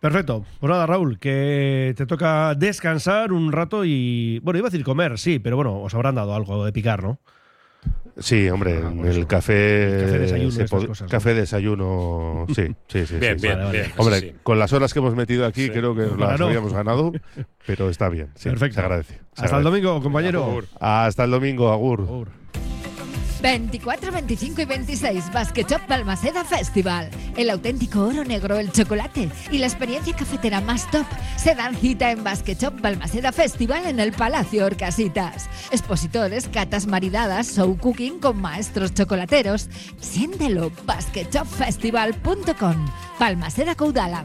Perfecto. 0.00 0.44
Pues 0.58 0.68
nada, 0.68 0.84
Raúl, 0.86 1.20
que 1.20 1.94
te 1.96 2.06
toca 2.06 2.56
descansar 2.56 3.32
un 3.32 3.52
rato 3.52 3.84
y. 3.84 4.40
Bueno, 4.40 4.58
iba 4.58 4.66
a 4.66 4.70
decir 4.70 4.84
comer, 4.84 5.16
sí, 5.16 5.38
pero 5.38 5.54
bueno, 5.54 5.80
os 5.80 5.94
habrán 5.94 6.16
dado 6.16 6.34
algo 6.34 6.64
de 6.64 6.72
picar, 6.72 7.04
¿no? 7.04 7.20
Sí, 8.20 8.48
hombre, 8.50 8.78
el 8.78 9.26
café, 9.26 10.24
El 10.24 10.56
café 10.68 10.88
café 11.08 11.34
desayuno, 11.34 12.46
sí, 12.54 12.74
sí, 12.88 13.06
sí. 13.06 13.16
Bien, 13.16 13.38
sí, 13.38 13.46
bien, 13.46 13.58
sí. 13.66 13.70
bien, 13.72 13.84
eso 13.84 13.94
Hombre, 13.96 14.20
sí. 14.20 14.34
con 14.42 14.58
las 14.58 14.72
horas 14.72 14.92
que 14.92 14.98
hemos 14.98 15.14
metido 15.14 15.46
aquí, 15.46 15.70
creo 15.70 15.94
que 15.94 16.08
las 16.18 16.40
habíamos 16.40 16.72
ganado, 16.72 17.12
pero 17.66 17.88
está 17.90 18.08
bien, 18.08 18.30
sí, 18.34 18.48
Perfecto. 18.48 18.74
se 18.74 18.80
agradece. 18.80 19.20
se 19.34 19.44
Hasta 19.44 19.58
el 19.58 19.64
domingo, 19.64 20.02
compañero. 20.02 20.60
Hasta 20.80 21.24
el 21.24 21.30
domingo, 21.30 21.70
Agur. 21.72 22.28
24, 23.40 24.12
25 24.12 24.62
y 24.62 24.64
26 24.64 25.32
Basket 25.32 25.66
Shop 25.68 25.80
Balmaceda 25.88 26.44
Festival. 26.44 27.10
El 27.36 27.50
auténtico 27.50 28.04
oro 28.04 28.24
negro, 28.24 28.58
el 28.58 28.72
chocolate 28.72 29.28
y 29.50 29.58
la 29.58 29.66
experiencia 29.66 30.14
cafetera 30.14 30.60
más 30.60 30.88
top 30.90 31.06
se 31.36 31.54
dan 31.54 31.76
cita 31.76 32.10
en 32.10 32.24
Basket 32.24 32.56
Shop 32.56 32.80
Balmaceda 32.80 33.32
Festival 33.32 33.86
en 33.86 34.00
el 34.00 34.12
Palacio 34.12 34.66
Orcasitas. 34.66 35.48
Expositores, 35.70 36.48
catas 36.48 36.86
maridadas, 36.86 37.54
show 37.54 37.76
cooking 37.76 38.20
con 38.20 38.40
maestros 38.40 38.94
chocolateros. 38.94 39.68
Siéntelo, 40.00 40.72
basketshopfestival.com. 40.86 42.86
Balmaceda 43.18 43.74
Caudala. 43.74 44.24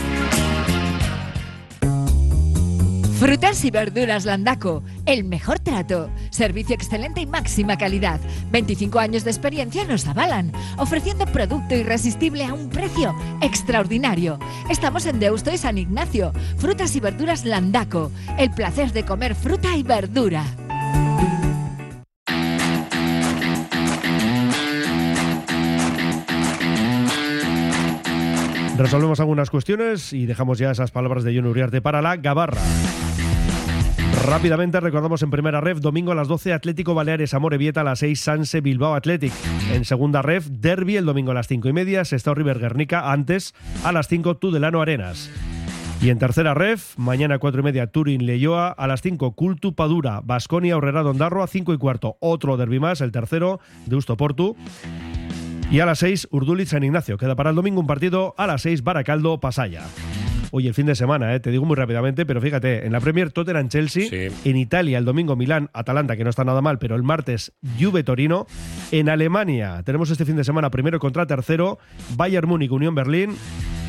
Frutas 3.21 3.63
y 3.65 3.69
verduras 3.69 4.25
Landaco, 4.25 4.81
el 5.05 5.23
mejor 5.23 5.59
trato, 5.59 6.09
servicio 6.31 6.73
excelente 6.73 7.21
y 7.21 7.27
máxima 7.27 7.77
calidad. 7.77 8.19
25 8.49 8.97
años 8.97 9.23
de 9.23 9.29
experiencia 9.29 9.85
nos 9.85 10.07
avalan, 10.07 10.51
ofreciendo 10.79 11.27
producto 11.27 11.75
irresistible 11.75 12.43
a 12.45 12.55
un 12.55 12.67
precio 12.69 13.15
extraordinario. 13.43 14.39
Estamos 14.71 15.05
en 15.05 15.19
Deusto 15.19 15.51
y 15.51 15.59
San 15.59 15.77
Ignacio. 15.77 16.33
Frutas 16.57 16.95
y 16.95 16.99
verduras 16.99 17.45
Landaco, 17.45 18.11
el 18.39 18.49
placer 18.49 18.91
de 18.91 19.05
comer 19.05 19.35
fruta 19.35 19.77
y 19.77 19.83
verdura. 19.83 20.43
Resolvemos 28.79 29.19
algunas 29.19 29.51
cuestiones 29.51 30.11
y 30.11 30.25
dejamos 30.25 30.57
ya 30.57 30.71
esas 30.71 30.89
palabras 30.89 31.23
de 31.23 31.35
John 31.35 31.45
Uriarte 31.45 31.83
para 31.83 32.01
la 32.01 32.17
Gabarra. 32.17 32.63
Rápidamente 34.23 34.79
recordamos 34.79 35.23
en 35.23 35.31
primera 35.31 35.61
ref, 35.61 35.79
domingo 35.79 36.11
a 36.11 36.15
las 36.15 36.27
12, 36.27 36.53
Atlético 36.53 36.93
Baleares 36.93 37.33
Amorebieta 37.33 37.81
a 37.81 37.83
las 37.83 37.99
6, 37.99 38.19
Sanse 38.19 38.61
Bilbao 38.61 38.93
Athletic. 38.93 39.33
En 39.73 39.83
segunda 39.83 40.21
ref, 40.21 40.47
Derby 40.47 40.95
el 40.97 41.05
domingo 41.05 41.31
a 41.31 41.33
las 41.33 41.47
5 41.47 41.67
y 41.69 41.73
media, 41.73 42.05
Sestao 42.05 42.35
River 42.35 42.59
Guernica, 42.59 43.11
antes 43.11 43.55
a 43.83 43.91
las 43.91 44.07
5, 44.07 44.37
Tudelano 44.37 44.81
Arenas. 44.81 45.31
Y 46.01 46.09
en 46.09 46.19
tercera 46.19 46.53
ref, 46.53 46.97
mañana 46.97 47.35
a 47.35 47.39
4 47.39 47.61
y 47.61 47.63
media, 47.63 47.87
Turín 47.87 48.25
Leyoa, 48.25 48.69
a 48.69 48.87
las 48.87 49.01
5, 49.01 49.33
Cultu 49.33 49.73
Padura, 49.73 50.21
Basconia 50.23 50.77
Horrera 50.77 51.01
Dondarro 51.01 51.41
a 51.41 51.47
5 51.47 51.73
y 51.73 51.77
cuarto, 51.77 52.17
otro 52.19 52.57
derby 52.57 52.79
más, 52.79 53.01
el 53.01 53.11
tercero, 53.11 53.59
Deusto 53.87 54.17
Portu. 54.17 54.55
Y 55.71 55.79
a 55.79 55.85
las 55.85 55.99
6, 55.99 56.27
Urduliz 56.31 56.69
San 56.69 56.83
Ignacio. 56.83 57.17
Queda 57.17 57.35
para 57.35 57.49
el 57.49 57.55
domingo 57.55 57.79
un 57.79 57.87
partido 57.87 58.35
a 58.37 58.45
las 58.45 58.61
6, 58.61 58.83
Baracaldo 58.83 59.39
Pasaya. 59.39 59.83
Oye, 60.51 60.67
el 60.67 60.73
fin 60.73 60.85
de 60.85 60.95
semana, 60.95 61.33
¿eh? 61.33 61.39
te 61.39 61.49
digo 61.49 61.65
muy 61.65 61.75
rápidamente, 61.75 62.25
pero 62.25 62.41
fíjate, 62.41 62.85
en 62.85 62.91
la 62.91 62.99
Premier 62.99 63.31
Tottenham 63.31 63.69
Chelsea, 63.69 64.29
en 64.43 64.57
Italia 64.57 64.97
el 64.97 65.05
domingo 65.05 65.35
Milán 65.35 65.69
Atalanta, 65.73 66.17
que 66.17 66.23
no 66.25 66.29
está 66.29 66.43
nada 66.43 66.61
mal, 66.61 66.77
pero 66.77 66.95
el 66.95 67.03
martes 67.03 67.53
Juve 67.79 68.03
Torino, 68.03 68.47
en 68.91 69.09
Alemania 69.09 69.81
tenemos 69.85 70.09
este 70.09 70.25
fin 70.25 70.35
de 70.35 70.43
semana 70.43 70.69
primero 70.69 70.99
contra 70.99 71.25
tercero, 71.25 71.79
Bayern 72.15 72.49
Múnich 72.49 72.71
Unión 72.71 72.95
Berlín 72.95 73.35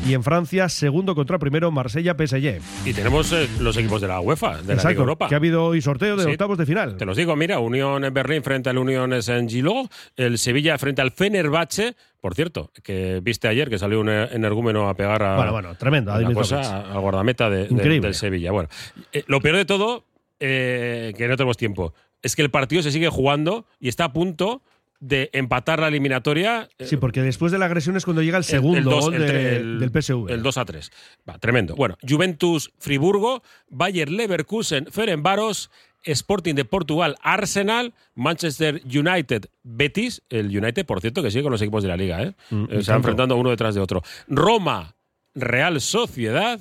y 0.05 0.13
en 0.13 0.23
Francia 0.23 0.67
segundo 0.69 1.15
contra 1.15 1.39
primero 1.39 1.71
Marsella 1.71 2.13
PSG. 2.17 2.59
Y 2.85 2.93
tenemos 2.93 3.31
eh, 3.31 3.47
los 3.59 3.77
equipos 3.77 4.01
de 4.01 4.07
la 4.07 4.19
UEFA, 4.19 4.57
de 4.57 4.67
la 4.67 4.73
Exacto, 4.73 4.89
Liga 4.89 4.99
Europa. 5.01 5.27
que 5.29 5.35
ha 5.35 5.37
habido 5.37 5.65
hoy 5.65 5.81
sorteo 5.81 6.15
de 6.17 6.23
Sí. 6.25 6.31
octavos 6.31 6.57
de 6.57 6.65
final. 6.65 6.97
Te 6.97 7.05
los 7.05 7.15
digo, 7.15 7.35
mira, 7.35 7.59
Unión 7.59 8.03
en 8.03 8.13
Berlín 8.13 8.43
frente 8.43 8.69
al 8.69 8.77
Unión 8.77 9.21
Saint-Gilloise, 9.21 9.89
el 10.17 10.37
Sevilla 10.37 10.77
frente 10.77 11.01
al 11.01 11.11
Fenerbahce, 11.11 11.95
por 12.19 12.35
cierto, 12.35 12.71
que 12.83 13.19
viste 13.23 13.47
ayer 13.47 13.69
que 13.69 13.77
salió 13.77 14.01
un 14.01 14.09
energúmeno 14.09 14.89
a 14.89 14.93
pegar 14.95 15.23
a, 15.23 15.35
Bueno, 15.37 15.51
bueno, 15.51 15.75
tremendo, 15.75 16.11
a 16.13 16.33
cosa, 16.33 16.91
al 16.91 16.99
guardameta 16.99 17.49
de, 17.49 17.67
de- 17.67 17.99
del 17.99 18.13
Sevilla. 18.13 18.51
Bueno, 18.51 18.69
eh, 19.13 19.23
lo 19.27 19.39
peor 19.41 19.55
de 19.57 19.65
todo, 19.65 20.05
eh, 20.39 21.13
que 21.17 21.27
no 21.27 21.37
tenemos 21.37 21.57
tiempo, 21.57 21.93
es 22.21 22.35
que 22.35 22.41
el 22.41 22.49
partido 22.49 22.81
se 22.81 22.91
sigue 22.91 23.09
jugando 23.09 23.65
y 23.79 23.87
está 23.89 24.05
a 24.05 24.13
punto 24.13 24.61
de 25.05 25.29
empatar 25.33 25.81
la 25.81 25.89
eliminatoria. 25.89 26.69
eh, 26.77 26.85
Sí, 26.85 26.95
porque 26.95 27.21
después 27.21 27.51
de 27.51 27.57
la 27.59 27.65
agresión 27.65 27.97
es 27.97 28.05
cuando 28.05 28.21
llega 28.21 28.37
el 28.37 28.45
segundo 28.45 28.77
el 28.77 28.83
dos- 28.85 29.05
gol 29.05 29.15
el 29.15 29.27
de- 29.27 29.63
del 29.79 29.91
PSV. 29.91 30.31
El 30.31 30.41
2 30.41 30.57
a 30.57 30.63
3. 30.63 30.91
Va, 31.29 31.37
tremendo. 31.39 31.75
Bueno, 31.75 31.97
Juventus 32.07 32.71
Friburgo, 32.79 33.43
Bayer 33.69 34.09
Leverkusen 34.09 34.85
Ferenbaros, 34.91 35.69
Sporting 36.05 36.53
de 36.55 36.63
Portugal 36.63 37.17
Arsenal, 37.21 37.93
Manchester 38.15 38.81
United 38.85 39.45
Betis, 39.63 40.21
el 40.29 40.47
United, 40.57 40.85
por 40.85 41.01
cierto, 41.01 41.21
que 41.21 41.31
sigue 41.31 41.43
con 41.43 41.51
los 41.51 41.61
equipos 41.61 41.83
de 41.83 41.89
la 41.89 41.97
liga, 41.97 42.23
¿eh? 42.23 42.33
Mm, 42.49 42.63
Eh, 42.63 42.67
se 42.69 42.73
tanto. 42.75 42.93
enfrentando 42.93 43.35
uno 43.35 43.49
detrás 43.49 43.75
de 43.75 43.81
otro. 43.81 44.03
Roma, 44.27 44.95
Real 45.35 45.81
Sociedad, 45.81 46.59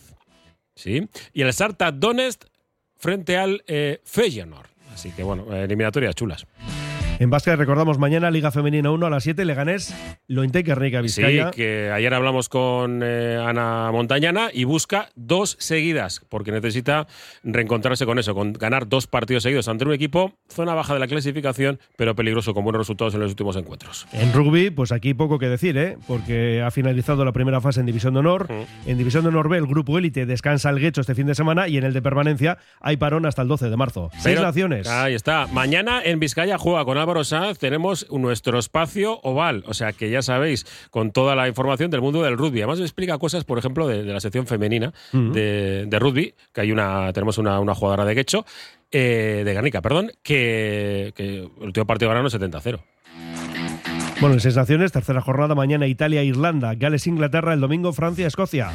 ¿sí? 0.74 1.08
Y 1.32 1.42
el 1.42 1.52
Sarta 1.52 1.92
Donetsk 1.92 2.42
frente 2.96 3.36
al 3.36 3.62
eh, 3.68 4.00
Feyenoord. 4.04 4.66
Así 4.94 5.10
que, 5.12 5.22
bueno, 5.22 5.54
eliminatorias 5.54 6.14
chulas. 6.16 6.44
En 7.22 7.30
básquet 7.30 7.54
recordamos 7.56 7.98
mañana 7.98 8.32
Liga 8.32 8.50
Femenina 8.50 8.90
1 8.90 9.06
a 9.06 9.08
las 9.08 9.22
7, 9.22 9.44
Leganés, 9.44 9.94
Lointe 10.26 10.64
Guernica 10.64 10.98
Sí, 10.98 11.22
Vizcaya. 11.22 11.52
que 11.52 11.88
ayer 11.92 12.12
hablamos 12.12 12.48
con 12.48 13.00
eh, 13.04 13.38
Ana 13.40 13.92
Montañana 13.92 14.48
y 14.52 14.64
busca 14.64 15.08
dos 15.14 15.56
seguidas, 15.60 16.20
porque 16.28 16.50
necesita 16.50 17.06
reencontrarse 17.44 18.06
con 18.06 18.18
eso, 18.18 18.34
con 18.34 18.52
ganar 18.54 18.88
dos 18.88 19.06
partidos 19.06 19.44
seguidos 19.44 19.68
ante 19.68 19.84
un 19.84 19.92
equipo, 19.92 20.32
zona 20.48 20.74
baja 20.74 20.94
de 20.94 20.98
la 20.98 21.06
clasificación, 21.06 21.78
pero 21.94 22.16
peligroso 22.16 22.54
con 22.54 22.64
buenos 22.64 22.80
resultados 22.80 23.14
en 23.14 23.20
los 23.20 23.30
últimos 23.30 23.54
encuentros. 23.54 24.08
En 24.12 24.32
rugby, 24.32 24.70
pues 24.70 24.90
aquí 24.90 25.14
poco 25.14 25.38
que 25.38 25.46
decir, 25.46 25.78
¿eh? 25.78 25.98
porque 26.08 26.60
ha 26.60 26.72
finalizado 26.72 27.24
la 27.24 27.30
primera 27.30 27.60
fase 27.60 27.78
en 27.78 27.86
División 27.86 28.14
de 28.14 28.18
Honor. 28.18 28.48
En 28.84 28.98
División 28.98 29.22
de 29.22 29.28
Honor 29.28 29.48
B, 29.48 29.58
el 29.58 29.68
grupo 29.68 29.96
élite 29.96 30.26
descansa 30.26 30.70
el 30.70 30.80
Guecho 30.80 31.02
este 31.02 31.14
fin 31.14 31.28
de 31.28 31.36
semana 31.36 31.68
y 31.68 31.76
en 31.76 31.84
el 31.84 31.92
de 31.92 32.02
permanencia 32.02 32.58
hay 32.80 32.96
parón 32.96 33.26
hasta 33.26 33.42
el 33.42 33.48
12 33.48 33.70
de 33.70 33.76
marzo. 33.76 34.10
Seis 34.18 34.40
naciones. 34.40 34.88
Ahí 34.88 35.14
está. 35.14 35.46
Mañana 35.46 36.02
en 36.02 36.18
Vizcaya 36.18 36.58
juega 36.58 36.84
con 36.84 36.98
Álvaro 36.98 37.11
Sanz. 37.24 37.58
Tenemos 37.58 38.06
nuestro 38.10 38.58
espacio 38.58 39.20
oval. 39.22 39.64
O 39.66 39.74
sea 39.74 39.92
que 39.92 40.10
ya 40.10 40.22
sabéis, 40.22 40.66
con 40.90 41.10
toda 41.12 41.34
la 41.34 41.48
información 41.48 41.90
del 41.90 42.00
mundo 42.00 42.22
del 42.22 42.36
rugby. 42.36 42.60
Además, 42.60 42.80
explica 42.80 43.18
cosas, 43.18 43.44
por 43.44 43.58
ejemplo, 43.58 43.86
de, 43.86 44.02
de 44.02 44.12
la 44.12 44.20
sección 44.20 44.46
femenina 44.46 44.92
de, 45.12 45.86
de 45.86 45.98
rugby, 45.98 46.34
que 46.52 46.60
hay 46.62 46.72
una, 46.72 47.12
tenemos 47.12 47.38
una, 47.38 47.60
una 47.60 47.74
jugadora 47.74 48.04
de 48.04 48.14
Guecho, 48.14 48.44
eh, 48.90 49.42
de 49.44 49.54
Garnica, 49.54 49.80
perdón, 49.80 50.12
que, 50.22 51.12
que 51.16 51.38
el 51.38 51.50
último 51.60 51.86
partido 51.86 52.10
ganaron 52.10 52.30
70-0. 52.30 52.80
Bueno, 54.20 54.34
en 54.34 54.40
Seis 54.40 54.56
Naciones, 54.56 54.92
tercera 54.92 55.20
jornada, 55.20 55.54
mañana 55.54 55.86
Italia, 55.86 56.22
Irlanda, 56.22 56.74
Gales, 56.74 57.06
Inglaterra, 57.06 57.54
el 57.54 57.60
domingo 57.60 57.92
Francia, 57.92 58.26
Escocia. 58.26 58.70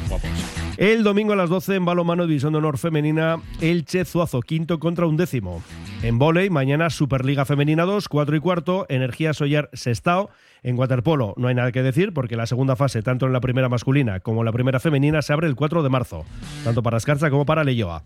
El 0.78 1.02
domingo 1.02 1.32
a 1.32 1.36
las 1.36 1.50
12 1.50 1.74
en 1.74 1.84
balomano 1.84 2.28
División 2.28 2.52
de 2.52 2.60
Honor 2.60 2.78
Femenina, 2.78 3.42
Elche 3.60 4.04
Zuazo, 4.04 4.40
quinto 4.40 4.78
contra 4.78 5.08
undécimo. 5.08 5.60
En 6.04 6.20
volei, 6.20 6.50
mañana 6.50 6.88
Superliga 6.88 7.44
Femenina 7.44 7.82
2, 7.82 8.08
4 8.08 8.36
y 8.36 8.38
cuarto, 8.38 8.86
Energía 8.88 9.34
Soller 9.34 9.70
Sestao. 9.72 10.30
En 10.62 10.78
waterpolo 10.78 11.34
no 11.36 11.48
hay 11.48 11.56
nada 11.56 11.72
que 11.72 11.82
decir 11.82 12.14
porque 12.14 12.36
la 12.36 12.46
segunda 12.46 12.76
fase, 12.76 13.02
tanto 13.02 13.26
en 13.26 13.32
la 13.32 13.40
primera 13.40 13.68
masculina 13.68 14.20
como 14.20 14.42
en 14.42 14.44
la 14.44 14.52
primera 14.52 14.78
femenina, 14.78 15.20
se 15.20 15.32
abre 15.32 15.48
el 15.48 15.56
4 15.56 15.82
de 15.82 15.88
marzo, 15.88 16.24
tanto 16.62 16.80
para 16.80 16.98
Escarza 16.98 17.28
como 17.28 17.44
para 17.44 17.64
Leyoa. 17.64 18.04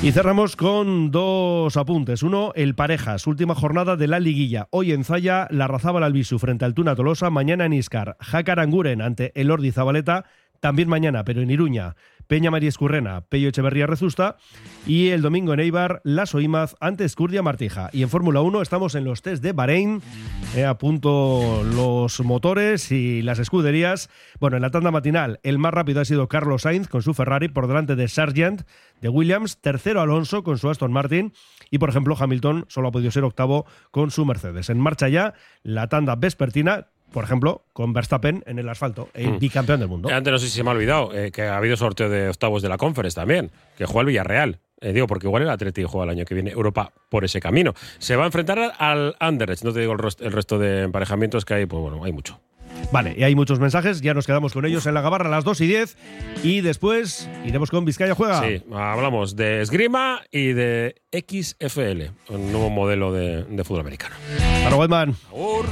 Y 0.00 0.12
cerramos 0.12 0.54
con 0.54 1.10
dos 1.10 1.76
apuntes. 1.76 2.22
Uno, 2.22 2.52
el 2.54 2.76
Parejas, 2.76 3.26
última 3.26 3.56
jornada 3.56 3.96
de 3.96 4.06
la 4.06 4.20
liguilla. 4.20 4.68
Hoy 4.70 4.92
en 4.92 5.02
Zaya, 5.02 5.48
la 5.50 5.66
Razábal 5.66 6.04
Albisu 6.04 6.38
frente 6.38 6.64
al 6.64 6.72
Tuna 6.72 6.94
Tolosa. 6.94 7.30
Mañana 7.30 7.66
en 7.66 7.72
Iscar, 7.72 8.16
Jácar 8.20 8.60
Anguren 8.60 9.02
ante 9.02 9.32
el 9.34 9.50
Ordi 9.50 9.72
Zabaleta. 9.72 10.24
También 10.60 10.88
mañana, 10.88 11.24
pero 11.24 11.40
en 11.40 11.50
Iruña, 11.50 11.94
Peña 12.28 12.50
María 12.50 12.68
Escurrena, 12.68 13.22
Pello 13.22 13.48
Echeverría 13.48 13.86
Rezusta. 13.86 14.36
Y 14.86 15.08
el 15.08 15.22
domingo 15.22 15.54
en 15.54 15.60
Eibar, 15.60 16.02
Las 16.04 16.34
Oimaz 16.34 16.76
ante 16.78 17.04
Escurdia 17.04 17.42
Martija. 17.42 17.88
Y 17.92 18.02
en 18.02 18.10
Fórmula 18.10 18.42
1 18.42 18.60
estamos 18.60 18.94
en 18.94 19.04
los 19.04 19.22
test 19.22 19.42
de 19.42 19.52
Bahrein. 19.52 20.02
Eh, 20.54 20.70
los 21.74 22.20
motores 22.20 22.92
y 22.92 23.22
las 23.22 23.38
escuderías. 23.38 24.10
Bueno, 24.40 24.56
en 24.56 24.62
la 24.62 24.70
tanda 24.70 24.90
matinal, 24.90 25.40
el 25.42 25.58
más 25.58 25.72
rápido 25.72 26.02
ha 26.02 26.04
sido 26.04 26.28
Carlos 26.28 26.62
Sainz 26.62 26.88
con 26.88 27.02
su 27.02 27.14
Ferrari 27.14 27.48
por 27.48 27.66
delante 27.66 27.96
de 27.96 28.08
Sargent 28.08 28.62
de 29.00 29.08
Williams. 29.08 29.58
Tercero 29.58 30.02
Alonso 30.02 30.42
con 30.42 30.58
su 30.58 30.68
Aston 30.68 30.92
Martin. 30.92 31.32
Y 31.70 31.78
por 31.78 31.88
ejemplo, 31.88 32.14
Hamilton 32.18 32.66
solo 32.68 32.88
ha 32.88 32.92
podido 32.92 33.10
ser 33.10 33.24
octavo 33.24 33.64
con 33.90 34.10
su 34.10 34.26
Mercedes. 34.26 34.68
En 34.68 34.78
marcha 34.78 35.08
ya 35.08 35.32
la 35.62 35.88
tanda 35.88 36.14
vespertina. 36.14 36.88
Por 37.12 37.24
ejemplo, 37.24 37.62
con 37.72 37.92
Verstappen 37.92 38.42
en 38.46 38.58
el 38.58 38.68
asfalto, 38.68 39.08
el 39.14 39.32
Mm. 39.32 39.38
bicampeón 39.38 39.80
del 39.80 39.88
mundo. 39.88 40.08
Antes 40.12 40.30
no 40.30 40.38
sé 40.38 40.46
si 40.46 40.52
se 40.52 40.62
me 40.62 40.70
ha 40.70 40.72
olvidado 40.74 41.14
eh, 41.14 41.30
que 41.32 41.42
ha 41.42 41.56
habido 41.56 41.76
sorteo 41.76 42.08
de 42.08 42.28
octavos 42.28 42.60
de 42.62 42.68
la 42.68 42.76
Conference 42.76 43.14
también, 43.14 43.50
que 43.76 43.86
juega 43.86 44.00
el 44.02 44.06
Villarreal. 44.08 44.60
Eh, 44.80 44.92
digo, 44.92 45.06
porque 45.08 45.26
igual 45.26 45.42
el 45.42 45.50
Atlético 45.50 45.88
juega 45.88 46.04
el 46.04 46.18
año 46.18 46.24
que 46.24 46.34
viene 46.34 46.50
Europa 46.50 46.92
por 47.08 47.24
ese 47.24 47.40
camino. 47.40 47.74
Se 47.98 48.14
va 48.14 48.22
a 48.22 48.26
enfrentar 48.26 48.74
al 48.78 49.16
Anderlecht. 49.18 49.64
No 49.64 49.72
te 49.72 49.80
digo 49.80 49.92
el, 49.94 49.98
rest- 49.98 50.22
el 50.24 50.30
resto 50.32 50.58
de 50.58 50.82
emparejamientos 50.82 51.44
que 51.44 51.54
hay, 51.54 51.66
pues 51.66 51.80
bueno, 51.82 52.04
hay 52.04 52.12
mucho. 52.12 52.38
Vale, 52.92 53.14
y 53.18 53.24
hay 53.24 53.34
muchos 53.34 53.58
mensajes, 53.58 54.00
ya 54.02 54.14
nos 54.14 54.24
quedamos 54.26 54.52
con 54.52 54.64
ellos 54.64 54.86
en 54.86 54.94
la 54.94 55.00
gabarra 55.00 55.26
a 55.26 55.30
las 55.30 55.42
2 55.42 55.60
y 55.62 55.66
10 55.66 55.96
y 56.44 56.60
después 56.60 57.28
iremos 57.44 57.70
con 57.70 57.84
Vizcaya 57.84 58.14
Juega. 58.14 58.40
Sí, 58.40 58.62
hablamos 58.72 59.34
de 59.34 59.62
esgrima 59.62 60.20
y 60.30 60.52
de 60.52 60.94
XFL, 61.10 62.10
un 62.32 62.52
nuevo 62.52 62.70
modelo 62.70 63.12
de, 63.12 63.42
de 63.44 63.64
fútbol 63.64 63.80
americano. 63.80 64.14
Agur. 65.30 65.66